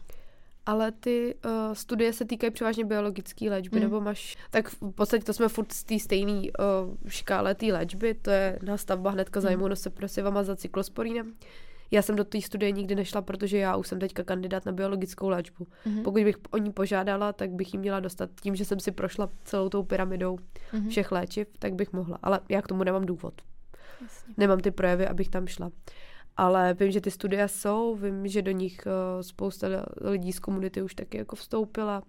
Ale 0.66 0.92
ty 0.92 1.34
uh, 1.44 1.74
studie 1.74 2.12
se 2.12 2.24
týkají 2.24 2.50
převážně 2.50 2.84
biologické 2.84 3.50
léčby, 3.50 3.76
mm. 3.76 3.82
nebo 3.82 4.00
máš... 4.00 4.36
Tak 4.50 4.68
v 4.68 4.90
podstatě 4.90 5.24
to 5.24 5.32
jsme 5.32 5.48
furt 5.48 5.72
z 5.72 5.84
té 5.84 5.98
stejné 5.98 6.32
uh, 6.32 6.96
škále 7.08 7.54
té 7.54 7.66
léčby, 7.66 8.14
to 8.14 8.30
je 8.30 8.58
nástavba 8.62 9.10
hnedka 9.10 9.40
mm. 9.40 9.42
za 9.42 9.50
imunosupresivama 9.50 10.42
za 10.42 10.56
cyklosporínem. 10.56 11.34
Já 11.90 12.02
jsem 12.02 12.16
do 12.16 12.24
té 12.24 12.40
studie 12.40 12.72
nikdy 12.72 12.94
nešla, 12.94 13.22
protože 13.22 13.58
já 13.58 13.76
už 13.76 13.88
jsem 13.88 13.98
teďka 13.98 14.22
kandidát 14.22 14.66
na 14.66 14.72
biologickou 14.72 15.28
léčbu. 15.28 15.64
Mm-hmm. 15.64 16.02
Pokud 16.02 16.24
bych 16.24 16.36
o 16.50 16.58
ní 16.58 16.72
požádala, 16.72 17.32
tak 17.32 17.50
bych 17.50 17.74
ji 17.74 17.80
měla 17.80 18.00
dostat 18.00 18.30
tím, 18.42 18.56
že 18.56 18.64
jsem 18.64 18.80
si 18.80 18.90
prošla 18.90 19.30
celou 19.44 19.68
tou 19.68 19.82
pyramidou 19.82 20.36
mm-hmm. 20.36 20.88
všech 20.88 21.12
léčiv, 21.12 21.48
tak 21.58 21.74
bych 21.74 21.92
mohla. 21.92 22.18
Ale 22.22 22.40
já 22.48 22.62
k 22.62 22.66
tomu 22.66 22.84
nemám 22.84 23.06
důvod. 23.06 23.34
Jasně. 24.02 24.34
Nemám 24.36 24.60
ty 24.60 24.70
projevy, 24.70 25.08
abych 25.08 25.28
tam 25.28 25.46
šla 25.46 25.70
ale 26.36 26.74
vím, 26.74 26.90
že 26.90 27.00
ty 27.00 27.10
studia 27.10 27.48
jsou, 27.48 27.94
vím, 27.94 28.28
že 28.28 28.42
do 28.42 28.50
nich 28.50 28.80
uh, 28.86 29.22
spousta 29.22 29.66
lidí 30.00 30.32
z 30.32 30.38
komunity 30.38 30.82
už 30.82 30.94
taky 30.94 31.18
jako 31.18 31.36
vstoupila 31.36 32.02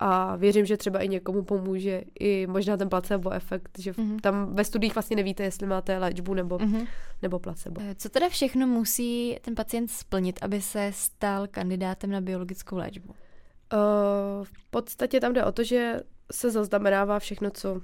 a 0.00 0.36
věřím, 0.36 0.66
že 0.66 0.76
třeba 0.76 0.98
i 0.98 1.08
někomu 1.08 1.42
pomůže 1.42 2.02
i 2.20 2.46
možná 2.46 2.76
ten 2.76 2.88
placebo 2.88 3.30
efekt, 3.30 3.78
že 3.78 3.92
mm-hmm. 3.92 4.20
tam 4.20 4.54
ve 4.54 4.64
studiích 4.64 4.94
vlastně 4.94 5.16
nevíte, 5.16 5.42
jestli 5.42 5.66
máte 5.66 5.98
léčbu 5.98 6.34
nebo, 6.34 6.58
mm-hmm. 6.58 6.86
nebo 7.22 7.38
placebo. 7.38 7.80
Eh, 7.84 7.94
co 7.94 8.08
teda 8.08 8.28
všechno 8.28 8.66
musí 8.66 9.36
ten 9.42 9.54
pacient 9.54 9.90
splnit, 9.90 10.38
aby 10.42 10.60
se 10.60 10.90
stal 10.94 11.46
kandidátem 11.46 12.10
na 12.10 12.20
biologickou 12.20 12.76
léčbu? 12.76 13.08
Uh, 13.12 14.44
v 14.44 14.70
podstatě 14.70 15.20
tam 15.20 15.32
jde 15.32 15.44
o 15.44 15.52
to, 15.52 15.64
že 15.64 16.00
se 16.32 16.50
zaznamenává 16.50 17.18
všechno, 17.18 17.50
co 17.50 17.80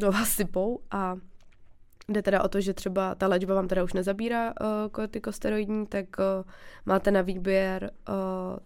do 0.00 0.12
vás 0.12 0.28
sypou 0.28 0.80
a 0.90 1.16
Jde 2.08 2.22
teda 2.22 2.42
o 2.42 2.48
to, 2.48 2.60
že 2.60 2.74
třeba 2.74 3.14
ta 3.14 3.26
léčba 3.26 3.54
vám 3.54 3.68
teda 3.68 3.84
už 3.84 3.92
nezabírá 3.92 4.48
uh, 4.48 4.66
kortikosteroidní, 4.90 5.86
tak 5.86 6.06
uh, 6.18 6.50
máte 6.86 7.10
na 7.10 7.22
výběr 7.22 7.90
uh, 8.08 8.14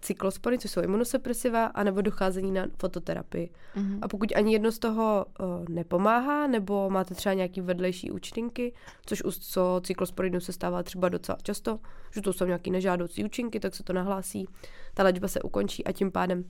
cyklospory, 0.00 0.58
což 0.58 0.70
jsou 0.70 0.80
imunosupresiva, 0.80 1.66
anebo 1.66 2.00
docházení 2.00 2.52
na 2.52 2.66
fototerapii. 2.80 3.50
Mm-hmm. 3.76 3.98
A 4.02 4.08
pokud 4.08 4.32
ani 4.36 4.52
jedno 4.52 4.72
z 4.72 4.78
toho 4.78 5.26
uh, 5.40 5.46
nepomáhá, 5.68 6.46
nebo 6.46 6.90
máte 6.90 7.14
třeba 7.14 7.32
nějaký 7.32 7.60
vedlejší 7.60 8.10
účinky, 8.10 8.72
což 9.06 9.24
u 9.24 9.30
co 9.30 9.80
cyklosporinu 9.84 10.40
se 10.40 10.52
stává 10.52 10.82
třeba 10.82 11.08
docela 11.08 11.38
často, 11.42 11.78
že 12.10 12.20
to 12.20 12.32
jsou 12.32 12.44
nějaké 12.44 12.70
nežádoucí 12.70 13.24
účinky, 13.24 13.60
tak 13.60 13.74
se 13.74 13.82
to 13.82 13.92
nahlásí, 13.92 14.48
ta 14.94 15.02
léčba 15.02 15.28
se 15.28 15.42
ukončí 15.42 15.84
a 15.84 15.92
tím 15.92 16.12
pádem 16.12 16.44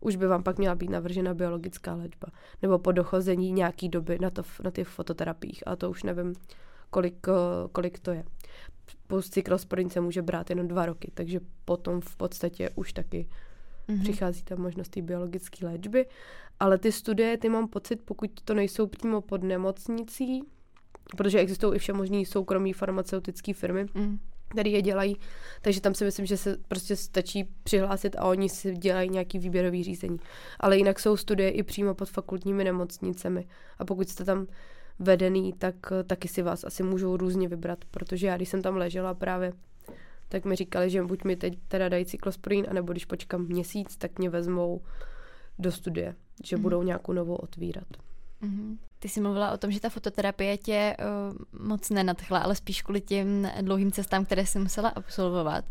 už 0.00 0.16
by 0.16 0.26
vám 0.26 0.42
pak 0.42 0.58
měla 0.58 0.74
být 0.74 0.90
navržena 0.90 1.34
biologická 1.34 1.94
léčba. 1.94 2.28
Nebo 2.62 2.78
po 2.78 2.92
dochození 2.92 3.52
nějaký 3.52 3.88
doby 3.88 4.18
na, 4.20 4.30
to, 4.30 4.42
na 4.64 4.70
těch 4.70 4.88
fototerapiích. 4.88 5.62
A 5.66 5.76
to 5.76 5.90
už 5.90 6.02
nevím, 6.02 6.34
kolik, 6.90 7.26
eh, 7.28 7.68
kolik 7.72 7.98
to 7.98 8.10
je. 8.10 8.24
Postcyklosporin 9.06 9.90
se 9.90 10.00
může 10.00 10.22
brát 10.22 10.50
jenom 10.50 10.68
dva 10.68 10.86
roky, 10.86 11.10
takže 11.14 11.40
potom 11.64 12.00
v 12.00 12.16
podstatě 12.16 12.70
už 12.74 12.92
taky 12.92 13.28
mm-hmm. 13.88 14.02
přichází 14.02 14.42
ta 14.42 14.56
možnost 14.56 14.88
té 14.88 15.02
biologické 15.02 15.66
léčby. 15.66 16.06
Ale 16.60 16.78
ty 16.78 16.92
studie, 16.92 17.38
ty 17.38 17.48
mám 17.48 17.68
pocit, 17.68 18.00
pokud 18.04 18.30
to 18.44 18.54
nejsou 18.54 18.86
přímo 18.86 19.20
pod 19.20 19.42
nemocnicí, 19.42 20.42
protože 21.16 21.38
existují 21.38 21.76
i 21.76 21.78
vše 21.78 21.92
možný 21.92 22.26
soukromí 22.26 22.72
farmaceutické 22.72 23.54
firmy, 23.54 23.86
mm. 23.94 24.18
Které 24.48 24.70
je 24.70 24.82
dělají, 24.82 25.16
takže 25.62 25.80
tam 25.80 25.94
si 25.94 26.04
myslím, 26.04 26.26
že 26.26 26.36
se 26.36 26.56
prostě 26.68 26.96
stačí 26.96 27.48
přihlásit 27.62 28.16
a 28.18 28.24
oni 28.24 28.48
si 28.48 28.72
dělají 28.72 29.10
nějaký 29.10 29.38
výběrový 29.38 29.84
řízení. 29.84 30.18
Ale 30.60 30.76
jinak 30.76 31.00
jsou 31.00 31.16
studie 31.16 31.50
i 31.50 31.62
přímo 31.62 31.94
pod 31.94 32.08
fakultními 32.08 32.64
nemocnicemi 32.64 33.46
a 33.78 33.84
pokud 33.84 34.08
jste 34.08 34.24
tam 34.24 34.46
vedený, 34.98 35.52
tak 35.52 35.74
taky 36.06 36.28
si 36.28 36.42
vás 36.42 36.64
asi 36.64 36.82
můžou 36.82 37.16
různě 37.16 37.48
vybrat, 37.48 37.78
protože 37.90 38.26
já, 38.26 38.36
když 38.36 38.48
jsem 38.48 38.62
tam 38.62 38.76
ležela 38.76 39.14
právě 39.14 39.52
tak 40.28 40.44
mi 40.44 40.56
říkali, 40.56 40.90
že 40.90 41.02
buď 41.02 41.24
mi 41.24 41.36
teď 41.36 41.58
teda 41.68 41.88
dají 41.88 42.06
cyklosporin, 42.06 42.66
anebo 42.70 42.92
když 42.92 43.04
počkám 43.04 43.46
měsíc, 43.46 43.96
tak 43.96 44.18
mě 44.18 44.30
vezmou 44.30 44.80
do 45.58 45.72
studie, 45.72 46.14
že 46.44 46.56
mm-hmm. 46.56 46.60
budou 46.60 46.82
nějakou 46.82 47.12
novou 47.12 47.34
otvírat. 47.34 48.07
Mm-hmm. 48.42 48.78
Ty 48.98 49.08
jsi 49.08 49.20
mluvila 49.20 49.52
o 49.52 49.58
tom, 49.58 49.70
že 49.70 49.80
ta 49.80 49.88
fototerapie 49.88 50.58
tě 50.58 50.96
uh, 50.98 51.66
moc 51.66 51.90
nenadchla, 51.90 52.38
ale 52.38 52.54
spíš 52.54 52.82
kvůli 52.82 53.00
těm 53.00 53.50
dlouhým 53.60 53.92
cestám, 53.92 54.24
které 54.24 54.46
jsi 54.46 54.58
musela 54.58 54.88
absolvovat. 54.88 55.64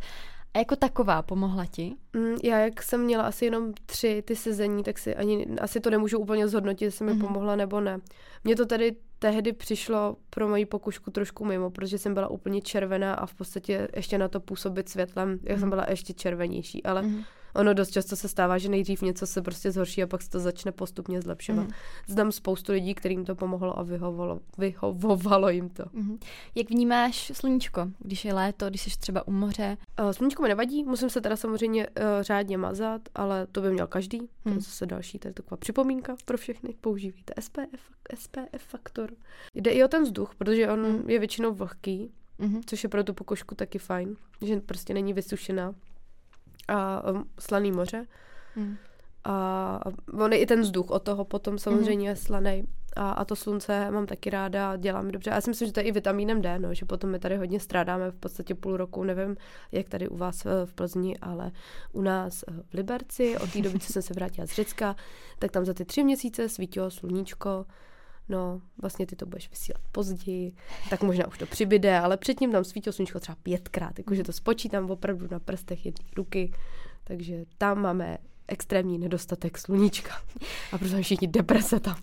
A 0.53 0.60
jako 0.60 0.75
taková 0.75 1.21
pomohla 1.21 1.65
ti? 1.65 1.95
Mm, 2.13 2.36
já, 2.43 2.60
jak 2.60 2.84
jsem 2.84 3.01
měla 3.01 3.23
asi 3.23 3.45
jenom 3.45 3.73
tři 3.86 4.23
ty 4.25 4.36
sezení, 4.36 4.84
tak 4.84 4.99
si 4.99 5.15
ani 5.15 5.47
asi 5.62 5.80
to 5.80 5.89
nemůžu 5.89 6.19
úplně 6.19 6.47
zhodnotit, 6.47 6.86
jestli 6.86 7.06
mi 7.06 7.13
mm-hmm. 7.13 7.21
pomohla 7.21 7.56
nebo 7.56 7.82
ne. 7.82 7.99
Mně 8.43 8.56
to 8.56 8.65
tady 8.65 8.95
tehdy 9.19 9.53
přišlo 9.53 10.15
pro 10.30 10.47
moji 10.47 10.65
pokušku 10.65 11.12
trošku 11.12 11.45
mimo, 11.45 11.69
protože 11.71 11.97
jsem 11.97 12.13
byla 12.13 12.27
úplně 12.27 12.62
červená 12.62 13.13
a 13.13 13.25
v 13.25 13.34
podstatě 13.34 13.88
ještě 13.95 14.17
na 14.17 14.27
to 14.27 14.39
působit 14.39 14.89
světlem, 14.89 15.36
mm-hmm. 15.36 15.39
já 15.43 15.56
jsem 15.56 15.62
mhm. 15.62 15.69
byla 15.69 15.86
ještě 15.89 16.13
červenější, 16.13 16.84
ale 16.84 17.01
mm-hmm 17.01 17.23
ono 17.58 17.74
dost 17.74 17.91
často 17.91 18.15
se 18.15 18.28
stává, 18.28 18.58
že 18.58 18.70
nejdřív 18.70 19.02
něco 19.02 19.28
se 19.28 19.41
prostě 19.41 19.72
zhorší 19.72 20.04
a 20.04 20.08
pak 20.08 20.22
se 20.22 20.30
to 20.30 20.39
začne 20.39 20.72
postupně 20.72 21.22
zlepšovat. 21.22 21.67
Mm. 21.67 21.74
Znám 22.08 22.32
spoustu 22.32 22.72
lidí, 22.72 22.96
kterým 22.96 23.26
to 23.26 23.36
pomohlo 23.36 23.80
a 23.80 23.84
vyhovovalo, 23.84 24.39
vyhovovalo 24.58 25.50
jim 25.50 25.70
to. 25.70 25.84
Mm. 25.93 26.20
Jak 26.56 26.70
vnímáš 26.70 27.32
sluníčko, 27.36 27.88
když 28.00 28.26
je 28.26 28.34
léto, 28.34 28.70
když 28.70 28.82
jsi 28.82 29.00
třeba 29.00 29.28
u 29.28 29.32
moře? 29.32 29.78
Uh, 30.00 30.10
sluníčko 30.10 30.41
mi 30.41 30.48
nevadí, 30.48 30.84
musím 30.84 31.10
se 31.10 31.22
teda 31.22 31.36
samozřejmě 31.36 31.88
uh, 31.88 32.04
řádně 32.22 32.58
mazat, 32.58 33.02
ale 33.15 33.48
to 33.52 33.62
by 33.62 33.72
měl 33.72 33.88
každý. 33.88 34.20
Mm. 34.20 34.28
To 34.43 34.50
je 34.50 34.62
zase 34.62 34.86
další, 34.86 35.20
to 35.20 35.28
je 35.28 35.34
taková 35.34 35.58
připomínka 35.58 36.15
pro 36.26 36.38
všechny. 36.38 36.76
Používejte 36.82 37.34
SPF, 37.39 37.82
SPF 38.15 38.67
faktor. 38.67 39.12
Jde 39.56 39.72
i 39.72 39.84
o 39.84 39.88
ten 39.88 40.04
vzduch, 40.04 40.36
protože 40.36 40.72
on 40.72 40.80
mm. 40.80 41.10
je 41.10 41.20
většinou 41.20 41.54
vlhký, 41.54 42.12
mm-hmm. 42.39 42.62
což 42.65 42.84
je 42.84 42.89
pro 42.89 43.04
tu 43.04 43.13
pokožku 43.13 43.56
taky 43.56 43.80
fajn, 43.80 44.15
že 44.41 44.60
prostě 44.60 44.93
není 44.93 45.13
vysušená 45.13 45.76
a 46.67 47.10
um, 47.12 47.30
slaný 47.39 47.71
moře. 47.71 48.06
Mm. 48.56 48.77
A 49.23 49.80
on 50.19 50.34
je 50.34 50.39
i 50.39 50.45
ten 50.45 50.62
vzduch 50.62 50.91
od 50.91 51.03
toho 51.03 51.25
potom 51.25 51.58
samozřejmě 51.58 52.10
mm. 52.10 52.15
slaný. 52.15 52.63
A, 52.95 53.12
a 53.12 53.25
to 53.25 53.36
slunce 53.36 53.91
mám 53.91 54.06
taky 54.06 54.30
ráda, 54.30 54.75
dělá 54.75 55.01
mi 55.01 55.12
dobře. 55.12 55.32
A 55.32 55.36
já 55.36 55.41
si 55.41 55.49
myslím, 55.49 55.67
že 55.67 55.73
to 55.73 55.80
je 55.80 55.86
i 55.86 55.91
vitamínem 55.91 56.41
D, 56.41 56.60
no, 56.60 56.73
že 56.73 56.86
potom 56.86 57.10
my 57.10 57.19
tady 57.19 57.38
hodně 57.38 57.60
strádáme 57.60 58.12
v 58.12 58.15
podstatě 58.15 58.56
půl 58.56 58.77
roku, 58.77 59.03
nevím, 59.03 59.38
jak 59.71 59.89
tady 59.89 60.10
u 60.10 60.17
vás 60.17 60.45
v 60.65 60.73
Plzni, 60.73 61.17
ale 61.17 61.51
u 61.93 62.01
nás 62.01 62.43
v 62.71 62.73
Liberci, 62.73 63.38
od 63.38 63.53
té 63.53 63.62
doby, 63.62 63.80
co 63.80 63.93
jsem 63.93 64.01
se 64.01 64.13
vrátila 64.13 64.47
z 64.47 64.51
Řecka, 64.51 64.95
tak 65.39 65.51
tam 65.51 65.65
za 65.65 65.73
ty 65.73 65.86
tři 65.86 66.03
měsíce 66.03 66.49
svítilo 66.49 66.91
sluníčko, 66.91 67.65
no, 68.30 68.62
vlastně 68.82 69.06
ty 69.06 69.16
to 69.16 69.26
budeš 69.26 69.50
vysílat 69.50 69.82
později, 69.92 70.54
tak 70.90 71.04
možná 71.04 71.28
už 71.28 71.38
to 71.38 71.46
přibyde, 71.46 72.00
ale 72.00 72.18
předtím 72.18 72.52
tam 72.52 72.63
svítilo 72.63 72.94
sluníčko 72.94 73.20
třeba 73.20 73.38
pětkrát, 73.44 73.98
jakože 73.98 74.24
to 74.24 74.34
spočítám 74.34 74.92
opravdu 74.92 75.28
na 75.32 75.40
prstech 75.40 75.86
jedné 75.86 76.06
ruky, 76.16 76.52
takže 77.04 77.46
tam 77.58 77.82
máme 77.82 78.18
extrémní 78.48 78.98
nedostatek 78.98 79.58
sluníčka. 79.58 80.16
A 80.72 80.78
proto 80.78 81.02
všichni 81.02 81.28
deprese 81.28 81.80
tam. 81.80 81.96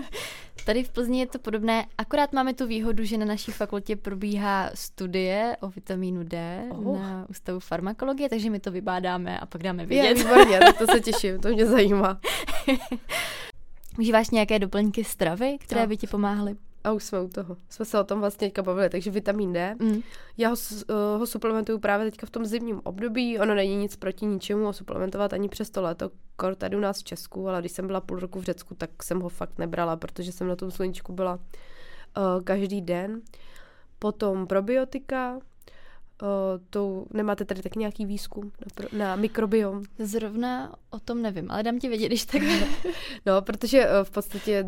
Tady 0.64 0.84
v 0.84 0.90
Plzni 0.90 1.20
je 1.20 1.26
to 1.26 1.38
podobné, 1.38 1.86
akorát 1.98 2.32
máme 2.32 2.54
tu 2.54 2.66
výhodu, 2.66 3.04
že 3.04 3.18
na 3.18 3.26
naší 3.26 3.52
fakultě 3.52 3.96
probíhá 3.96 4.70
studie 4.74 5.56
o 5.60 5.68
vitamínu 5.68 6.22
D 6.24 6.64
oh. 6.70 6.98
na 6.98 7.26
Ústavu 7.30 7.60
farmakologie, 7.60 8.28
takže 8.28 8.50
my 8.50 8.60
to 8.60 8.70
vybádáme 8.70 9.40
a 9.40 9.46
pak 9.46 9.62
dáme 9.62 9.86
vědět. 9.86 10.08
Je, 10.08 10.14
výborně, 10.14 10.60
to 10.78 10.86
se 10.86 11.00
těším, 11.12 11.40
to 11.40 11.48
mě 11.48 11.66
zajímá. 11.66 12.20
Užíváš 13.98 14.30
nějaké 14.30 14.58
doplňky 14.58 15.04
stravy, 15.04 15.56
které 15.60 15.80
tak. 15.80 15.88
by 15.88 15.96
ti 15.96 16.06
pomáhaly? 16.06 16.56
A 16.84 16.92
už 16.92 17.04
jsme 17.04 17.20
u 17.20 17.28
toho. 17.28 17.56
Jsme 17.68 17.84
se 17.84 18.00
o 18.00 18.04
tom 18.04 18.20
vlastně 18.20 18.48
teďka 18.48 18.62
bavili, 18.62 18.90
takže 18.90 19.10
vitamin 19.10 19.52
D. 19.52 19.74
Mm. 19.78 20.00
Já 20.38 20.48
ho, 20.48 20.56
uh, 20.90 21.18
ho 21.18 21.26
suplementuju 21.26 21.78
právě 21.78 22.10
teďka 22.10 22.26
v 22.26 22.30
tom 22.30 22.46
zimním 22.46 22.80
období. 22.84 23.38
Ono 23.38 23.54
není 23.54 23.76
nic 23.76 23.96
proti 23.96 24.26
ničemu 24.26 24.64
ho 24.64 24.72
suplementovat 24.72 25.32
ani 25.32 25.48
přes 25.48 25.70
to 25.70 25.82
léto, 25.82 26.10
kor 26.36 26.54
tady 26.54 26.76
u 26.76 26.80
nás 26.80 26.98
v 26.98 27.04
Česku, 27.04 27.48
ale 27.48 27.60
když 27.60 27.72
jsem 27.72 27.86
byla 27.86 28.00
půl 28.00 28.18
roku 28.18 28.40
v 28.40 28.44
Řecku, 28.44 28.74
tak 28.74 29.02
jsem 29.02 29.20
ho 29.20 29.28
fakt 29.28 29.58
nebrala, 29.58 29.96
protože 29.96 30.32
jsem 30.32 30.48
na 30.48 30.56
tom 30.56 30.70
sluníčku 30.70 31.12
byla 31.12 31.34
uh, 31.34 32.42
každý 32.44 32.80
den. 32.80 33.20
Potom 33.98 34.46
probiotika, 34.46 35.38
Uh, 36.22 36.28
to 36.70 37.04
nemáte 37.12 37.44
tady 37.44 37.62
tak 37.62 37.76
nějaký 37.76 38.06
výzkum 38.06 38.52
na, 38.92 38.98
na 38.98 39.16
mikrobiom? 39.16 39.82
Zrovna 39.98 40.74
o 40.90 41.00
tom 41.00 41.22
nevím, 41.22 41.50
ale 41.50 41.62
dám 41.62 41.78
ti 41.78 41.88
vědět, 41.88 42.06
když 42.06 42.24
tak. 42.24 42.42
no, 43.26 43.42
protože 43.42 43.88
v 44.02 44.10
podstatě 44.10 44.64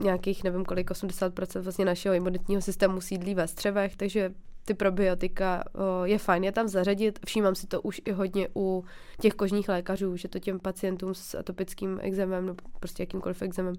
nějakých, 0.00 0.44
nevím 0.44 0.64
kolik, 0.64 0.90
80% 0.90 1.60
vlastně 1.60 1.84
našeho 1.84 2.14
imunitního 2.14 2.62
systému 2.62 3.00
sídlí 3.00 3.34
ve 3.34 3.48
střevech, 3.48 3.96
takže 3.96 4.34
ty 4.68 4.74
probiotika 4.74 5.64
je 6.04 6.18
fajn 6.18 6.44
je 6.44 6.52
tam 6.52 6.68
zařadit. 6.68 7.18
Všímám 7.26 7.54
si 7.54 7.66
to 7.66 7.82
už 7.82 8.00
i 8.04 8.12
hodně 8.12 8.48
u 8.56 8.84
těch 9.20 9.34
kožních 9.34 9.68
lékařů, 9.68 10.16
že 10.16 10.28
to 10.28 10.38
těm 10.38 10.60
pacientům 10.60 11.14
s 11.14 11.34
atopickým 11.34 11.98
exémem 12.02 12.46
nebo 12.46 12.62
prostě 12.80 13.02
jakýmkoliv 13.02 13.42
exémem 13.42 13.74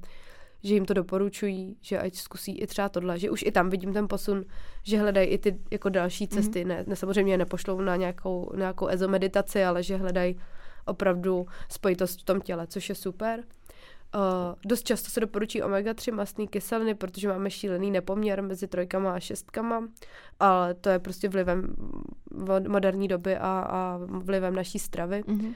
že 0.63 0.74
jim 0.74 0.86
to 0.86 0.93
doporučují, 0.93 1.78
že 1.82 2.00
ať 2.00 2.15
zkusí 2.15 2.60
i 2.60 2.67
třeba 2.67 2.89
tohle, 2.89 3.19
že 3.19 3.30
už 3.30 3.43
i 3.43 3.52
tam 3.52 3.69
vidím 3.69 3.93
ten 3.93 4.08
posun, 4.08 4.45
že 4.84 5.00
hledají 5.00 5.28
i 5.28 5.38
ty 5.38 5.60
jako 5.72 5.89
další 5.89 6.24
mhm. 6.24 6.32
cesty, 6.32 6.63
mm-hmm. 6.63 6.67
ne, 6.67 6.84
ne 6.88 6.95
samozřejmě 6.95 7.38
nepošlou 7.38 7.82
na 7.82 7.95
nějakou, 7.95 8.52
nějakou 8.56 8.88
ezomeditaci, 8.88 9.63
ale 9.63 9.84
že 9.84 9.98
hledají 9.98 10.39
opravdu 10.86 11.45
spojitost 11.69 12.22
v 12.22 12.24
tom 12.24 12.41
těle, 12.41 12.67
což 12.67 12.89
je 12.89 12.95
super. 12.95 13.43
Uh, 14.15 14.56
dost 14.65 14.84
často 14.84 15.10
se 15.10 15.19
doporučí 15.19 15.63
omega-3 15.63 16.13
mastné 16.13 16.48
kyseliny, 16.48 16.95
protože 16.95 17.28
máme 17.28 17.52
šílený 17.52 17.91
nepoměr 17.91 18.43
mezi 18.43 18.67
trojkama 18.67 19.13
a 19.13 19.19
šestkama, 19.19 19.88
ale 20.39 20.74
to 20.74 20.89
je 20.89 21.00
prostě 21.00 21.30
vlivem 21.30 21.76
moderní 22.67 23.08
doby 23.08 23.38
a, 23.38 23.60
a 23.69 24.00
vlivem 24.02 24.56
naší 24.56 24.80
stravy. 24.80 25.22
Mm-hmm. 25.22 25.54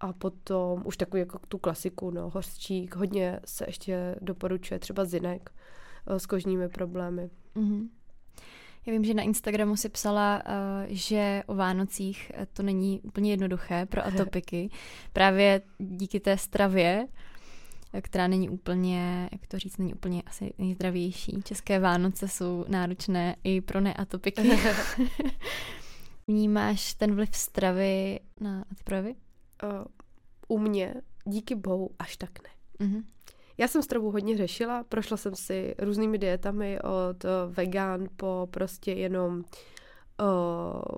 A 0.00 0.12
potom 0.12 0.82
už 0.84 0.96
takový 0.96 1.20
jako 1.20 1.38
tu 1.48 1.58
klasiku, 1.58 2.10
no, 2.10 2.30
hořčík, 2.30 2.96
hodně 2.96 3.40
se 3.44 3.64
ještě 3.68 4.16
doporučuje 4.20 4.78
třeba 4.78 5.04
zinek 5.04 5.52
uh, 6.10 6.16
s 6.16 6.26
kožními 6.26 6.68
problémy. 6.68 7.30
Mm-hmm. 7.56 7.88
Já 8.86 8.92
vím, 8.92 9.04
že 9.04 9.14
na 9.14 9.22
Instagramu 9.22 9.76
si 9.76 9.88
psala, 9.88 10.42
uh, 10.46 10.52
že 10.88 11.42
o 11.46 11.54
Vánocích 11.54 12.32
eh, 12.34 12.46
to 12.52 12.62
není 12.62 13.00
úplně 13.00 13.30
jednoduché 13.30 13.86
pro 13.86 14.06
atopiky. 14.06 14.70
Právě 15.12 15.62
díky 15.78 16.20
té 16.20 16.38
stravě, 16.38 17.06
která 18.00 18.26
není 18.26 18.48
úplně, 18.48 19.28
jak 19.32 19.46
to 19.46 19.58
říct, 19.58 19.78
není 19.78 19.94
úplně 19.94 20.22
asi 20.26 20.52
nejzdravější. 20.58 21.42
České 21.44 21.78
Vánoce 21.78 22.28
jsou 22.28 22.64
náročné 22.68 23.36
i 23.44 23.60
pro 23.60 23.80
neatopiky. 23.80 24.42
Vnímáš 26.28 26.94
ten 26.94 27.14
vliv 27.14 27.36
stravy 27.36 28.20
na 28.40 28.64
ty 28.76 28.84
projevy? 28.84 29.14
Uh, 29.62 29.84
u 30.48 30.58
mě, 30.58 30.94
díky 31.24 31.54
bohu, 31.54 31.90
až 31.98 32.16
tak 32.16 32.30
ne. 32.42 32.86
Mm-hmm. 32.86 33.02
Já 33.58 33.68
jsem 33.68 33.82
stravu 33.82 34.10
hodně 34.10 34.36
řešila, 34.36 34.84
prošla 34.84 35.16
jsem 35.16 35.34
si 35.34 35.74
různými 35.78 36.18
dietami 36.18 36.80
od 36.80 37.24
uh, 37.24 37.30
vegan 37.46 38.06
po 38.16 38.48
prostě 38.50 38.92
jenom 38.92 39.34
uh, 39.38 39.44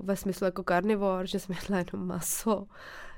ve 0.02 0.16
smyslu 0.16 0.44
jako 0.44 0.64
carnivore, 0.68 1.26
že 1.26 1.38
jsem 1.38 1.56
jedla 1.62 1.78
jenom 1.78 2.06
maso, 2.06 2.66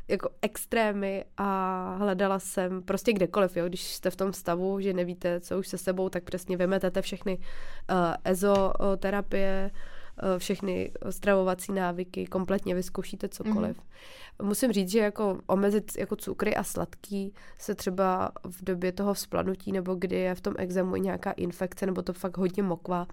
jako 0.09 0.31
extrémy 0.43 1.25
a 1.37 1.95
hledala 1.99 2.39
jsem 2.39 2.83
prostě 2.83 3.13
kdekoliv, 3.13 3.57
jo, 3.57 3.69
když 3.69 3.95
jste 3.95 4.11
v 4.11 4.17
tom 4.17 4.33
stavu, 4.33 4.81
že 4.81 4.93
nevíte, 4.93 5.41
co 5.41 5.59
už 5.59 5.69
se 5.69 5.79
sebou, 5.79 6.09
tak 6.09 6.25
přesně 6.25 6.57
vymetete 6.57 7.03
všechny 7.03 7.39
uh, 7.39 7.97
ezoterapie, 8.25 9.71
uh, 9.73 9.79
všechny 10.39 10.93
stravovací 11.11 11.73
návyky, 11.73 12.27
kompletně 12.27 12.75
vyzkoušíte 12.75 13.29
cokoliv. 13.29 13.77
Mm-hmm 13.77 13.93
musím 14.43 14.73
říct, 14.73 14.91
že 14.91 14.99
jako 14.99 15.39
omezit 15.47 15.93
jako 15.99 16.17
cukry 16.17 16.57
a 16.57 16.65
sladký 16.65 17.35
se 17.59 17.75
třeba 17.75 18.33
v 18.45 18.65
době 18.65 18.93
toho 18.93 19.15
vzplanutí 19.15 19.73
nebo 19.73 19.95
kdy 19.95 20.17
je 20.17 20.35
v 20.35 20.41
tom 20.41 20.55
exému 20.59 20.97
nějaká 20.97 21.31
infekce 21.31 21.87
nebo 21.87 22.03
to 22.03 22.13
fakt 22.13 22.37
hodně 22.37 22.63
mokva, 22.63 23.07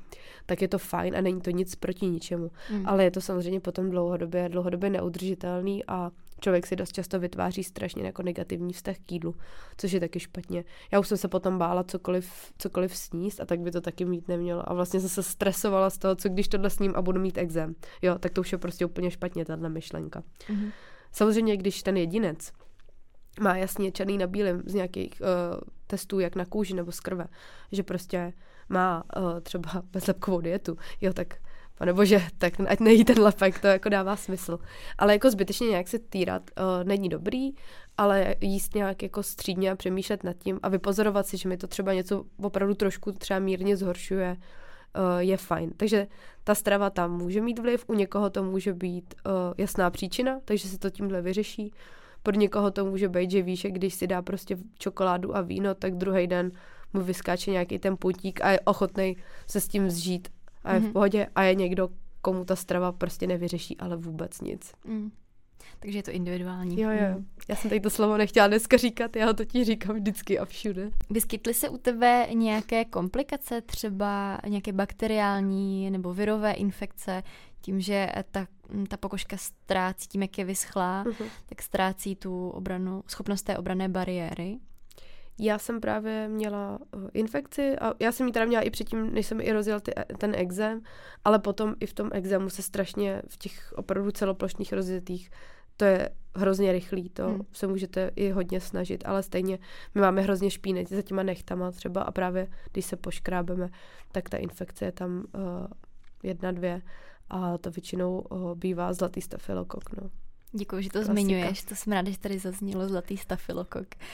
tak 0.45 0.62
je 0.62 0.67
to 0.67 0.77
fajn 0.77 1.17
a 1.17 1.21
není 1.21 1.41
to 1.41 1.49
nic 1.49 1.75
proti 1.75 2.05
ničemu. 2.05 2.51
Mm. 2.71 2.88
Ale 2.88 3.03
je 3.03 3.12
to 3.12 3.21
samozřejmě 3.21 3.59
potom 3.59 3.89
dlouhodobě, 3.89 4.49
dlouhodobě 4.49 4.89
neudržitelný 4.89 5.86
a 5.88 6.11
člověk 6.39 6.67
si 6.67 6.75
dost 6.75 6.93
často 6.93 7.19
vytváří 7.19 7.63
strašně 7.63 8.03
jako 8.03 8.23
negativní 8.23 8.73
vztah 8.73 8.95
k 9.05 9.11
jídlu, 9.11 9.35
což 9.77 9.91
je 9.91 9.99
taky 9.99 10.19
špatně. 10.19 10.63
Já 10.91 10.99
už 10.99 11.07
jsem 11.07 11.17
se 11.17 11.27
potom 11.27 11.57
bála 11.57 11.83
cokoliv, 11.83 12.53
cokoliv 12.57 12.97
sníst 12.97 13.41
a 13.41 13.45
tak 13.45 13.59
by 13.59 13.71
to 13.71 13.81
taky 13.81 14.05
mít 14.05 14.27
nemělo. 14.27 14.69
A 14.69 14.73
vlastně 14.73 14.99
zase 14.99 15.23
stresovala 15.23 15.89
z 15.89 15.97
toho, 15.97 16.15
co 16.15 16.29
když 16.29 16.47
tohle 16.47 16.69
sním 16.69 16.93
a 16.95 17.01
budu 17.01 17.21
mít 17.21 17.37
exém. 17.37 17.75
Jo, 18.01 18.19
tak 18.19 18.33
to 18.33 18.41
už 18.41 18.51
je 18.51 18.57
prostě 18.57 18.85
úplně 18.85 19.11
špatně, 19.11 19.45
tahle 19.45 19.69
myšlenka. 19.69 20.23
Mm-hmm. 20.49 20.71
Samozřejmě, 21.11 21.57
když 21.57 21.83
ten 21.83 21.97
jedinec 21.97 22.51
má 23.41 23.57
jasně 23.57 23.91
černý 23.91 24.17
na 24.17 24.27
bílém 24.27 24.61
z 24.65 24.73
nějakých 24.73 25.21
uh, 25.21 25.59
testů, 25.87 26.19
jak 26.19 26.35
na 26.35 26.45
kůži 26.45 26.73
nebo 26.73 26.91
z 26.91 26.99
krve, 26.99 27.27
že 27.71 27.83
prostě 27.83 28.33
má 28.69 29.03
uh, 29.17 29.39
třeba 29.39 29.83
bezlepkovou 29.91 30.41
dietu, 30.41 30.77
jo, 31.01 31.13
tak 31.13 31.33
pane 31.80 31.93
bože, 31.93 32.21
tak 32.38 32.53
ať 32.67 32.80
nejí 32.80 33.05
ten 33.05 33.19
lepek, 33.19 33.59
to 33.59 33.67
jako 33.67 33.89
dává 33.89 34.15
smysl. 34.15 34.59
Ale 34.97 35.13
jako 35.13 35.32
zbytečně 35.32 35.67
nějak 35.67 35.88
se 35.88 35.99
týrat 35.99 36.43
uh, 36.57 36.88
není 36.88 37.09
dobrý, 37.09 37.51
ale 37.97 38.36
jíst 38.41 38.75
nějak 38.75 39.03
jako 39.03 39.23
střídně 39.23 39.71
a 39.71 39.75
přemýšlet 39.75 40.23
nad 40.23 40.34
tím 40.38 40.59
a 40.63 40.69
vypozorovat 40.69 41.27
si, 41.27 41.38
že 41.38 41.49
mi 41.49 41.57
to 41.57 41.67
třeba 41.67 41.93
něco 41.93 42.25
opravdu 42.41 42.73
trošku 42.73 43.11
třeba 43.11 43.39
mírně 43.39 43.77
zhoršuje, 43.77 44.38
uh, 44.38 45.19
je 45.19 45.38
fajn. 45.38 45.71
Takže 45.77 46.07
ta 46.43 46.55
strava 46.55 46.89
tam 46.89 47.17
může 47.17 47.41
mít 47.41 47.59
vliv, 47.59 47.86
u 47.88 47.93
někoho 47.93 48.30
to 48.30 48.43
může 48.43 48.73
být 48.73 49.15
uh, 49.25 49.32
jasná 49.57 49.89
příčina, 49.89 50.39
takže 50.45 50.67
se 50.67 50.80
to 50.80 50.89
tímhle 50.89 51.21
vyřeší. 51.21 51.73
Pro 52.23 52.36
někoho 52.36 52.71
to 52.71 52.86
může 52.86 53.09
být, 53.09 53.32
že 53.32 53.41
víš, 53.41 53.59
že 53.61 53.71
když 53.71 53.93
si 53.93 54.07
dá 54.07 54.21
prostě 54.21 54.57
čokoládu 54.77 55.38
a 55.38 55.41
víno, 55.41 55.75
tak 55.75 55.95
druhý 55.95 56.27
den 56.27 56.51
mu 56.93 57.01
vyskáče 57.01 57.51
nějaký 57.51 57.80
ten 57.80 57.97
putík 57.97 58.41
a 58.41 58.51
je 58.51 58.59
ochotný 58.59 59.17
se 59.47 59.61
s 59.61 59.67
tím 59.67 59.89
zžít 59.89 60.27
a 60.64 60.74
je 60.74 60.80
mm-hmm. 60.80 60.82
v 60.82 60.84
mhm. 60.84 60.93
pohodě 60.93 61.28
a 61.36 61.43
je 61.43 61.55
někdo, 61.55 61.89
komu 62.22 62.45
ta 62.45 62.55
strava 62.55 62.91
prostě 62.91 63.28
nevyřeší, 63.28 63.78
ale 63.78 63.95
vůbec 63.95 64.41
nic. 64.41 64.74
Mm. 64.86 65.12
Takže 65.80 65.99
je 65.99 66.03
to 66.03 66.12
individuální. 66.12 66.82
Jo, 66.82 66.89
jo. 66.89 67.18
Mm. 67.18 67.26
Já 67.47 67.55
jsem 67.55 67.70
tady 67.70 67.82
to 67.82 67.89
slovo 67.89 68.18
nechtěla 68.18 68.47
dneska 68.47 68.78
říkat, 68.78 69.16
já 69.16 69.26
ho 69.26 69.34
totiž 69.34 69.68
říkám 69.68 69.95
vždycky 69.95 70.39
a 70.39 70.45
všude. 70.45 70.91
Vyskytly 71.10 71.53
se 71.53 71.70
u 71.70 71.78
tebe 71.78 72.28
nějaké 72.34 72.86
komplikace, 72.86 73.62
třeba 73.62 74.39
nějaké 74.47 74.74
bakteriální 74.74 75.91
nebo 75.91 76.14
virové 76.14 76.51
infekce, 76.53 77.24
tím, 77.62 77.82
že 77.82 78.10
ta, 78.32 78.47
ta 78.88 78.97
pokožka 78.97 79.38
ztrácí, 79.38 80.07
tím, 80.07 80.22
jak 80.22 80.38
je 80.38 80.45
vyschlá, 80.45 81.03
uh-huh. 81.03 81.30
tak 81.45 81.62
ztrácí 81.62 82.16
tu 82.16 82.49
obranu, 82.49 83.03
schopnost 83.07 83.41
té 83.41 83.57
obrané 83.57 83.89
bariéry? 83.89 84.60
Já 85.39 85.57
jsem 85.57 85.81
právě 85.81 86.27
měla 86.27 86.79
uh, 86.95 87.09
infekci 87.13 87.79
a 87.79 87.93
já 87.99 88.11
jsem 88.11 88.27
ji 88.27 88.33
teda 88.33 88.45
měla 88.45 88.63
i 88.63 88.69
předtím, 88.69 89.13
než 89.13 89.25
jsem 89.25 89.41
i 89.41 89.51
rozjel 89.51 89.79
ty, 89.79 89.91
ten 90.17 90.33
exém, 90.35 90.81
ale 91.25 91.39
potom 91.39 91.75
i 91.79 91.85
v 91.85 91.93
tom 91.93 92.09
exému 92.13 92.49
se 92.49 92.61
strašně 92.61 93.21
v 93.27 93.37
těch 93.37 93.73
opravdu 93.75 94.11
celoplošných 94.11 94.73
rozjetých 94.73 95.31
to 95.79 95.85
je 95.85 96.09
hrozně 96.35 96.71
rychlý, 96.71 97.09
to 97.09 97.27
hmm. 97.27 97.41
se 97.51 97.67
můžete 97.67 98.11
i 98.15 98.31
hodně 98.31 98.61
snažit, 98.61 99.03
ale 99.05 99.23
stejně 99.23 99.59
my 99.95 100.01
máme 100.01 100.21
hrozně 100.21 100.51
špínek 100.51 100.89
za 100.89 101.01
těma 101.01 101.23
nechtama 101.23 101.71
třeba 101.71 102.01
a 102.01 102.11
právě 102.11 102.47
když 102.71 102.85
se 102.85 102.95
poškrábeme, 102.95 103.69
tak 104.11 104.29
ta 104.29 104.37
infekce 104.37 104.85
je 104.85 104.91
tam 104.91 105.17
uh, 105.17 105.67
jedna, 106.23 106.51
dvě 106.51 106.81
a 107.29 107.57
to 107.57 107.71
většinou 107.71 108.19
uh, 108.19 108.55
bývá 108.55 108.93
zlatý 108.93 109.21
stafilokok. 109.21 109.83
No. 110.01 110.09
Děkuji, 110.51 110.81
že 110.83 110.89
to 110.89 110.93
Klasika. 110.93 111.13
zmiňuješ, 111.13 111.63
to 111.63 111.75
jsem 111.75 111.93
ráda, 111.93 112.11
že 112.11 112.19
tady 112.19 112.39
zaznělo 112.39 112.87
zlatý 112.89 113.17
stafilokok. 113.17 113.87
Eh, 113.95 114.05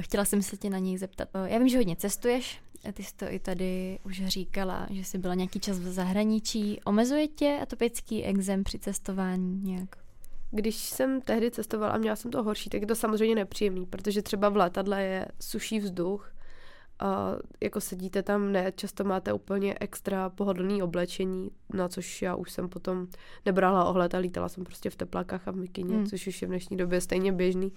chtěla 0.00 0.24
jsem 0.24 0.42
se 0.42 0.56
tě 0.56 0.70
na 0.70 0.78
něj 0.78 0.98
zeptat. 0.98 1.28
Já 1.44 1.58
vím, 1.58 1.68
že 1.68 1.76
hodně 1.76 1.96
cestuješ, 1.96 2.60
ty 2.92 3.04
jsi 3.04 3.14
to 3.16 3.24
i 3.28 3.38
tady 3.38 3.98
už 4.04 4.26
říkala, 4.26 4.86
že 4.90 5.04
jsi 5.04 5.18
byla 5.18 5.34
nějaký 5.34 5.60
čas 5.60 5.78
v 5.78 5.92
zahraničí. 5.92 6.80
Omezuje 6.84 7.28
tě 7.28 7.58
atopický 7.62 8.24
exem 8.24 8.64
při 8.64 8.78
cestování 8.78 9.60
nějak? 9.62 9.96
Když 10.50 10.76
jsem 10.76 11.20
tehdy 11.20 11.50
cestovala 11.50 11.92
a 11.92 11.98
měla 11.98 12.16
jsem 12.16 12.30
to 12.30 12.42
horší, 12.42 12.70
tak 12.70 12.80
je 12.80 12.86
to 12.86 12.94
samozřejmě 12.94 13.34
nepříjemný, 13.34 13.86
protože 13.86 14.22
třeba 14.22 14.48
v 14.48 14.56
letadle 14.56 15.02
je 15.02 15.26
suší 15.40 15.78
vzduch, 15.78 16.32
a 17.00 17.36
jako 17.60 17.80
sedíte 17.80 18.22
tam, 18.22 18.52
ne, 18.52 18.72
často 18.76 19.04
máte 19.04 19.32
úplně 19.32 19.74
extra 19.80 20.30
pohodlný 20.30 20.82
oblečení, 20.82 21.50
na 21.74 21.88
což 21.88 22.22
já 22.22 22.34
už 22.34 22.52
jsem 22.52 22.68
potom 22.68 23.06
nebrala 23.46 23.84
ohled 23.84 24.14
a 24.14 24.18
lítala 24.18 24.48
jsem 24.48 24.64
prostě 24.64 24.90
v 24.90 24.96
teplákách 24.96 25.48
a 25.48 25.50
v 25.50 25.56
mikině, 25.56 25.96
hmm. 25.96 26.06
což 26.06 26.26
už 26.26 26.42
je 26.42 26.48
v 26.48 26.50
dnešní 26.50 26.76
době 26.76 27.00
stejně 27.00 27.32
běžný. 27.32 27.72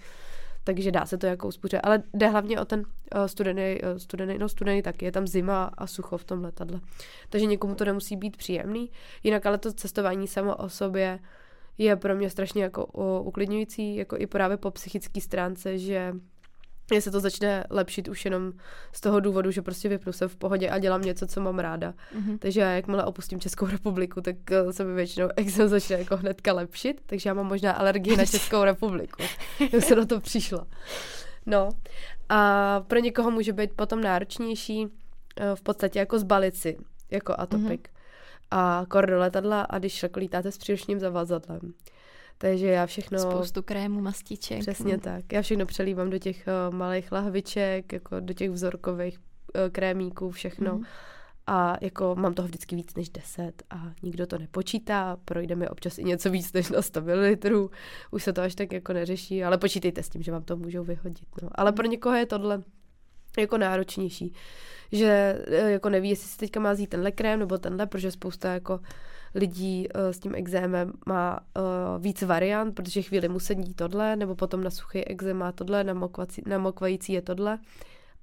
Takže 0.64 0.90
dá 0.90 1.06
se 1.06 1.18
to 1.18 1.26
jako 1.26 1.48
uspořit. 1.48 1.80
Ale 1.82 2.02
jde 2.14 2.28
hlavně 2.28 2.60
o 2.60 2.64
ten 2.64 2.82
studený, 3.26 3.80
uh, 3.82 3.98
studený, 3.98 4.38
no 4.38 4.48
studený 4.48 4.82
taky, 4.82 5.04
je 5.04 5.12
tam 5.12 5.26
zima 5.26 5.64
a 5.64 5.86
sucho 5.86 6.18
v 6.18 6.24
tom 6.24 6.44
letadle. 6.44 6.80
Takže 7.28 7.46
někomu 7.46 7.74
to 7.74 7.84
nemusí 7.84 8.16
být 8.16 8.36
příjemný. 8.36 8.90
Jinak 9.22 9.46
ale 9.46 9.58
to 9.58 9.72
cestování 9.72 10.28
samo 10.28 10.56
o 10.56 10.68
sobě 10.68 11.18
je 11.78 11.96
pro 11.96 12.16
mě 12.16 12.30
strašně 12.30 12.62
jako 12.62 12.86
uh, 12.86 13.26
uklidňující, 13.26 13.96
jako 13.96 14.16
i 14.16 14.26
právě 14.26 14.56
po 14.56 14.70
psychické 14.70 15.20
stránce, 15.20 15.78
že 15.78 16.14
mně 16.90 17.00
se 17.00 17.10
to 17.10 17.20
začne 17.20 17.64
lepšit 17.70 18.08
už 18.08 18.24
jenom 18.24 18.52
z 18.92 19.00
toho 19.00 19.20
důvodu, 19.20 19.50
že 19.50 19.62
prostě 19.62 19.88
vypnu 19.88 20.12
se 20.12 20.28
v 20.28 20.36
pohodě 20.36 20.70
a 20.70 20.78
dělám 20.78 21.02
něco, 21.02 21.26
co 21.26 21.40
mám 21.40 21.58
ráda. 21.58 21.94
Mm-hmm. 22.16 22.38
Takže 22.38 22.60
já 22.60 22.70
jakmile 22.70 23.04
opustím 23.04 23.40
Českou 23.40 23.66
republiku, 23.66 24.20
tak 24.20 24.36
uh, 24.64 24.70
se 24.70 24.84
mi 24.84 24.94
většinou 24.94 25.28
exem 25.36 25.68
začne 25.68 25.98
jako 25.98 26.16
hnedka 26.16 26.52
lepšit, 26.52 27.00
takže 27.06 27.30
já 27.30 27.34
mám 27.34 27.46
možná 27.46 27.72
alergii 27.72 28.16
na 28.16 28.26
Českou 28.34 28.64
republiku. 28.64 29.22
Jak 29.72 29.84
se 29.84 29.96
na 29.96 30.06
to 30.06 30.20
přišla. 30.20 30.66
No 31.46 31.68
a 32.28 32.80
pro 32.80 32.98
někoho 32.98 33.30
může 33.30 33.52
být 33.52 33.72
potom 33.72 34.00
náročnější 34.00 34.86
uh, 34.86 34.90
v 35.54 35.62
podstatě 35.62 35.98
jako 35.98 36.18
zbalit 36.18 36.56
si, 36.56 36.76
jako 37.10 37.34
atopik. 37.38 37.88
Mm-hmm. 37.88 37.94
A 38.50 38.86
kor 38.88 39.06
do 39.06 39.18
letadla 39.18 39.62
a 39.62 39.78
když 39.78 40.02
jako 40.02 40.20
lítáte 40.20 40.52
s 40.52 40.58
příručním 40.58 41.00
zavazadlem. 41.00 41.60
Takže 42.38 42.66
já 42.66 42.86
všechno... 42.86 43.18
Spoustu 43.18 43.62
krému, 43.62 44.00
mastiček. 44.00 44.60
Přesně 44.60 44.98
tak. 44.98 45.32
Já 45.32 45.42
všechno 45.42 45.66
přelívám 45.66 46.10
do 46.10 46.18
těch 46.18 46.48
uh, 46.68 46.74
malých 46.74 47.12
lahviček, 47.12 47.92
jako 47.92 48.20
do 48.20 48.34
těch 48.34 48.50
vzorkových 48.50 49.18
uh, 49.18 49.60
krémíků, 49.72 50.30
všechno. 50.30 50.74
Mm. 50.74 50.84
A 51.46 51.76
jako 51.80 52.14
mám 52.14 52.34
toho 52.34 52.48
vždycky 52.48 52.76
víc 52.76 52.94
než 52.94 53.08
10 53.08 53.62
a 53.70 53.92
nikdo 54.02 54.26
to 54.26 54.38
nepočítá, 54.38 55.16
projde 55.24 55.54
mi 55.54 55.68
občas 55.68 55.98
i 55.98 56.04
něco 56.04 56.30
víc 56.30 56.52
než 56.52 56.70
na 56.70 56.82
100 56.82 57.00
ml, 57.00 57.70
už 58.10 58.24
se 58.24 58.32
to 58.32 58.42
až 58.42 58.54
tak 58.54 58.72
jako 58.72 58.92
neřeší, 58.92 59.44
ale 59.44 59.58
počítejte 59.58 60.02
s 60.02 60.08
tím, 60.08 60.22
že 60.22 60.32
vám 60.32 60.42
to 60.42 60.56
můžou 60.56 60.84
vyhodit. 60.84 61.28
No. 61.42 61.48
Ale 61.52 61.72
pro 61.72 61.86
někoho 61.86 62.14
je 62.14 62.26
tohle 62.26 62.62
jako 63.38 63.58
náročnější, 63.58 64.32
že 64.92 65.38
eh, 65.46 65.70
jako 65.70 65.88
neví, 65.88 66.08
jestli 66.08 66.28
si 66.28 66.38
teďka 66.38 66.60
má 66.60 66.72
vzít 66.72 66.90
tenhle 66.90 67.12
krém 67.12 67.38
nebo 67.38 67.58
tenhle, 67.58 67.86
protože 67.86 68.10
spousta 68.10 68.52
jako 68.52 68.80
lidí 69.34 69.88
uh, 69.88 70.00
s 70.10 70.18
tím 70.18 70.34
exémem 70.34 70.92
má 71.06 71.40
uh, 71.40 72.02
víc 72.02 72.22
variant, 72.22 72.74
protože 72.74 73.02
chvíli 73.02 73.28
mu 73.28 73.40
sedí 73.40 73.74
tohle, 73.74 74.16
nebo 74.16 74.34
potom 74.34 74.64
na 74.64 74.70
suchý 74.70 75.04
exém 75.04 75.36
má 75.36 75.52
tohle, 75.52 75.84
na, 75.84 75.94
mokvací, 75.94 76.42
na 76.46 76.58
mokvající 76.58 77.12
je 77.12 77.22
tohle. 77.22 77.58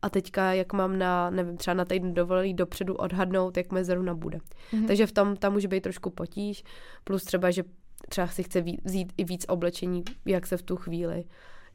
A 0.02 0.10
teďka, 0.10 0.54
jak 0.54 0.74
mám 0.74 0.98
na, 0.98 1.30
nevím, 1.30 1.58
třeba 1.58 1.74
na 1.74 1.86
týden 1.86 2.14
dovolený 2.14 2.54
dopředu 2.54 2.96
odhadnout, 2.96 3.58
jak 3.58 3.72
mi 3.72 3.84
zrovna 3.84 4.16
bude. 4.16 4.38
Mm-hmm. 4.38 4.88
Takže 4.88 5.08
v 5.08 5.12
tom 5.12 5.36
tam 5.36 5.54
může 5.54 5.68
být 5.68 5.84
trošku 5.84 6.10
potíž, 6.10 6.64
plus 7.04 7.24
třeba, 7.24 7.52
že 7.52 7.64
třeba 8.10 8.28
si 8.28 8.44
chce 8.44 8.64
vzít 8.84 9.14
i 9.18 9.24
víc 9.24 9.46
oblečení, 9.50 10.04
jak 10.26 10.48
se 10.48 10.58
v 10.58 10.62
tu 10.62 10.76
chvíli 10.76 11.24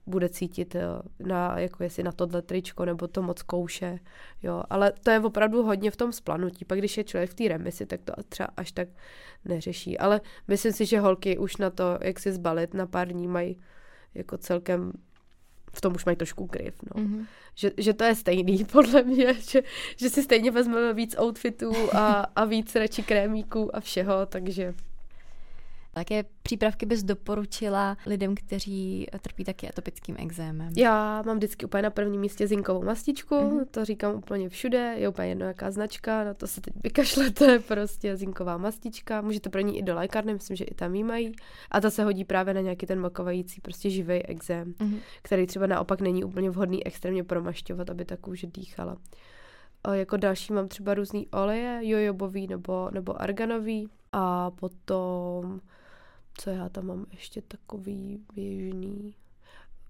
bude 0.06 0.28
cítit, 0.28 0.74
eh, 0.74 0.82
na, 1.20 1.58
jako 1.58 1.82
jestli 1.82 2.02
na 2.02 2.12
tohle 2.12 2.42
tričko, 2.42 2.84
nebo 2.84 3.08
to 3.08 3.22
moc 3.22 3.42
kouše, 3.42 3.98
jo, 4.42 4.62
ale 4.70 4.92
to 5.02 5.10
je 5.10 5.20
opravdu 5.20 5.62
hodně 5.62 5.90
v 5.90 5.96
tom 5.96 6.12
splanutí, 6.12 6.64
pak 6.64 6.78
když 6.78 6.96
je 6.96 7.04
člověk 7.04 7.30
v 7.30 7.34
té 7.34 7.48
remisi, 7.48 7.86
tak 7.86 8.00
to 8.02 8.12
třeba 8.28 8.48
až 8.56 8.72
tak 8.72 8.88
neřeší, 9.44 9.98
ale 9.98 10.20
myslím 10.48 10.72
si, 10.72 10.86
že 10.86 11.00
holky 11.00 11.38
už 11.38 11.56
na 11.56 11.70
to, 11.70 11.98
jak 12.02 12.18
si 12.20 12.32
zbalit 12.32 12.74
na 12.74 12.86
pár 12.86 13.08
dní 13.08 13.28
mají 13.28 13.60
jako 14.14 14.38
celkem 14.38 14.92
v 15.76 15.80
tom 15.80 15.94
už 15.94 16.04
mají 16.04 16.16
trošku 16.16 16.46
kryv, 16.46 16.74
no. 16.82 17.02
Mm-hmm. 17.02 17.26
Že, 17.54 17.70
že 17.78 17.94
to 17.94 18.04
je 18.04 18.14
stejný, 18.14 18.64
podle 18.72 19.02
mě, 19.02 19.34
že, 19.34 19.62
že 19.96 20.10
si 20.10 20.22
stejně 20.22 20.50
vezmeme 20.50 20.94
víc 20.94 21.16
outfitů 21.18 21.72
a, 21.92 22.26
a 22.36 22.44
víc 22.44 22.74
radši 22.74 23.02
krémíků 23.02 23.76
a 23.76 23.80
všeho, 23.80 24.26
takže 24.26 24.74
Jaké 25.96 26.24
přípravky 26.42 26.86
bys 26.86 27.02
doporučila 27.02 27.96
lidem, 28.06 28.34
kteří 28.34 29.06
trpí 29.22 29.44
taky 29.44 29.68
atopickým 29.68 30.16
exémem? 30.18 30.72
Já 30.76 31.22
mám 31.22 31.36
vždycky 31.36 31.66
úplně 31.66 31.82
na 31.82 31.90
prvním 31.90 32.20
místě 32.20 32.46
zinkovou 32.46 32.82
mastičku, 32.82 33.34
mm-hmm. 33.34 33.66
to 33.70 33.84
říkám 33.84 34.14
úplně 34.14 34.48
všude, 34.48 34.94
je 34.98 35.08
úplně 35.08 35.28
jedno 35.28 35.46
jaká 35.46 35.70
značka, 35.70 36.24
na 36.24 36.34
to 36.34 36.46
se 36.46 36.60
teď 36.60 36.74
vykašlete, 36.84 37.58
prostě 37.68 38.16
zinková 38.16 38.56
mastička, 38.56 39.20
můžete 39.20 39.50
pro 39.50 39.60
ní 39.60 39.78
i 39.78 39.82
do 39.82 39.94
lékárny, 39.94 40.32
myslím, 40.32 40.56
že 40.56 40.64
i 40.64 40.74
tam 40.74 40.94
jí 40.94 41.04
mají. 41.04 41.32
A 41.70 41.80
ta 41.80 41.90
se 41.90 42.04
hodí 42.04 42.24
právě 42.24 42.54
na 42.54 42.60
nějaký 42.60 42.86
ten 42.86 43.00
makovající, 43.00 43.60
prostě 43.60 43.90
živý 43.90 44.22
exém, 44.22 44.72
mm-hmm. 44.72 44.98
který 45.22 45.46
třeba 45.46 45.66
naopak 45.66 46.00
není 46.00 46.24
úplně 46.24 46.50
vhodný 46.50 46.86
extrémně 46.86 47.24
promašťovat, 47.24 47.90
aby 47.90 48.04
ta 48.04 48.16
kůže 48.16 48.46
dýchala. 48.46 48.96
A 49.84 49.94
jako 49.94 50.16
další 50.16 50.52
mám 50.52 50.68
třeba 50.68 50.94
různý 50.94 51.28
oleje, 51.28 51.80
jojobový 51.82 52.46
nebo, 52.46 52.90
nebo 52.90 53.22
arganový 53.22 53.88
a 54.12 54.50
potom 54.50 55.60
co 56.40 56.50
já 56.50 56.68
tam 56.68 56.86
mám 56.86 57.06
ještě 57.10 57.42
takový 57.42 58.20
běžný? 58.34 59.14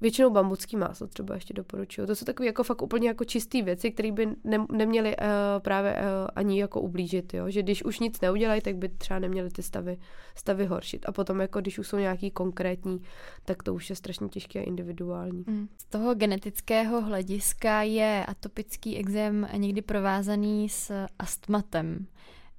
Většinou 0.01 0.31
bambucký 0.31 0.77
máslo 0.77 1.07
třeba 1.07 1.35
ještě 1.35 1.55
doporučuju. 1.55 2.07
To 2.07 2.17
jsou 2.17 2.25
takové 2.25 2.47
jako 2.47 2.65
fakt 2.65 2.83
úplně 2.83 3.09
jako 3.09 3.25
čisté 3.25 3.63
věci, 3.63 3.91
které 3.91 4.13
by 4.13 4.27
ne, 4.45 4.67
neměly 4.73 5.17
uh, 5.17 5.25
právě 5.59 5.95
uh, 5.95 6.01
ani 6.37 6.61
jako 6.61 6.81
ublížit, 6.81 7.35
jo? 7.35 7.51
že 7.51 7.63
když 7.63 7.85
už 7.85 7.99
nic 7.99 8.21
neudělají, 8.21 8.61
tak 8.61 8.77
by 8.77 8.89
třeba 8.89 9.19
neměly 9.19 9.51
ty 9.51 9.63
stavy, 9.63 9.99
stavy 10.35 10.67
horšit. 10.67 11.09
A 11.09 11.13
potom 11.13 11.41
jako 11.41 11.61
když 11.61 11.79
už 11.79 11.89
jsou 11.89 11.97
nějaký 11.97 12.31
konkrétní, 12.31 13.03
tak 13.45 13.63
to 13.63 13.75
už 13.75 13.91
je 13.91 13.97
strašně 13.97 14.29
těžké 14.29 14.61
a 14.61 14.63
individuální. 14.63 15.45
Mm. 15.47 15.69
Z 15.79 15.85
toho 15.85 16.15
genetického 16.15 17.01
hlediska 17.01 17.83
je 17.83 18.25
atopický 18.29 18.97
exém 18.97 19.49
někdy 19.57 19.83
provázaný 19.83 20.69
s 20.69 21.07
astmatem. 21.19 22.07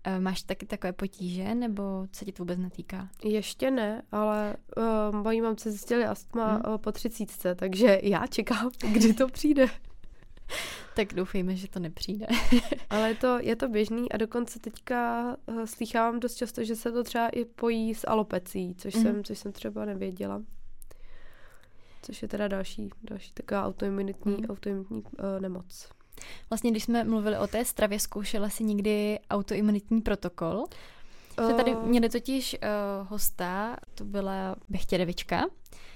Eh, 0.07 0.19
máš 0.19 0.43
taky 0.43 0.65
takové 0.65 0.93
potíže, 0.93 1.55
nebo 1.55 2.07
se 2.11 2.25
ti 2.25 2.31
to 2.31 2.43
vůbec 2.43 2.59
netýká? 2.59 3.09
Ještě 3.23 3.71
ne, 3.71 4.01
ale 4.11 4.55
uh, 4.77 5.15
mojí 5.21 5.41
mamce 5.41 5.71
zjistili 5.71 6.05
astma 6.05 6.53
hmm. 6.53 6.61
uh, 6.67 6.77
po 6.77 6.91
třicítce, 6.91 7.55
takže 7.55 7.99
já 8.03 8.27
čekám, 8.27 8.71
kdy 8.91 9.13
to 9.13 9.27
přijde. 9.27 9.67
tak 10.95 11.13
doufejme, 11.13 11.55
že 11.55 11.67
to 11.67 11.79
nepřijde. 11.79 12.27
Ale 12.89 13.09
je 13.09 13.15
to, 13.15 13.39
je 13.39 13.55
to 13.55 13.69
běžný 13.69 14.11
a 14.11 14.17
dokonce 14.17 14.59
teďka 14.59 15.25
uh, 15.45 15.63
slýchávám 15.65 16.19
dost 16.19 16.35
často, 16.35 16.63
že 16.63 16.75
se 16.75 16.91
to 16.91 17.03
třeba 17.03 17.29
i 17.29 17.45
pojí 17.45 17.95
s 17.95 18.07
alopecí, 18.07 18.75
což, 18.77 18.95
mm. 18.95 19.01
jsem, 19.01 19.23
což 19.23 19.39
jsem 19.39 19.51
třeba 19.51 19.85
nevěděla. 19.85 20.43
Což 22.01 22.21
je 22.21 22.27
teda 22.27 22.47
další, 22.47 22.89
další 23.03 23.31
taková 23.33 23.65
autoimunitní, 23.65 24.37
mm. 24.37 24.45
autoimunitní 24.49 25.03
uh, 25.03 25.39
nemoc. 25.39 25.96
Vlastně, 26.49 26.71
když 26.71 26.83
jsme 26.83 27.03
mluvili 27.03 27.37
o 27.37 27.47
té 27.47 27.65
stravě, 27.65 27.99
zkoušela 27.99 28.49
si 28.49 28.63
někdy 28.63 29.19
autoimunitní 29.29 30.01
protokol? 30.01 30.65
Jsme 31.33 31.53
tady 31.53 31.75
měli 31.75 32.09
totiž 32.09 32.55
uh, 32.55 33.07
hosta, 33.07 33.77
to 33.95 34.05
byla 34.05 34.55
Bechtěrevička, 34.69 35.45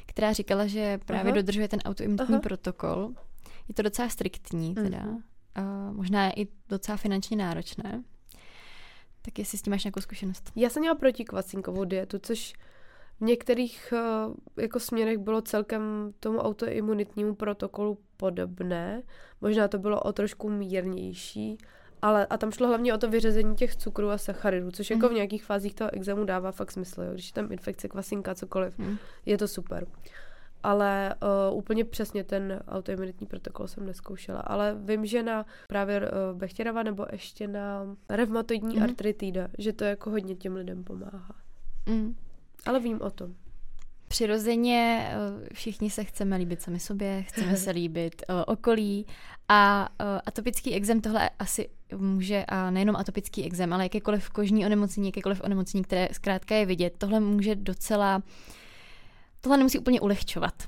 která 0.05 0.34
říkala, 0.34 0.67
že 0.67 0.99
právě 1.05 1.32
Aha. 1.32 1.41
dodržuje 1.41 1.67
ten 1.67 1.80
autoimunitní 1.86 2.36
Aha. 2.36 2.41
protokol. 2.41 3.09
Je 3.67 3.74
to 3.74 3.82
docela 3.82 4.09
striktní 4.09 4.76
teda. 4.76 4.99
Mm. 4.99 5.15
Uh, 5.15 5.95
možná 5.95 6.26
je 6.26 6.34
i 6.34 6.47
docela 6.69 6.97
finančně 6.97 7.38
náročné. 7.38 8.03
Tak 9.22 9.39
jestli 9.39 9.57
s 9.57 9.61
tím 9.61 9.72
máš 9.72 9.84
nějakou 9.84 10.01
zkušenost? 10.01 10.51
Já 10.55 10.69
jsem 10.69 10.82
měla 10.82 10.95
protikvacinkovou 10.95 11.86
dietu, 11.86 12.19
což 12.22 12.53
v 13.19 13.24
některých 13.24 13.93
uh, 13.93 14.34
jako 14.57 14.80
směrech 14.80 15.17
bylo 15.17 15.41
celkem 15.41 16.13
tomu 16.19 16.39
autoimunitnímu 16.39 17.36
protokolu 17.36 17.97
podobné. 18.22 19.01
Možná 19.41 19.67
to 19.67 19.80
bylo 19.80 20.01
o 20.01 20.13
trošku 20.13 20.49
mírnější, 20.49 21.57
ale 22.01 22.26
a 22.26 22.38
tam 22.38 22.51
šlo 22.51 22.67
hlavně 22.67 22.93
o 22.93 22.97
to 22.97 23.09
vyřazení 23.09 23.55
těch 23.55 23.76
cukrů 23.76 24.09
a 24.09 24.17
sacharidů, 24.17 24.72
což 24.72 24.89
mm. 24.89 24.93
jako 24.95 25.07
v 25.07 25.09
mhm. 25.09 25.15
nějakých 25.15 25.45
fázích 25.45 25.74
toho 25.74 25.93
exému 25.93 26.24
dává 26.24 26.51
fakt 26.51 26.72
smysl. 26.72 27.01
Jo? 27.01 27.13
Když 27.13 27.28
je 27.28 27.34
tam 27.34 27.51
infekce, 27.51 27.88
kvasinka, 27.88 28.36
cokoliv, 28.36 28.78
mm. 28.78 28.97
je 29.26 29.38
to 29.38 29.47
super. 29.47 29.88
Ale 30.63 31.15
uh, 31.49 31.57
úplně 31.57 31.86
přesně 31.86 32.24
ten 32.24 32.59
autoimunitní 32.67 33.28
protokol 33.28 33.67
jsem 33.67 33.86
neskoušela. 33.86 34.39
Ale 34.39 34.76
vím, 34.80 35.05
že 35.05 35.24
na 35.24 35.45
právě 35.67 36.01
uh, 36.01 36.38
Bechtěrova 36.38 36.84
nebo 36.84 37.05
ještě 37.11 37.47
na 37.47 37.95
revmatoidní 38.09 38.76
mm. 38.78 38.84
artritida, 38.84 39.47
že 39.57 39.74
to 39.74 39.84
jako 39.84 40.09
hodně 40.09 40.36
těm 40.36 40.55
lidem 40.55 40.84
pomáhá. 40.84 41.36
Mm. 41.89 42.15
Ale 42.65 42.80
vím 42.80 43.01
o 43.01 43.09
tom. 43.09 43.36
Přirozeně 44.12 45.09
eh, 45.12 45.53
všichni 45.53 45.89
se 45.89 46.03
chceme 46.03 46.38
líbit 46.38 46.62
sami 46.62 46.80
sobě, 46.80 47.24
chceme 47.24 47.57
se 47.57 47.72
líbit 47.72 48.22
uh, 48.30 48.36
okolí 48.47 49.05
a 49.47 49.89
uh, 49.89 50.05
atopický 50.26 50.74
exém 50.74 51.01
tohle 51.01 51.30
asi 51.39 51.70
může, 51.95 52.45
a 52.47 52.72
nejenom 52.72 52.95
atopický 52.95 53.45
exém, 53.45 53.74
ale 53.74 53.84
jakékoliv 53.84 54.30
kožní 54.30 54.66
onemocnění, 54.66 55.07
jakékoliv 55.07 55.41
onemocnění, 55.43 55.84
které 55.84 56.07
zkrátka 56.12 56.55
je 56.55 56.66
vidět, 56.66 56.93
tohle 56.97 57.20
může 57.20 57.55
docela, 57.55 58.24
tohle 59.41 59.57
nemusí 59.57 59.80
úplně 59.80 60.01
ulehčovat. 60.01 60.64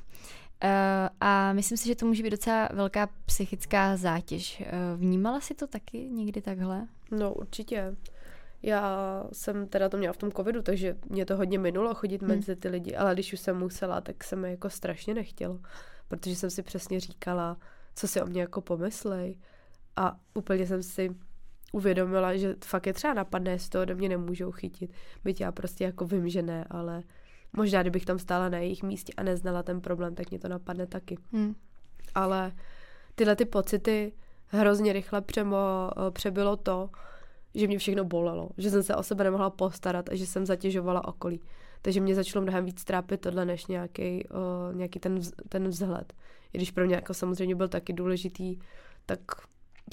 A 1.21 1.53
myslím 1.53 1.77
si, 1.77 1.87
že 1.87 1.95
to 1.95 2.05
může 2.05 2.23
být 2.23 2.29
docela 2.29 2.69
velká 2.73 3.09
psychická 3.25 3.97
zátěž. 3.97 4.63
Vnímala 4.95 5.41
si 5.41 5.53
to 5.53 5.67
taky 5.67 5.97
někdy 5.97 6.41
takhle? 6.41 6.87
No 7.11 7.33
určitě. 7.33 7.95
Já 8.63 9.23
jsem 9.31 9.67
teda 9.67 9.89
to 9.89 9.97
měla 9.97 10.13
v 10.13 10.17
tom 10.17 10.31
covidu, 10.31 10.61
takže 10.61 10.97
mě 11.09 11.25
to 11.25 11.37
hodně 11.37 11.59
minulo 11.59 11.93
chodit 11.93 12.21
hmm. 12.21 12.35
mezi 12.35 12.55
ty 12.55 12.69
lidi, 12.69 12.95
ale 12.95 13.13
když 13.13 13.33
už 13.33 13.39
jsem 13.39 13.57
musela, 13.57 14.01
tak 14.01 14.23
se 14.23 14.35
mi 14.35 14.51
jako 14.51 14.69
strašně 14.69 15.13
nechtělo, 15.13 15.59
protože 16.07 16.35
jsem 16.35 16.49
si 16.49 16.63
přesně 16.63 16.99
říkala, 16.99 17.57
co 17.95 18.07
si 18.07 18.21
o 18.21 18.25
mě 18.25 18.41
jako 18.41 18.61
pomyslej 18.61 19.37
a 19.95 20.19
úplně 20.33 20.67
jsem 20.67 20.83
si 20.83 21.15
uvědomila, 21.71 22.35
že 22.35 22.55
fakt 22.65 22.87
je 22.87 22.93
třeba 22.93 23.13
napadne, 23.13 23.51
jestli 23.51 23.69
to 23.69 23.81
ode 23.81 23.95
mě 23.95 24.09
nemůžou 24.09 24.51
chytit. 24.51 24.91
Byť 25.23 25.41
já 25.41 25.51
prostě 25.51 25.83
jako 25.83 26.05
vím, 26.05 26.29
že 26.29 26.41
ne, 26.41 26.65
ale 26.69 27.03
možná 27.53 27.81
kdybych 27.81 28.05
tam 28.05 28.19
stála 28.19 28.49
na 28.49 28.57
jejich 28.57 28.83
místě 28.83 29.13
a 29.17 29.23
neznala 29.23 29.63
ten 29.63 29.81
problém, 29.81 30.15
tak 30.15 30.29
mě 30.29 30.39
to 30.39 30.47
napadne 30.47 30.87
taky. 30.87 31.17
Hmm. 31.31 31.55
Ale 32.15 32.51
tyhle 33.15 33.35
ty 33.35 33.45
pocity 33.45 34.13
hrozně 34.47 34.93
rychle 34.93 35.21
přemo, 35.21 35.57
přebylo 36.11 36.57
to, 36.57 36.89
že 37.55 37.67
mě 37.67 37.77
všechno 37.77 38.03
bolelo, 38.03 38.49
že 38.57 38.69
jsem 38.69 38.83
se 38.83 38.95
o 38.95 39.03
sebe 39.03 39.23
nemohla 39.23 39.49
postarat 39.49 40.09
a 40.09 40.15
že 40.15 40.25
jsem 40.25 40.45
zatěžovala 40.45 41.07
okolí. 41.07 41.41
Takže 41.81 42.01
mě 42.01 42.15
začalo 42.15 42.43
mnohem 42.43 42.65
víc 42.65 42.83
trápit 42.83 43.21
tohle 43.21 43.45
než 43.45 43.67
nějaký, 43.67 44.27
uh, 44.27 44.75
nějaký 44.75 44.99
ten, 44.99 45.19
vz, 45.19 45.31
ten 45.49 45.67
vzhled. 45.67 46.13
I 46.53 46.57
když 46.57 46.71
pro 46.71 46.85
mě 46.85 46.95
jako 46.95 47.13
samozřejmě 47.13 47.55
byl 47.55 47.67
taky 47.67 47.93
důležitý, 47.93 48.59
tak 49.05 49.19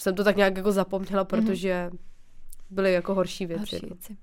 jsem 0.00 0.14
to 0.14 0.24
tak 0.24 0.36
nějak 0.36 0.56
jako 0.56 0.72
zapomněla, 0.72 1.22
mhm. 1.22 1.26
protože 1.26 1.90
byly 2.70 2.92
jako 2.92 3.14
horší 3.14 3.46
věci. 3.46 3.60
Horší 3.60 3.78
no. 3.82 3.88
věci. 3.88 4.16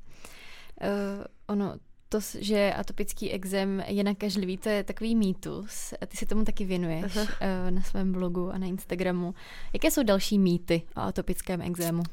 Uh, 0.81 1.25
ono, 1.47 1.75
to, 2.09 2.19
že 2.39 2.73
atopický 2.73 3.31
exém 3.31 3.83
je 3.87 4.03
nakažlivý, 4.03 4.57
to 4.57 4.69
je 4.69 4.83
takový 4.83 5.15
mýtus. 5.15 5.93
A 6.01 6.05
ty 6.05 6.17
se 6.17 6.25
tomu 6.25 6.43
taky 6.43 6.65
věnuješ 6.65 7.15
uh, 7.15 7.25
na 7.69 7.81
svém 7.81 8.11
blogu 8.11 8.51
a 8.51 8.57
na 8.57 8.67
Instagramu. 8.67 9.33
Jaké 9.73 9.91
jsou 9.91 10.03
další 10.03 10.39
mýty 10.39 10.81
o 10.95 10.99
atopickém 10.99 11.61
exému? 11.61 12.03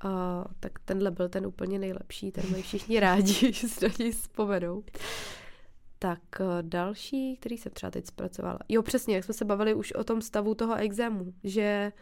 A 0.00 0.44
tak 0.60 0.78
tenhle 0.84 1.10
byl 1.10 1.28
ten 1.28 1.46
úplně 1.46 1.78
nejlepší, 1.78 2.32
ten 2.32 2.50
mají 2.50 2.62
všichni 2.62 3.00
rádi, 3.00 3.52
že 3.52 3.68
se 3.68 3.88
do 3.88 3.94
něj 3.98 4.12
vzpomenou. 4.12 4.84
Tak 5.98 6.20
eh, 6.40 6.44
další, 6.62 7.36
který 7.36 7.58
jsem 7.58 7.72
třeba 7.72 7.90
teď 7.90 8.06
zpracovala. 8.06 8.58
Jo, 8.68 8.82
přesně, 8.82 9.14
jak 9.14 9.24
jsme 9.24 9.34
se 9.34 9.44
bavili 9.44 9.74
už 9.74 9.92
o 9.92 10.04
tom 10.04 10.22
stavu 10.22 10.54
toho 10.54 10.74
exému, 10.74 11.32
že 11.44 11.92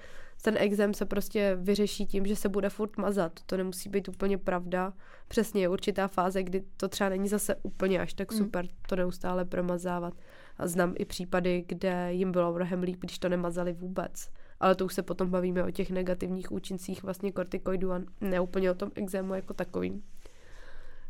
ten 0.42 0.57
exém 0.59 0.94
se 0.94 1.05
prostě 1.05 1.57
vyřeší 1.61 2.07
tím, 2.07 2.26
že 2.26 2.36
se 2.36 2.49
bude 2.49 2.68
furt 2.68 2.97
mazat. 2.97 3.40
To 3.47 3.57
nemusí 3.57 3.88
být 3.88 4.09
úplně 4.09 4.38
pravda. 4.38 4.92
Přesně 5.28 5.61
je 5.61 5.68
určitá 5.68 6.09
fáze, 6.09 6.42
kdy 6.42 6.64
to 6.76 6.88
třeba 6.88 7.11
není 7.11 7.28
zase 7.28 7.57
úplně 7.62 8.01
až 8.01 8.14
tak 8.14 8.32
mm. 8.32 8.38
super 8.38 8.64
mm. 8.64 8.70
to 8.88 8.97
neustále 8.97 9.44
promazávat. 9.44 10.14
A 10.59 10.66
znám 10.66 10.94
i 10.99 11.05
případy, 11.05 11.64
kde 11.68 12.12
jim 12.12 12.32
bylo 12.32 12.53
mnohem 12.53 12.82
líp, 12.82 13.01
když 13.01 13.18
to 13.18 13.28
nemazali 13.28 13.72
vůbec 13.72 14.28
ale 14.61 14.74
to 14.74 14.84
už 14.84 14.94
se 14.94 15.02
potom 15.02 15.30
bavíme 15.30 15.64
o 15.64 15.70
těch 15.70 15.90
negativních 15.90 16.52
účincích 16.52 17.02
vlastně 17.02 17.32
kortikoidů 17.32 17.92
a 17.92 18.02
ne 18.20 18.40
úplně 18.40 18.70
o 18.70 18.74
tom 18.74 18.90
exému 18.94 19.34
jako 19.34 19.54
takovým. 19.54 20.02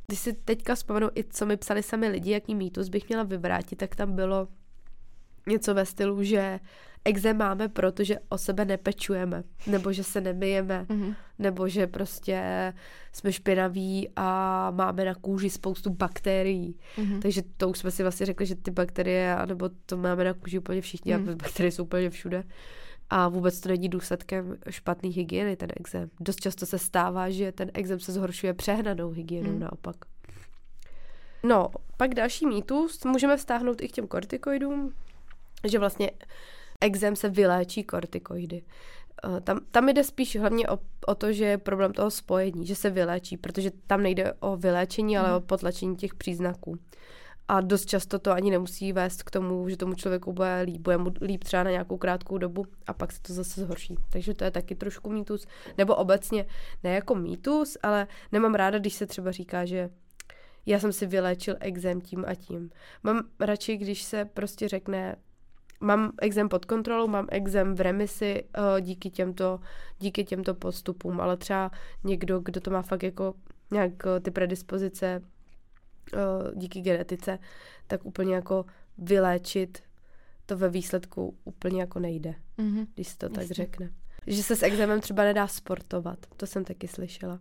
Když 0.07 0.19
si 0.19 0.33
teďka 0.33 0.75
vzpomenu 0.75 1.09
i 1.15 1.25
co 1.25 1.47
mi 1.47 1.57
psali 1.57 1.83
sami 1.83 2.09
lidi, 2.09 2.31
jaký 2.31 2.55
mýtus 2.55 2.89
bych 2.89 3.09
měla 3.09 3.23
vyvrátit, 3.23 3.77
tak 3.77 3.97
tam 3.97 4.17
bylo 4.17 4.49
něco 5.47 5.75
ve 5.75 5.87
stylu, 5.87 6.23
že 6.23 6.61
exém 7.05 7.37
máme, 7.37 7.69
protože 7.69 8.19
o 8.29 8.39
sebe 8.39 8.65
nepečujeme, 8.65 9.45
nebo 9.67 9.93
že 9.93 10.05
se 10.05 10.21
nemyjeme, 10.21 10.87
mm-hmm. 10.89 11.15
nebo 11.39 11.69
že 11.69 11.87
prostě 11.87 12.73
jsme 13.13 13.33
špinaví 13.33 14.09
a 14.17 14.71
máme 14.71 15.05
na 15.05 15.15
kůži 15.15 15.51
spoustu 15.51 15.91
bakterií. 15.91 16.79
Mm-hmm. 16.97 17.21
Takže 17.21 17.43
to 17.57 17.69
už 17.69 17.79
jsme 17.79 17.91
si 17.91 18.03
vlastně 18.03 18.27
řekli, 18.27 18.47
že 18.47 18.55
ty 18.55 18.71
bakterie, 18.71 19.37
nebo 19.47 19.71
to 19.87 19.97
máme 19.97 20.25
na 20.25 20.35
kůži 20.35 20.59
úplně 20.59 20.81
všichni, 20.81 21.15
mm-hmm. 21.15 21.33
a 21.33 21.37
bakterie 21.37 21.73
jsou 21.73 21.85
úplně 21.85 22.11
všude. 22.11 22.45
A 23.11 23.29
vůbec 23.29 23.61
to 23.61 23.69
není 23.69 23.89
důsledkem 23.89 24.57
špatné 24.71 25.09
hygieny, 25.09 25.57
ten 25.57 25.69
exém. 25.77 26.11
Dost 26.21 26.41
často 26.41 26.67
se 26.67 26.79
stává, 26.79 27.31
že 27.31 27.53
ten 27.53 27.71
exém 27.75 28.01
se 28.01 28.13
zhoršuje 28.13 28.55
přehnanou 28.55 29.11
hygienou 29.11 29.51
hmm. 29.51 29.61
naopak. 29.61 29.97
No, 31.43 31.69
pak 31.97 32.15
další 32.15 32.47
mýtus 32.47 33.05
můžeme 33.05 33.37
vztáhnout 33.37 33.83
i 33.83 33.89
k 33.89 33.93
těm 33.93 34.07
kortikoidům, 34.07 34.93
že 35.65 35.79
vlastně 35.79 36.11
exém 36.81 37.17
se 37.17 37.29
vyléčí 37.29 37.85
kortikoidy. 37.85 38.63
Eh, 39.25 39.41
tam, 39.41 39.61
tam 39.71 39.89
jde 39.89 40.05
spíš 40.05 40.39
hlavně 40.39 40.69
o, 40.69 40.79
o 41.07 41.15
to, 41.15 41.33
že 41.33 41.45
je 41.45 41.59
problém 41.59 41.93
toho 41.93 42.11
spojení, 42.11 42.67
že 42.67 42.75
se 42.75 42.91
vyléčí, 42.91 43.37
protože 43.37 43.71
tam 43.87 44.03
nejde 44.03 44.33
o 44.33 44.57
vyléčení, 44.57 45.19
ale 45.19 45.29
hmm. 45.29 45.37
o 45.37 45.41
potlačení 45.41 45.97
těch 45.97 46.15
příznaků. 46.15 46.79
A 47.49 47.61
dost 47.61 47.87
často 47.87 48.19
to 48.19 48.33
ani 48.33 48.51
nemusí 48.51 48.93
vést 48.93 49.23
k 49.23 49.31
tomu, 49.31 49.69
že 49.69 49.77
tomu 49.77 49.95
člověku 49.95 50.33
bude 50.33 50.61
líp, 50.61 50.81
bude 50.81 50.97
mu 50.97 51.13
líp 51.21 51.45
třeba 51.45 51.63
na 51.63 51.71
nějakou 51.71 51.97
krátkou 51.97 52.39
dobu 52.39 52.67
a 52.87 52.93
pak 52.93 53.13
se 53.13 53.23
to 53.23 53.33
zase 53.33 53.61
zhorší. 53.61 53.97
Takže 54.11 54.35
to 54.35 54.45
je 54.45 54.51
taky 54.51 54.75
trošku 54.75 55.11
mýtus. 55.11 55.47
Nebo 55.79 55.95
obecně, 55.95 56.47
ne 56.85 56.95
jako 56.95 57.15
mýtus, 57.15 57.79
ale 57.83 58.07
nemám 58.33 58.55
ráda, 58.55 58.79
když 58.79 58.95
se 58.95 59.07
třeba 59.07 59.33
říká, 59.33 59.65
že 59.65 59.91
já 60.67 60.79
jsem 60.79 60.93
si 60.93 61.07
vyléčil 61.07 61.57
exém 61.61 62.01
tím 62.01 62.25
a 62.29 62.35
tím. 62.35 62.71
Mám 63.03 63.23
radši, 63.41 63.77
když 63.77 64.03
se 64.03 64.25
prostě 64.25 64.69
řekne, 64.69 65.17
mám 65.81 66.13
exém 66.23 66.49
pod 66.49 66.65
kontrolou, 66.65 67.09
mám 67.09 67.27
exém 67.31 67.75
v 67.75 67.81
remisi 67.81 68.45
uh, 68.59 68.81
díky, 68.81 69.11
těmto, 69.11 69.61
díky 69.99 70.25
těmto 70.25 70.55
postupům, 70.55 71.21
ale 71.21 71.37
třeba 71.37 71.71
někdo, 72.05 72.41
kdo 72.41 72.61
to 72.61 72.71
má 72.71 72.83
fakt 72.83 73.03
jako 73.03 73.35
nějak 73.71 73.93
uh, 73.93 74.21
ty 74.23 74.31
predispozice 74.31 75.23
díky 76.55 76.81
genetice, 76.81 77.39
tak 77.87 78.05
úplně 78.07 78.35
jako 78.35 78.65
vyléčit 78.99 79.83
to 80.47 80.57
ve 80.57 80.69
výsledku 80.69 81.37
úplně 81.45 81.81
jako 81.81 81.99
nejde, 81.99 82.35
mm-hmm. 82.59 82.87
když 82.95 83.09
se 83.09 83.19
to 83.19 83.27
Jasně. 83.27 83.39
tak 83.39 83.51
řekne. 83.51 83.91
Že 84.27 84.43
se 84.43 84.57
s 84.57 84.63
exémem 84.63 85.01
třeba 85.01 85.25
nedá 85.25 85.47
sportovat, 85.47 86.19
to 86.37 86.47
jsem 86.47 86.65
taky 86.65 86.89
slyšela. 86.89 87.41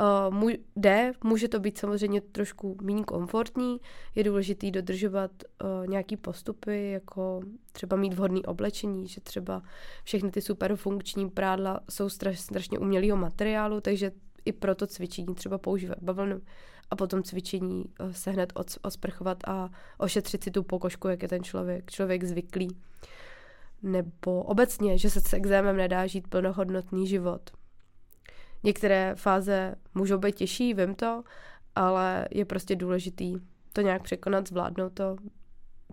Uh, 0.00 0.34
můj, 0.34 0.58
jde, 0.76 1.12
může 1.24 1.48
to 1.48 1.60
být 1.60 1.78
samozřejmě 1.78 2.20
trošku 2.20 2.76
méně 2.82 3.04
komfortní, 3.04 3.80
je 4.14 4.24
důležitý 4.24 4.70
dodržovat 4.70 5.30
uh, 5.62 5.86
nějaký 5.86 6.16
postupy, 6.16 6.90
jako 6.90 7.40
třeba 7.72 7.96
mít 7.96 8.14
vhodné 8.14 8.40
oblečení, 8.40 9.08
že 9.08 9.20
třeba 9.20 9.62
všechny 10.04 10.30
ty 10.30 10.40
super 10.40 10.76
funkční 10.76 11.30
prádla 11.30 11.80
jsou 11.90 12.08
straš, 12.08 12.40
strašně 12.40 12.78
umělého 12.78 13.16
materiálu, 13.16 13.80
takže 13.80 14.12
i 14.44 14.52
pro 14.52 14.74
to 14.74 14.86
cvičení 14.86 15.34
třeba 15.34 15.58
používat 15.58 15.98
bavlnu 16.02 16.40
a 16.92 16.96
potom 16.96 17.22
cvičení 17.22 17.84
eh, 18.00 18.12
se 18.12 18.30
hned 18.30 18.52
osprchovat 18.82 19.38
a 19.46 19.70
ošetřit 19.98 20.44
si 20.44 20.50
tu 20.50 20.62
pokožku, 20.62 21.08
jak 21.08 21.22
je 21.22 21.28
ten 21.28 21.44
člověk, 21.44 21.90
člověk 21.90 22.24
zvyklý. 22.24 22.68
nebo 23.82 24.42
obecně, 24.42 24.98
že 24.98 25.10
se 25.10 25.20
s 25.20 25.32
exémem 25.32 25.76
nedá 25.76 26.06
žít 26.06 26.28
plnohodnotný 26.28 27.06
život. 27.06 27.50
Některé 28.62 29.14
fáze 29.14 29.74
můžou 29.94 30.18
být 30.18 30.34
těžší, 30.34 30.74
vím 30.74 30.94
to, 30.94 31.22
ale 31.74 32.28
je 32.30 32.44
prostě 32.44 32.76
důležitý 32.76 33.34
to 33.72 33.80
nějak 33.80 34.02
překonat, 34.02 34.48
zvládnout 34.48 34.92
to. 34.92 35.16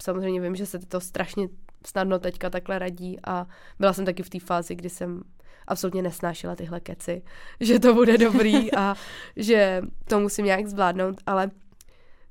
Samozřejmě 0.01 0.41
vím, 0.41 0.55
že 0.55 0.65
se 0.65 0.79
to 0.79 0.99
strašně 0.99 1.47
snadno 1.87 2.19
teďka 2.19 2.49
takhle 2.49 2.79
radí 2.79 3.17
a 3.23 3.47
byla 3.79 3.93
jsem 3.93 4.05
taky 4.05 4.23
v 4.23 4.29
té 4.29 4.39
fázi, 4.39 4.75
kdy 4.75 4.89
jsem 4.89 5.23
absolutně 5.69 6.01
nesnášela 6.01 6.55
tyhle 6.55 6.79
keci, 6.79 7.21
že 7.59 7.79
to 7.79 7.93
bude 7.93 8.17
dobrý 8.17 8.73
a 8.73 8.95
že 9.35 9.81
to 10.07 10.19
musím 10.19 10.45
nějak 10.45 10.67
zvládnout, 10.67 11.15
ale 11.25 11.51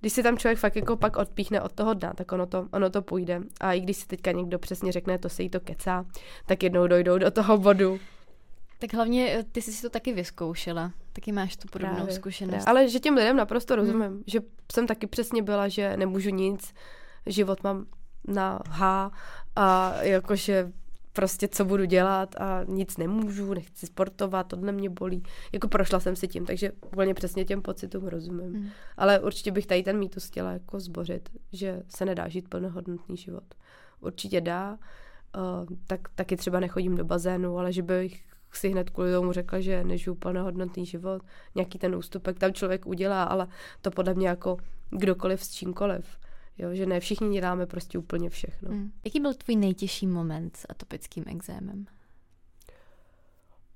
když 0.00 0.12
si 0.12 0.22
tam 0.22 0.38
člověk 0.38 0.58
fakt 0.58 0.76
jako 0.76 0.96
pak 0.96 1.16
odpíchne 1.16 1.60
od 1.60 1.72
toho 1.72 1.94
dna, 1.94 2.12
tak 2.12 2.32
ono 2.32 2.46
to, 2.46 2.68
ono 2.72 2.90
to 2.90 3.02
půjde. 3.02 3.42
A 3.60 3.72
i 3.72 3.80
když 3.80 3.96
si 3.96 4.06
teďka 4.06 4.32
někdo 4.32 4.58
přesně 4.58 4.92
řekne, 4.92 5.18
to 5.18 5.28
se 5.28 5.42
jí 5.42 5.50
to 5.50 5.60
kecá, 5.60 6.06
tak 6.46 6.62
jednou 6.62 6.86
dojdou 6.86 7.18
do 7.18 7.30
toho 7.30 7.58
bodu. 7.58 7.98
Tak 8.78 8.94
hlavně 8.94 9.38
eh, 9.38 9.44
ty 9.52 9.62
jsi 9.62 9.72
si 9.72 9.82
to 9.82 9.90
taky 9.90 10.12
vyzkoušela, 10.12 10.92
taky 11.12 11.32
máš 11.32 11.56
tu 11.56 11.68
podobnou 11.68 11.96
právě, 11.96 12.14
zkušenost. 12.14 12.64
Právě. 12.64 12.66
Ale 12.66 12.88
že 12.88 13.00
těm 13.00 13.14
lidem 13.14 13.36
naprosto 13.36 13.74
hmm. 13.74 13.80
rozumím, 13.80 14.06
hmm. 14.06 14.22
že 14.26 14.40
jsem 14.72 14.86
taky 14.86 15.06
přesně 15.06 15.42
byla, 15.42 15.68
že 15.68 15.96
nemůžu 15.96 16.30
nic, 16.30 16.74
život 17.26 17.64
mám 17.64 17.86
na 18.28 18.60
H 18.68 19.10
a 19.56 19.94
jakože 20.02 20.72
prostě 21.12 21.48
co 21.48 21.64
budu 21.64 21.84
dělat 21.84 22.40
a 22.40 22.64
nic 22.64 22.96
nemůžu, 22.96 23.54
nechci 23.54 23.86
sportovat, 23.86 24.46
tohle 24.46 24.72
mě 24.72 24.90
bolí. 24.90 25.22
Jako 25.52 25.68
prošla 25.68 26.00
jsem 26.00 26.16
si 26.16 26.28
tím, 26.28 26.46
takže 26.46 26.72
úplně 26.86 27.14
přesně 27.14 27.44
těm 27.44 27.62
pocitům 27.62 28.06
rozumím. 28.06 28.52
Mm. 28.52 28.68
Ale 28.96 29.20
určitě 29.20 29.52
bych 29.52 29.66
tady 29.66 29.82
ten 29.82 29.98
mýtus 29.98 30.26
chtěla 30.26 30.52
jako 30.52 30.80
zbořit, 30.80 31.28
že 31.52 31.82
se 31.88 32.04
nedá 32.04 32.28
žít 32.28 32.48
plnohodnotný 32.48 33.16
život. 33.16 33.44
Určitě 34.00 34.40
dá, 34.40 34.78
uh, 35.36 35.76
tak 35.86 36.08
taky 36.14 36.36
třeba 36.36 36.60
nechodím 36.60 36.96
do 36.96 37.04
bazénu, 37.04 37.58
ale 37.58 37.72
že 37.72 37.82
bych 37.82 38.24
si 38.52 38.68
hned 38.68 38.90
kvůli 38.90 39.12
tomu 39.12 39.32
řekla, 39.32 39.60
že 39.60 39.84
nežiju 39.84 40.14
plnohodnotný 40.14 40.86
život, 40.86 41.22
nějaký 41.54 41.78
ten 41.78 41.94
ústupek 41.94 42.38
tam 42.38 42.52
člověk 42.52 42.86
udělá, 42.86 43.24
ale 43.24 43.48
to 43.82 43.90
podle 43.90 44.14
mě 44.14 44.28
jako 44.28 44.56
kdokoliv 44.90 45.44
s 45.44 45.50
čímkoliv. 45.50 46.18
Jo, 46.58 46.74
že 46.74 46.86
ne 46.86 47.00
všichni 47.00 47.32
děláme 47.32 47.66
prostě 47.66 47.98
úplně 47.98 48.30
všechno. 48.30 48.70
Mm. 48.70 48.92
Jaký 49.04 49.20
byl 49.20 49.34
tvůj 49.34 49.56
nejtěžší 49.56 50.06
moment 50.06 50.56
s 50.56 50.66
atopickým 50.68 51.24
exémem? 51.26 51.86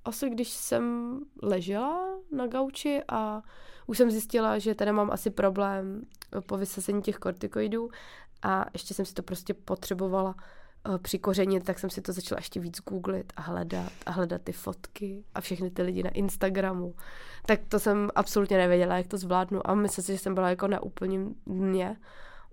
Asi 0.04 0.30
když 0.30 0.48
jsem 0.48 1.18
ležela 1.42 2.08
na 2.36 2.46
gauči 2.46 3.02
a 3.08 3.42
už 3.86 3.98
jsem 3.98 4.10
zjistila, 4.10 4.58
že 4.58 4.74
tady 4.74 4.92
mám 4.92 5.10
asi 5.10 5.30
problém 5.30 6.02
po 6.46 6.56
vysazení 6.56 7.02
těch 7.02 7.16
kortikoidů 7.16 7.90
a 8.42 8.64
ještě 8.72 8.94
jsem 8.94 9.04
si 9.04 9.14
to 9.14 9.22
prostě 9.22 9.54
potřebovala 9.54 10.34
uh, 10.88 10.98
přikořenit, 10.98 11.64
tak 11.64 11.78
jsem 11.78 11.90
si 11.90 12.02
to 12.02 12.12
začala 12.12 12.38
ještě 12.38 12.60
víc 12.60 12.80
googlit 12.80 13.32
a 13.36 13.40
hledat 13.40 13.92
a 14.06 14.10
hledat 14.10 14.42
ty 14.42 14.52
fotky 14.52 15.24
a 15.34 15.40
všechny 15.40 15.70
ty 15.70 15.82
lidi 15.82 16.02
na 16.02 16.10
Instagramu. 16.10 16.94
Tak 17.46 17.60
to 17.68 17.80
jsem 17.80 18.10
absolutně 18.14 18.56
nevěděla, 18.56 18.96
jak 18.96 19.06
to 19.06 19.18
zvládnu 19.18 19.70
a 19.70 19.74
myslím 19.74 20.04
si, 20.04 20.12
že 20.12 20.18
jsem 20.18 20.34
byla 20.34 20.50
jako 20.50 20.68
na 20.68 20.82
úplním 20.82 21.34
dně 21.46 21.96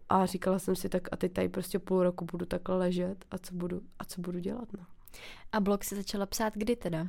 a 0.10 0.26
říkala 0.26 0.60
jsem 0.60 0.76
si, 0.76 0.89
tak 0.89 1.07
a 1.12 1.16
teď 1.18 1.34
tady 1.34 1.49
prostě 1.49 1.80
půl 1.80 2.03
roku 2.03 2.26
budu 2.26 2.45
takhle 2.45 2.78
ležet 2.78 3.26
a 3.32 3.38
co 3.38 3.53
budu, 3.55 3.82
a 3.99 4.05
co 4.05 4.22
budu 4.22 4.39
dělat, 4.39 4.74
no. 4.78 4.86
A 5.51 5.60
blog 5.60 5.84
si 5.84 5.95
začala 5.95 6.26
psát 6.26 6.53
kdy 6.57 6.76
teda? 6.76 7.07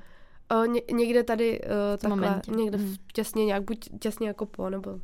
O, 0.50 0.64
ně, 0.64 0.82
někde 0.92 1.24
tady 1.24 1.60
uh, 1.60 1.66
takhle, 1.98 2.08
momentě. 2.08 2.50
někde 2.50 2.78
hmm. 2.78 2.96
těsně 3.12 3.44
nějak, 3.44 3.62
buď 3.62 3.88
těsně 4.00 4.28
jako 4.28 4.46
po, 4.46 4.70
nebo... 4.70 4.98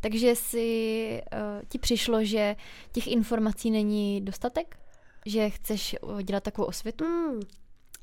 Takže 0.00 0.36
si 0.36 1.22
uh, 1.32 1.62
ti 1.68 1.78
přišlo, 1.78 2.24
že 2.24 2.56
těch 2.92 3.06
informací 3.06 3.70
není 3.70 4.20
dostatek? 4.20 4.78
Že 5.26 5.50
chceš 5.50 5.96
dělat 6.22 6.42
takovou 6.42 6.68
osvětu? 6.68 7.04
Hmm. 7.04 7.40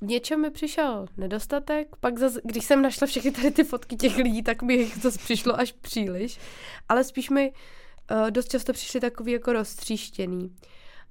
V 0.01 0.05
něčem 0.05 0.41
mi 0.41 0.49
přišel 0.49 1.05
nedostatek, 1.18 1.95
pak 1.95 2.18
zase, 2.18 2.41
když 2.43 2.65
jsem 2.65 2.82
našla 2.82 3.07
všechny 3.07 3.32
tady 3.32 3.51
ty 3.51 3.63
fotky 3.63 3.95
těch 3.95 4.18
lidí, 4.18 4.43
tak 4.43 4.61
mi 4.61 4.91
to 5.01 5.11
přišlo 5.11 5.59
až 5.59 5.72
příliš, 5.72 6.39
ale 6.89 7.03
spíš 7.03 7.30
mi 7.30 7.49
uh, 7.49 7.55
dost 8.30 8.51
často 8.51 8.74
přišly 8.74 8.99
takový 8.99 9.32
jako 9.32 9.53
roztříštěný. 9.53 10.55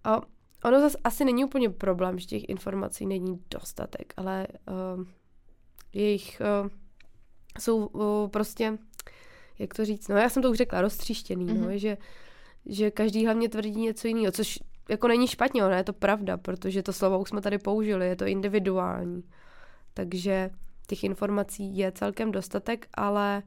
A 0.04 0.20
ono 0.64 0.80
zase 0.80 0.98
asi 1.04 1.24
není 1.24 1.44
úplně 1.44 1.70
problém, 1.70 2.18
že 2.18 2.26
těch 2.26 2.48
informací 2.48 3.06
není 3.06 3.40
dostatek, 3.50 4.12
ale 4.16 4.46
uh, 4.96 5.04
jejich 5.92 6.42
uh, 6.62 6.70
jsou 7.60 7.86
uh, 7.86 8.28
prostě, 8.28 8.78
jak 9.58 9.74
to 9.74 9.84
říct, 9.84 10.08
no 10.08 10.16
já 10.16 10.28
jsem 10.28 10.42
to 10.42 10.50
už 10.50 10.56
řekla, 10.56 10.80
roztříštěný, 10.80 11.46
mm-hmm. 11.46 11.60
no, 11.60 11.66
mhm. 11.66 11.78
že, 11.78 11.96
že 12.66 12.90
každý 12.90 13.24
hlavně 13.24 13.48
tvrdí 13.48 13.80
něco 13.80 14.08
jiného, 14.08 14.32
což 14.32 14.58
jako 14.88 15.08
není 15.08 15.26
špatně, 15.28 15.64
ono 15.64 15.74
je 15.74 15.84
to 15.84 15.92
pravda, 15.92 16.36
protože 16.36 16.82
to 16.82 16.92
slovo 16.92 17.18
už 17.18 17.28
jsme 17.28 17.40
tady 17.40 17.58
použili, 17.58 18.08
je 18.08 18.16
to 18.16 18.24
individuální. 18.24 19.22
Takže 19.94 20.50
těch 20.86 21.04
informací 21.04 21.76
je 21.76 21.92
celkem 21.92 22.32
dostatek, 22.32 22.86
ale 22.94 23.42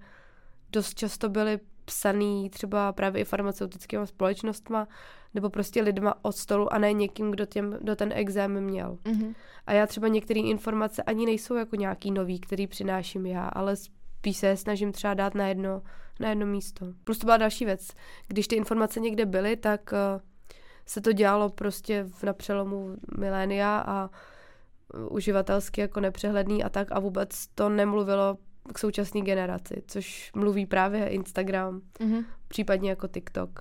dost 0.72 0.94
často 0.94 1.30
byly 1.30 1.60
psaný 1.90 2.50
třeba 2.50 2.94
právě 2.94 3.22
i 3.22 3.26
farmaceutickými 3.26 4.08
společnostma 4.08 4.88
nebo 5.34 5.50
prostě 5.50 5.82
lidma 5.82 6.14
od 6.22 6.36
stolu 6.36 6.74
a 6.74 6.78
ne 6.78 6.94
někým, 6.94 7.32
kdo, 7.32 7.46
těm, 7.46 7.78
kdo 7.82 7.96
ten 7.96 8.12
exém 8.16 8.62
měl. 8.62 8.98
Mm-hmm. 9.04 9.36
A 9.68 9.74
já 9.74 9.88
třeba 9.88 10.08
některé 10.08 10.40
informace 10.40 11.04
ani 11.04 11.26
nejsou 11.26 11.56
jako 11.56 11.76
nějaký 11.76 12.12
nový, 12.12 12.40
který 12.40 12.68
přináším 12.68 13.26
já, 13.26 13.48
ale 13.48 13.76
spíš 13.76 14.38
se 14.38 14.58
snažím 14.58 14.92
třeba 14.92 15.14
dát 15.14 15.36
na 15.36 15.48
jedno, 15.48 15.82
na 16.20 16.30
jedno 16.30 16.46
místo. 16.46 16.86
Plus 17.04 17.18
to 17.18 17.26
byla 17.26 17.38
další 17.38 17.66
věc. 17.66 17.88
Když 18.28 18.48
ty 18.48 18.56
informace 18.56 19.00
někde 19.00 19.26
byly, 19.26 19.56
tak 19.58 19.94
uh, 19.94 20.22
se 20.86 21.02
to 21.02 21.12
dělalo 21.12 21.50
prostě 21.50 22.06
na 22.24 22.34
přelomu 22.34 22.96
milénia 23.18 23.84
a 23.88 24.10
uživatelsky 25.10 25.82
jako 25.82 26.00
nepřehledný 26.00 26.64
a 26.64 26.70
tak 26.70 26.88
a 26.92 27.00
vůbec 27.00 27.48
to 27.48 27.70
nemluvilo 27.70 28.38
k 28.74 28.80
současné 28.80 29.22
generaci, 29.22 29.84
což 29.88 30.32
mluví 30.36 30.66
právě 30.66 31.08
Instagram, 31.08 31.82
mm-hmm. 32.00 32.26
případně 32.48 32.90
jako 32.90 33.08
TikTok. 33.08 33.60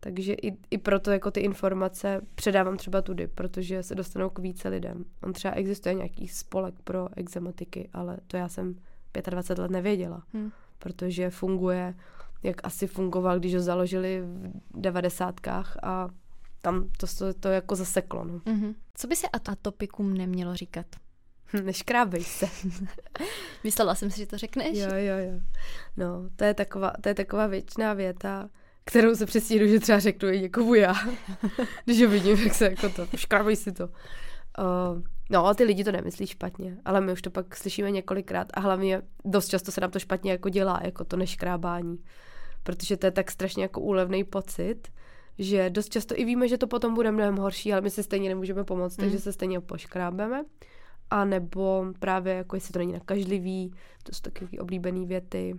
Takže 0.00 0.32
i, 0.32 0.56
i 0.70 0.78
proto 0.78 1.10
jako 1.10 1.30
ty 1.30 1.40
informace 1.40 2.20
předávám 2.34 2.76
třeba 2.76 3.02
tudy, 3.02 3.26
protože 3.26 3.82
se 3.82 3.94
dostanou 3.94 4.30
k 4.30 4.38
více 4.38 4.68
lidem. 4.68 5.04
On 5.22 5.32
třeba 5.32 5.54
existuje 5.54 5.94
nějaký 5.94 6.28
spolek 6.28 6.74
pro 6.84 7.08
exematiky, 7.16 7.88
ale 7.92 8.18
to 8.26 8.36
já 8.36 8.48
jsem 8.48 8.76
25 9.30 9.62
let 9.62 9.70
nevěděla, 9.70 10.22
hmm. 10.32 10.50
protože 10.78 11.30
funguje, 11.30 11.94
jak 12.42 12.66
asi 12.66 12.86
fungoval, 12.86 13.38
když 13.38 13.54
ho 13.54 13.60
založili 13.60 14.22
v 14.22 14.80
devadesátkách 14.80 15.76
a 15.82 16.08
tam 16.62 16.88
to, 16.98 17.06
to, 17.18 17.34
to 17.34 17.48
jako 17.48 17.76
zaseklo. 17.76 18.24
No. 18.24 18.38
Mm-hmm. 18.38 18.74
Co 18.94 19.08
by 19.08 19.16
se 19.16 19.26
atopikům 19.28 20.14
nemělo 20.14 20.54
říkat? 20.54 20.86
Neškrábej 21.62 22.24
se. 22.24 22.46
Myslela 23.64 23.94
jsem 23.94 24.10
si, 24.10 24.18
že 24.18 24.26
to 24.26 24.38
řekneš. 24.38 24.78
Jo, 24.78 24.88
jo, 24.92 25.16
jo. 25.18 25.40
No, 25.96 26.28
to 26.36 26.44
je 26.44 26.54
taková, 26.54 26.92
to 27.00 27.08
je 27.08 27.14
taková 27.14 27.46
věčná 27.46 27.92
věta, 27.94 28.50
kterou 28.84 29.14
se 29.14 29.26
přestíru, 29.26 29.66
že 29.66 29.80
třeba 29.80 29.98
řeknu 29.98 30.28
i 30.28 30.40
někomu 30.40 30.74
já. 30.74 30.94
Když 31.84 32.02
ho 32.02 32.08
vidím, 32.08 32.38
jak 32.38 32.54
se 32.54 32.64
jako 32.64 32.88
to, 32.88 33.16
škrábej 33.16 33.56
si 33.56 33.72
to. 33.72 33.84
Uh, 33.84 35.02
no, 35.30 35.54
ty 35.54 35.64
lidi 35.64 35.84
to 35.84 35.92
nemyslí 35.92 36.26
špatně, 36.26 36.76
ale 36.84 37.00
my 37.00 37.12
už 37.12 37.22
to 37.22 37.30
pak 37.30 37.56
slyšíme 37.56 37.90
několikrát 37.90 38.48
a 38.54 38.60
hlavně 38.60 39.02
dost 39.24 39.48
často 39.48 39.72
se 39.72 39.80
nám 39.80 39.90
to 39.90 39.98
špatně 39.98 40.30
jako 40.30 40.48
dělá, 40.48 40.80
jako 40.84 41.04
to 41.04 41.16
neškrábání. 41.16 41.98
Protože 42.62 42.96
to 42.96 43.06
je 43.06 43.10
tak 43.10 43.30
strašně 43.30 43.62
jako 43.62 43.80
úlevný 43.80 44.24
pocit, 44.24 44.88
že 45.38 45.70
dost 45.70 45.92
často 45.92 46.14
i 46.18 46.24
víme, 46.24 46.48
že 46.48 46.58
to 46.58 46.66
potom 46.66 46.94
bude 46.94 47.10
mnohem 47.10 47.36
horší, 47.36 47.72
ale 47.72 47.80
my 47.80 47.90
se 47.90 48.02
stejně 48.02 48.28
nemůžeme 48.28 48.64
pomoct, 48.64 48.96
mm. 48.96 49.04
takže 49.04 49.20
se 49.20 49.32
stejně 49.32 49.60
poškrábeme 49.60 50.44
a 51.12 51.24
nebo 51.24 51.86
právě 51.98 52.34
jako 52.34 52.56
jestli 52.56 52.72
to 52.72 52.78
není 52.78 52.92
nakažlivý, 52.92 53.74
to 54.02 54.12
jsou 54.12 54.20
takové 54.20 54.58
oblíbené 54.60 55.06
věty, 55.06 55.58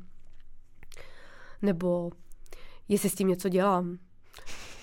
nebo 1.61 2.11
jestli 2.87 3.09
s 3.09 3.15
tím 3.15 3.27
něco 3.27 3.49
dělám, 3.49 3.97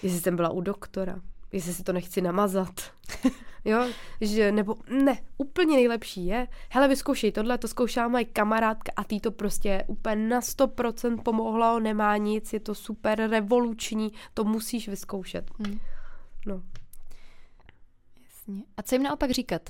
jestli 0.02 0.20
jsem 0.20 0.36
byla 0.36 0.50
u 0.50 0.60
doktora, 0.60 1.20
jestli 1.52 1.74
si 1.74 1.82
to 1.82 1.92
nechci 1.92 2.20
namazat, 2.20 2.80
jo, 3.64 3.86
že, 4.20 4.52
nebo 4.52 4.76
ne, 5.04 5.18
úplně 5.38 5.76
nejlepší 5.76 6.26
je, 6.26 6.48
hele, 6.70 6.88
vyzkoušej 6.88 7.32
tohle, 7.32 7.58
to 7.58 7.68
zkoušela 7.68 8.08
moje 8.08 8.24
kamarádka 8.24 8.92
a 8.96 9.04
tý 9.04 9.20
to 9.20 9.30
prostě 9.30 9.84
úplně 9.86 10.28
na 10.28 10.40
100% 10.40 11.22
pomohlo, 11.22 11.80
nemá 11.80 12.16
nic, 12.16 12.52
je 12.52 12.60
to 12.60 12.74
super 12.74 13.30
revoluční, 13.30 14.12
to 14.34 14.44
musíš 14.44 14.88
vyzkoušet. 14.88 15.50
Hmm. 15.58 15.78
No. 16.46 16.62
Jasně. 18.22 18.64
A 18.76 18.82
co 18.82 18.94
jim 18.94 19.02
naopak 19.02 19.30
říkat? 19.30 19.62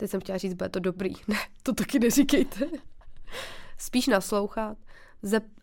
Teď 0.00 0.10
jsem 0.10 0.20
chtěla 0.20 0.38
říct, 0.38 0.54
bude 0.54 0.68
to 0.68 0.80
dobrý. 0.80 1.14
Ne, 1.28 1.36
to 1.62 1.72
taky 1.72 1.98
neříkejte. 1.98 2.66
spíš 3.78 4.06
naslouchat 4.06 4.78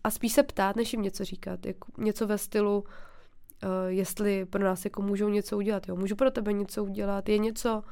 a 0.04 0.10
spíš 0.10 0.32
se 0.32 0.42
ptát, 0.42 0.76
než 0.76 0.92
jim 0.92 1.02
něco 1.02 1.24
říkat. 1.24 1.66
Jako 1.66 1.92
něco 1.98 2.26
ve 2.26 2.38
stylu, 2.38 2.78
uh, 2.78 3.70
jestli 3.86 4.44
pro 4.44 4.64
nás 4.64 4.84
jako 4.84 5.02
můžou 5.02 5.28
něco 5.28 5.56
udělat. 5.56 5.88
Jo, 5.88 5.96
můžu 5.96 6.16
pro 6.16 6.30
tebe 6.30 6.52
něco 6.52 6.84
udělat. 6.84 7.28
Je 7.28 7.38
něco, 7.38 7.82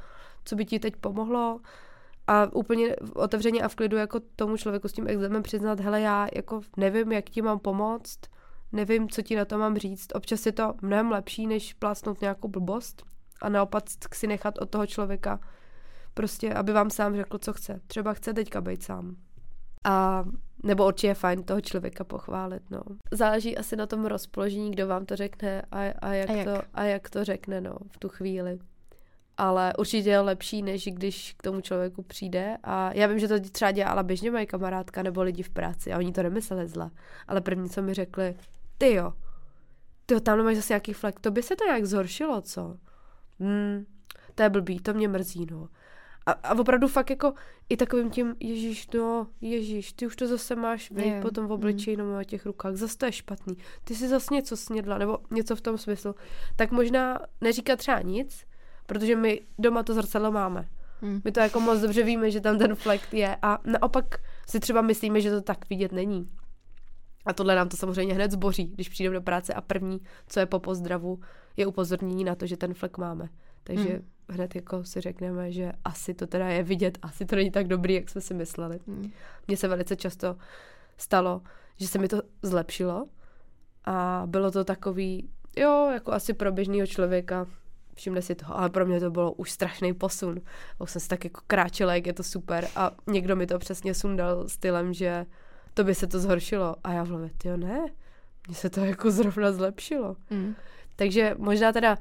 co 0.44 0.57
by 0.57 0.64
ti 0.64 0.78
teď 0.78 0.97
pomohlo. 0.97 1.61
A 2.26 2.53
úplně 2.53 2.97
otevřeně 3.14 3.62
a 3.62 3.68
v 3.68 3.74
klidu 3.74 3.97
jako 3.97 4.20
tomu 4.36 4.57
člověku 4.57 4.88
s 4.88 4.92
tím 4.92 5.09
exémem 5.09 5.42
přiznat, 5.42 5.80
hele, 5.80 6.01
já 6.01 6.28
jako 6.34 6.61
nevím, 6.76 7.12
jak 7.12 7.24
ti 7.24 7.42
mám 7.42 7.59
pomoct, 7.59 8.18
nevím, 8.72 9.09
co 9.09 9.22
ti 9.22 9.36
na 9.36 9.44
to 9.44 9.59
mám 9.59 9.78
říct. 9.78 10.14
Občas 10.14 10.47
je 10.47 10.53
to 10.53 10.74
mnohem 10.82 11.11
lepší, 11.11 11.47
než 11.47 11.74
plácnout 11.74 12.20
nějakou 12.20 12.49
blbost 12.49 13.03
a 13.42 13.49
naopak 13.49 13.84
si 14.14 14.26
nechat 14.26 14.59
od 14.59 14.70
toho 14.70 14.86
člověka 14.86 15.40
prostě, 16.17 16.55
aby 16.55 16.73
vám 16.73 16.91
sám 16.91 17.17
řekl, 17.17 17.39
co 17.39 17.53
chce. 17.53 17.81
Třeba 17.87 18.14
chce 18.14 18.35
teďka 18.35 18.61
být 18.61 18.83
sám. 18.83 19.17
A 19.85 20.25
nebo 20.62 20.87
určitě 20.87 21.07
je 21.07 21.14
fajn 21.14 21.43
toho 21.43 21.61
člověka 21.61 22.05
pochválit, 22.05 22.62
no. 22.71 22.81
Záleží 23.11 23.59
asi 23.59 23.77
na 23.77 23.87
tom 23.87 24.05
rozpoložení, 24.05 24.71
kdo 24.71 24.87
vám 24.87 25.07
to 25.07 25.17
řekne 25.17 25.62
a, 25.71 25.79
a, 25.79 26.12
jak, 26.12 26.31
a 26.31 26.33
jak? 26.33 26.45
To, 26.47 26.62
a 26.75 26.83
jak 26.83 27.11
to 27.11 27.25
řekne, 27.25 27.61
no, 27.61 27.77
v 27.91 27.99
tu 27.99 28.09
chvíli. 28.09 28.59
Ale 29.37 29.73
určitě 29.79 30.11
je 30.11 30.21
lepší, 30.21 30.62
než 30.62 30.85
když 30.85 31.35
k 31.39 31.43
tomu 31.43 31.61
člověku 31.61 32.03
přijde. 32.03 32.57
A 32.62 32.93
já 32.95 33.07
vím, 33.07 33.19
že 33.19 33.29
to 33.29 33.41
třeba 33.41 33.71
dělala 33.71 34.03
běžně 34.03 34.31
moje 34.31 34.47
kamarádka 34.47 35.03
nebo 35.03 35.23
lidi 35.23 35.43
v 35.43 35.51
práci 35.51 35.93
a 35.93 35.99
oni 35.99 36.12
to 36.12 36.23
nemysleli 36.23 36.69
zle. 36.69 36.91
Ale 37.29 37.41
první, 37.41 37.71
co 37.71 37.83
mi 37.83 37.95
řekli, 37.95 38.35
ty 38.79 38.95
jo, 38.95 39.12
ty 40.07 40.14
jo, 40.14 40.21
tam 40.21 40.45
máš 40.45 40.57
zase 40.57 40.73
nějaký 40.73 40.93
flek, 40.93 41.21
to 41.21 41.31
by 41.31 41.43
se 41.43 41.57
to 41.57 41.64
nějak 41.64 41.85
zhoršilo, 41.85 42.41
co? 42.41 42.77
Hmm, 43.41 43.87
to 44.35 44.43
je 44.43 44.51
blbý, 44.51 44.81
to 44.81 44.95
mě 44.95 45.09
mrzí, 45.09 45.47
no. 45.51 45.69
A, 46.27 46.33
a 46.33 46.59
opravdu 46.59 46.89
fakt 46.89 47.11
jako 47.11 47.33
i 47.68 47.77
takovým 47.77 48.11
tím, 48.11 48.35
ježíš, 48.41 48.89
no, 48.95 49.27
ježíš, 49.41 49.93
ty 49.93 50.07
už 50.07 50.16
to 50.16 50.27
zase 50.27 50.57
máš, 50.57 50.91
vej, 50.91 51.07
yeah. 51.07 51.22
potom 51.22 51.47
v 51.47 51.53
obličeji 51.53 51.97
mm. 51.97 52.12
na 52.12 52.24
těch 52.24 52.47
rukách, 52.47 52.74
zase 52.74 52.97
to 52.99 53.07
je 53.07 53.12
špatný, 53.12 53.57
ty 53.85 53.95
si 53.95 54.09
zase 54.09 54.35
něco 54.35 54.57
snědla, 54.57 54.99
nebo 54.99 55.18
něco 55.31 55.57
v 55.57 55.61
tom 55.61 55.79
smyslu. 55.79 56.14
Tak 56.57 56.70
možná 56.70 57.18
neříkat 57.41 57.79
třeba 57.79 58.01
nic, 58.01 58.47
protože 58.87 59.16
my 59.16 59.41
doma 59.59 59.83
to 59.83 59.95
zrcadlo 59.95 60.33
máme. 60.33 60.68
Mm. 61.03 61.20
My 61.24 61.33
to 61.33 61.41
jako 61.41 61.61
moc 61.61 61.81
dobře 61.81 62.03
víme, 62.03 62.31
že 62.31 62.41
tam 62.41 62.59
ten 62.59 62.74
flekt 62.74 63.14
je 63.14 63.37
a 63.43 63.59
naopak 63.64 64.05
si 64.49 64.61
třeba 64.61 64.83
myslíme, 64.83 65.20
že 65.20 65.31
to 65.31 65.41
tak 65.41 65.68
vidět 65.68 65.93
není. 65.93 66.31
A 67.27 67.33
tohle 67.33 67.55
nám 67.55 67.68
to 67.68 67.77
samozřejmě 67.77 68.14
hned 68.14 68.31
zboří, 68.31 68.64
když 68.64 68.89
přijdeme 68.89 69.14
do 69.14 69.22
práce 69.22 69.55
a 69.55 69.61
první, 69.61 70.01
co 70.29 70.41
je 70.41 70.47
po 70.47 70.59
pozdravu, 70.59 71.20
je 71.57 71.66
upozornění 71.66 72.24
na 72.24 72.35
to, 72.35 72.47
že 72.47 72.57
ten 72.57 72.74
flek 72.74 72.99
máme. 72.99 73.29
Takže 73.67 73.89
mm. 73.89 74.05
hned 74.29 74.55
jako 74.55 74.85
si 74.85 75.01
řekneme, 75.01 75.53
že 75.53 75.73
asi 75.85 76.14
to 76.14 76.27
teda 76.27 76.49
je 76.49 76.62
vidět, 76.62 76.99
asi 77.03 77.27
to 77.27 77.37
není 77.37 77.51
tak 77.51 77.69
dobrý, 77.69 77.95
jak 77.95 78.11
jsme 78.11 78.21
si 78.21 78.35
mysleli. 78.35 78.81
Mm. 78.87 79.11
Mně 79.49 79.57
se 79.57 79.69
velice 79.69 79.97
často 79.97 80.37
stalo, 80.97 81.43
že 81.77 81.89
se 81.89 81.99
mi 81.99 82.09
to 82.09 82.23
zlepšilo 82.43 83.07
a 83.85 84.23
bylo 84.27 84.51
to 84.51 84.64
takový, 84.64 85.31
jo, 85.57 85.91
jako 85.93 86.12
asi 86.12 86.35
pro 86.35 86.53
běžného 86.53 86.87
člověka, 86.87 87.47
všimne 87.95 88.23
si 88.23 88.35
toho, 88.35 88.59
ale 88.59 88.71
pro 88.71 88.87
mě 88.87 89.01
to 89.01 89.11
bylo 89.11 89.33
už 89.33 89.51
strašný 89.51 89.95
posun. 89.95 90.41
Už 90.79 90.91
jsem 90.91 91.01
si 91.01 91.09
tak 91.09 91.25
jako 91.25 91.41
kráčela, 91.47 91.95
jak 91.95 92.07
je 92.07 92.12
to 92.12 92.23
super 92.23 92.69
a 92.77 92.91
někdo 93.07 93.37
mi 93.37 93.47
to 93.47 93.59
přesně 93.59 93.95
sundal 93.95 94.49
stylem, 94.49 94.93
že 94.93 95.27
to 95.75 95.85
by 95.85 95.95
se 95.95 96.07
to 96.07 96.21
zhoršilo. 96.21 96.77
A 96.85 96.93
já 96.93 97.05
v 97.05 97.09
hlavě, 97.09 97.31
jo 97.45 97.57
ne, 97.57 97.87
mně 98.49 98.57
se 98.57 98.71
to 98.71 98.85
jako 98.85 99.11
zrovna 99.11 99.53
zlepšilo. 99.53 100.17
Mm. 100.31 100.55
Takže 100.97 101.35
možná 101.39 101.73
teda 101.73 101.99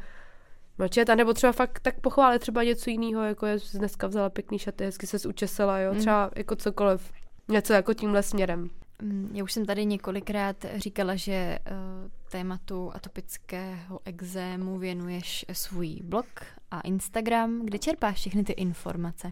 mlčet, 0.77 1.07
nebo 1.07 1.33
třeba 1.33 1.53
fakt 1.53 1.79
tak 1.79 1.99
pochválit 1.99 2.39
třeba 2.39 2.63
něco 2.63 2.89
jiného, 2.89 3.23
jako 3.23 3.45
je 3.45 3.57
dneska 3.73 4.07
vzala 4.07 4.29
pěkný 4.29 4.59
šaty, 4.59 4.85
hezky 4.85 5.07
se 5.07 5.27
učesela, 5.29 5.79
jo, 5.79 5.93
mm. 5.93 5.99
třeba 5.99 6.31
jako 6.35 6.55
cokoliv, 6.55 7.11
něco 7.47 7.73
jako 7.73 7.93
tímhle 7.93 8.23
směrem. 8.23 8.69
Mm, 9.01 9.31
já 9.33 9.43
už 9.43 9.53
jsem 9.53 9.65
tady 9.65 9.85
několikrát 9.85 10.65
říkala, 10.75 11.15
že 11.15 11.59
uh, 11.71 12.11
tématu 12.31 12.91
atopického 12.93 13.99
exému 14.05 14.77
věnuješ 14.77 15.45
svůj 15.51 15.99
blog 16.03 16.25
a 16.71 16.81
Instagram, 16.81 17.65
kde 17.65 17.79
čerpáš 17.79 18.15
všechny 18.15 18.43
ty 18.43 18.53
informace. 18.53 19.31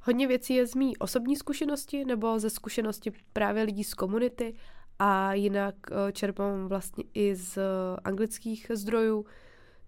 Hodně 0.00 0.26
věcí 0.26 0.54
je 0.54 0.66
z 0.66 0.74
mý 0.74 0.96
osobní 0.96 1.36
zkušenosti 1.36 2.04
nebo 2.04 2.38
ze 2.38 2.50
zkušenosti 2.50 3.12
právě 3.32 3.62
lidí 3.62 3.84
z 3.84 3.94
komunity 3.94 4.54
a 4.98 5.34
jinak 5.34 5.74
uh, 5.90 5.96
čerpám 6.12 6.68
vlastně 6.68 7.04
i 7.14 7.34
z 7.34 7.56
uh, 7.56 7.62
anglických 8.04 8.70
zdrojů, 8.74 9.26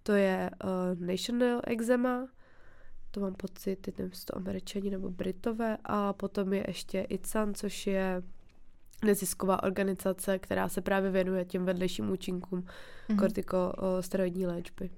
to 0.06 0.12
je 0.12 0.50
uh, 0.64 1.06
National 1.06 1.60
Eczema, 1.66 2.28
to 3.10 3.20
mám 3.20 3.34
pocit, 3.34 3.86
nevím, 3.98 4.12
to 4.24 4.36
američani 4.36 4.90
nebo 4.90 5.10
britové, 5.10 5.78
a 5.84 6.12
potom 6.12 6.52
je 6.52 6.64
ještě 6.68 7.00
ICAN, 7.00 7.54
což 7.54 7.86
je 7.86 8.22
nezisková 9.04 9.62
organizace, 9.62 10.38
která 10.38 10.68
se 10.68 10.80
právě 10.80 11.10
věnuje 11.10 11.44
těm 11.44 11.64
vedlejším 11.64 12.10
účinkům 12.10 12.60
mm-hmm. 12.60 13.18
kortikosteroidní 13.18 14.46
léčby. 14.46 14.90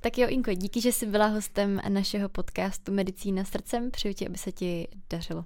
Tak 0.00 0.18
jo, 0.18 0.28
Inko, 0.28 0.54
díky, 0.54 0.80
že 0.80 0.92
jsi 0.92 1.06
byla 1.06 1.26
hostem 1.26 1.80
našeho 1.88 2.28
podcastu 2.28 2.92
Medicína 2.92 3.44
srdcem. 3.44 3.90
Přeju 3.90 4.14
ti, 4.14 4.26
aby 4.28 4.38
se 4.38 4.52
ti 4.52 4.88
dařilo. 5.10 5.44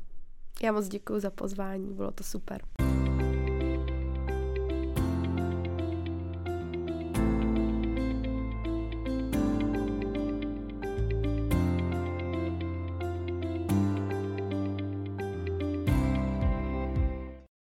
Já 0.62 0.72
moc 0.72 0.88
děkuji 0.88 1.20
za 1.20 1.30
pozvání, 1.30 1.94
bylo 1.94 2.10
to 2.10 2.24
super. 2.24 2.62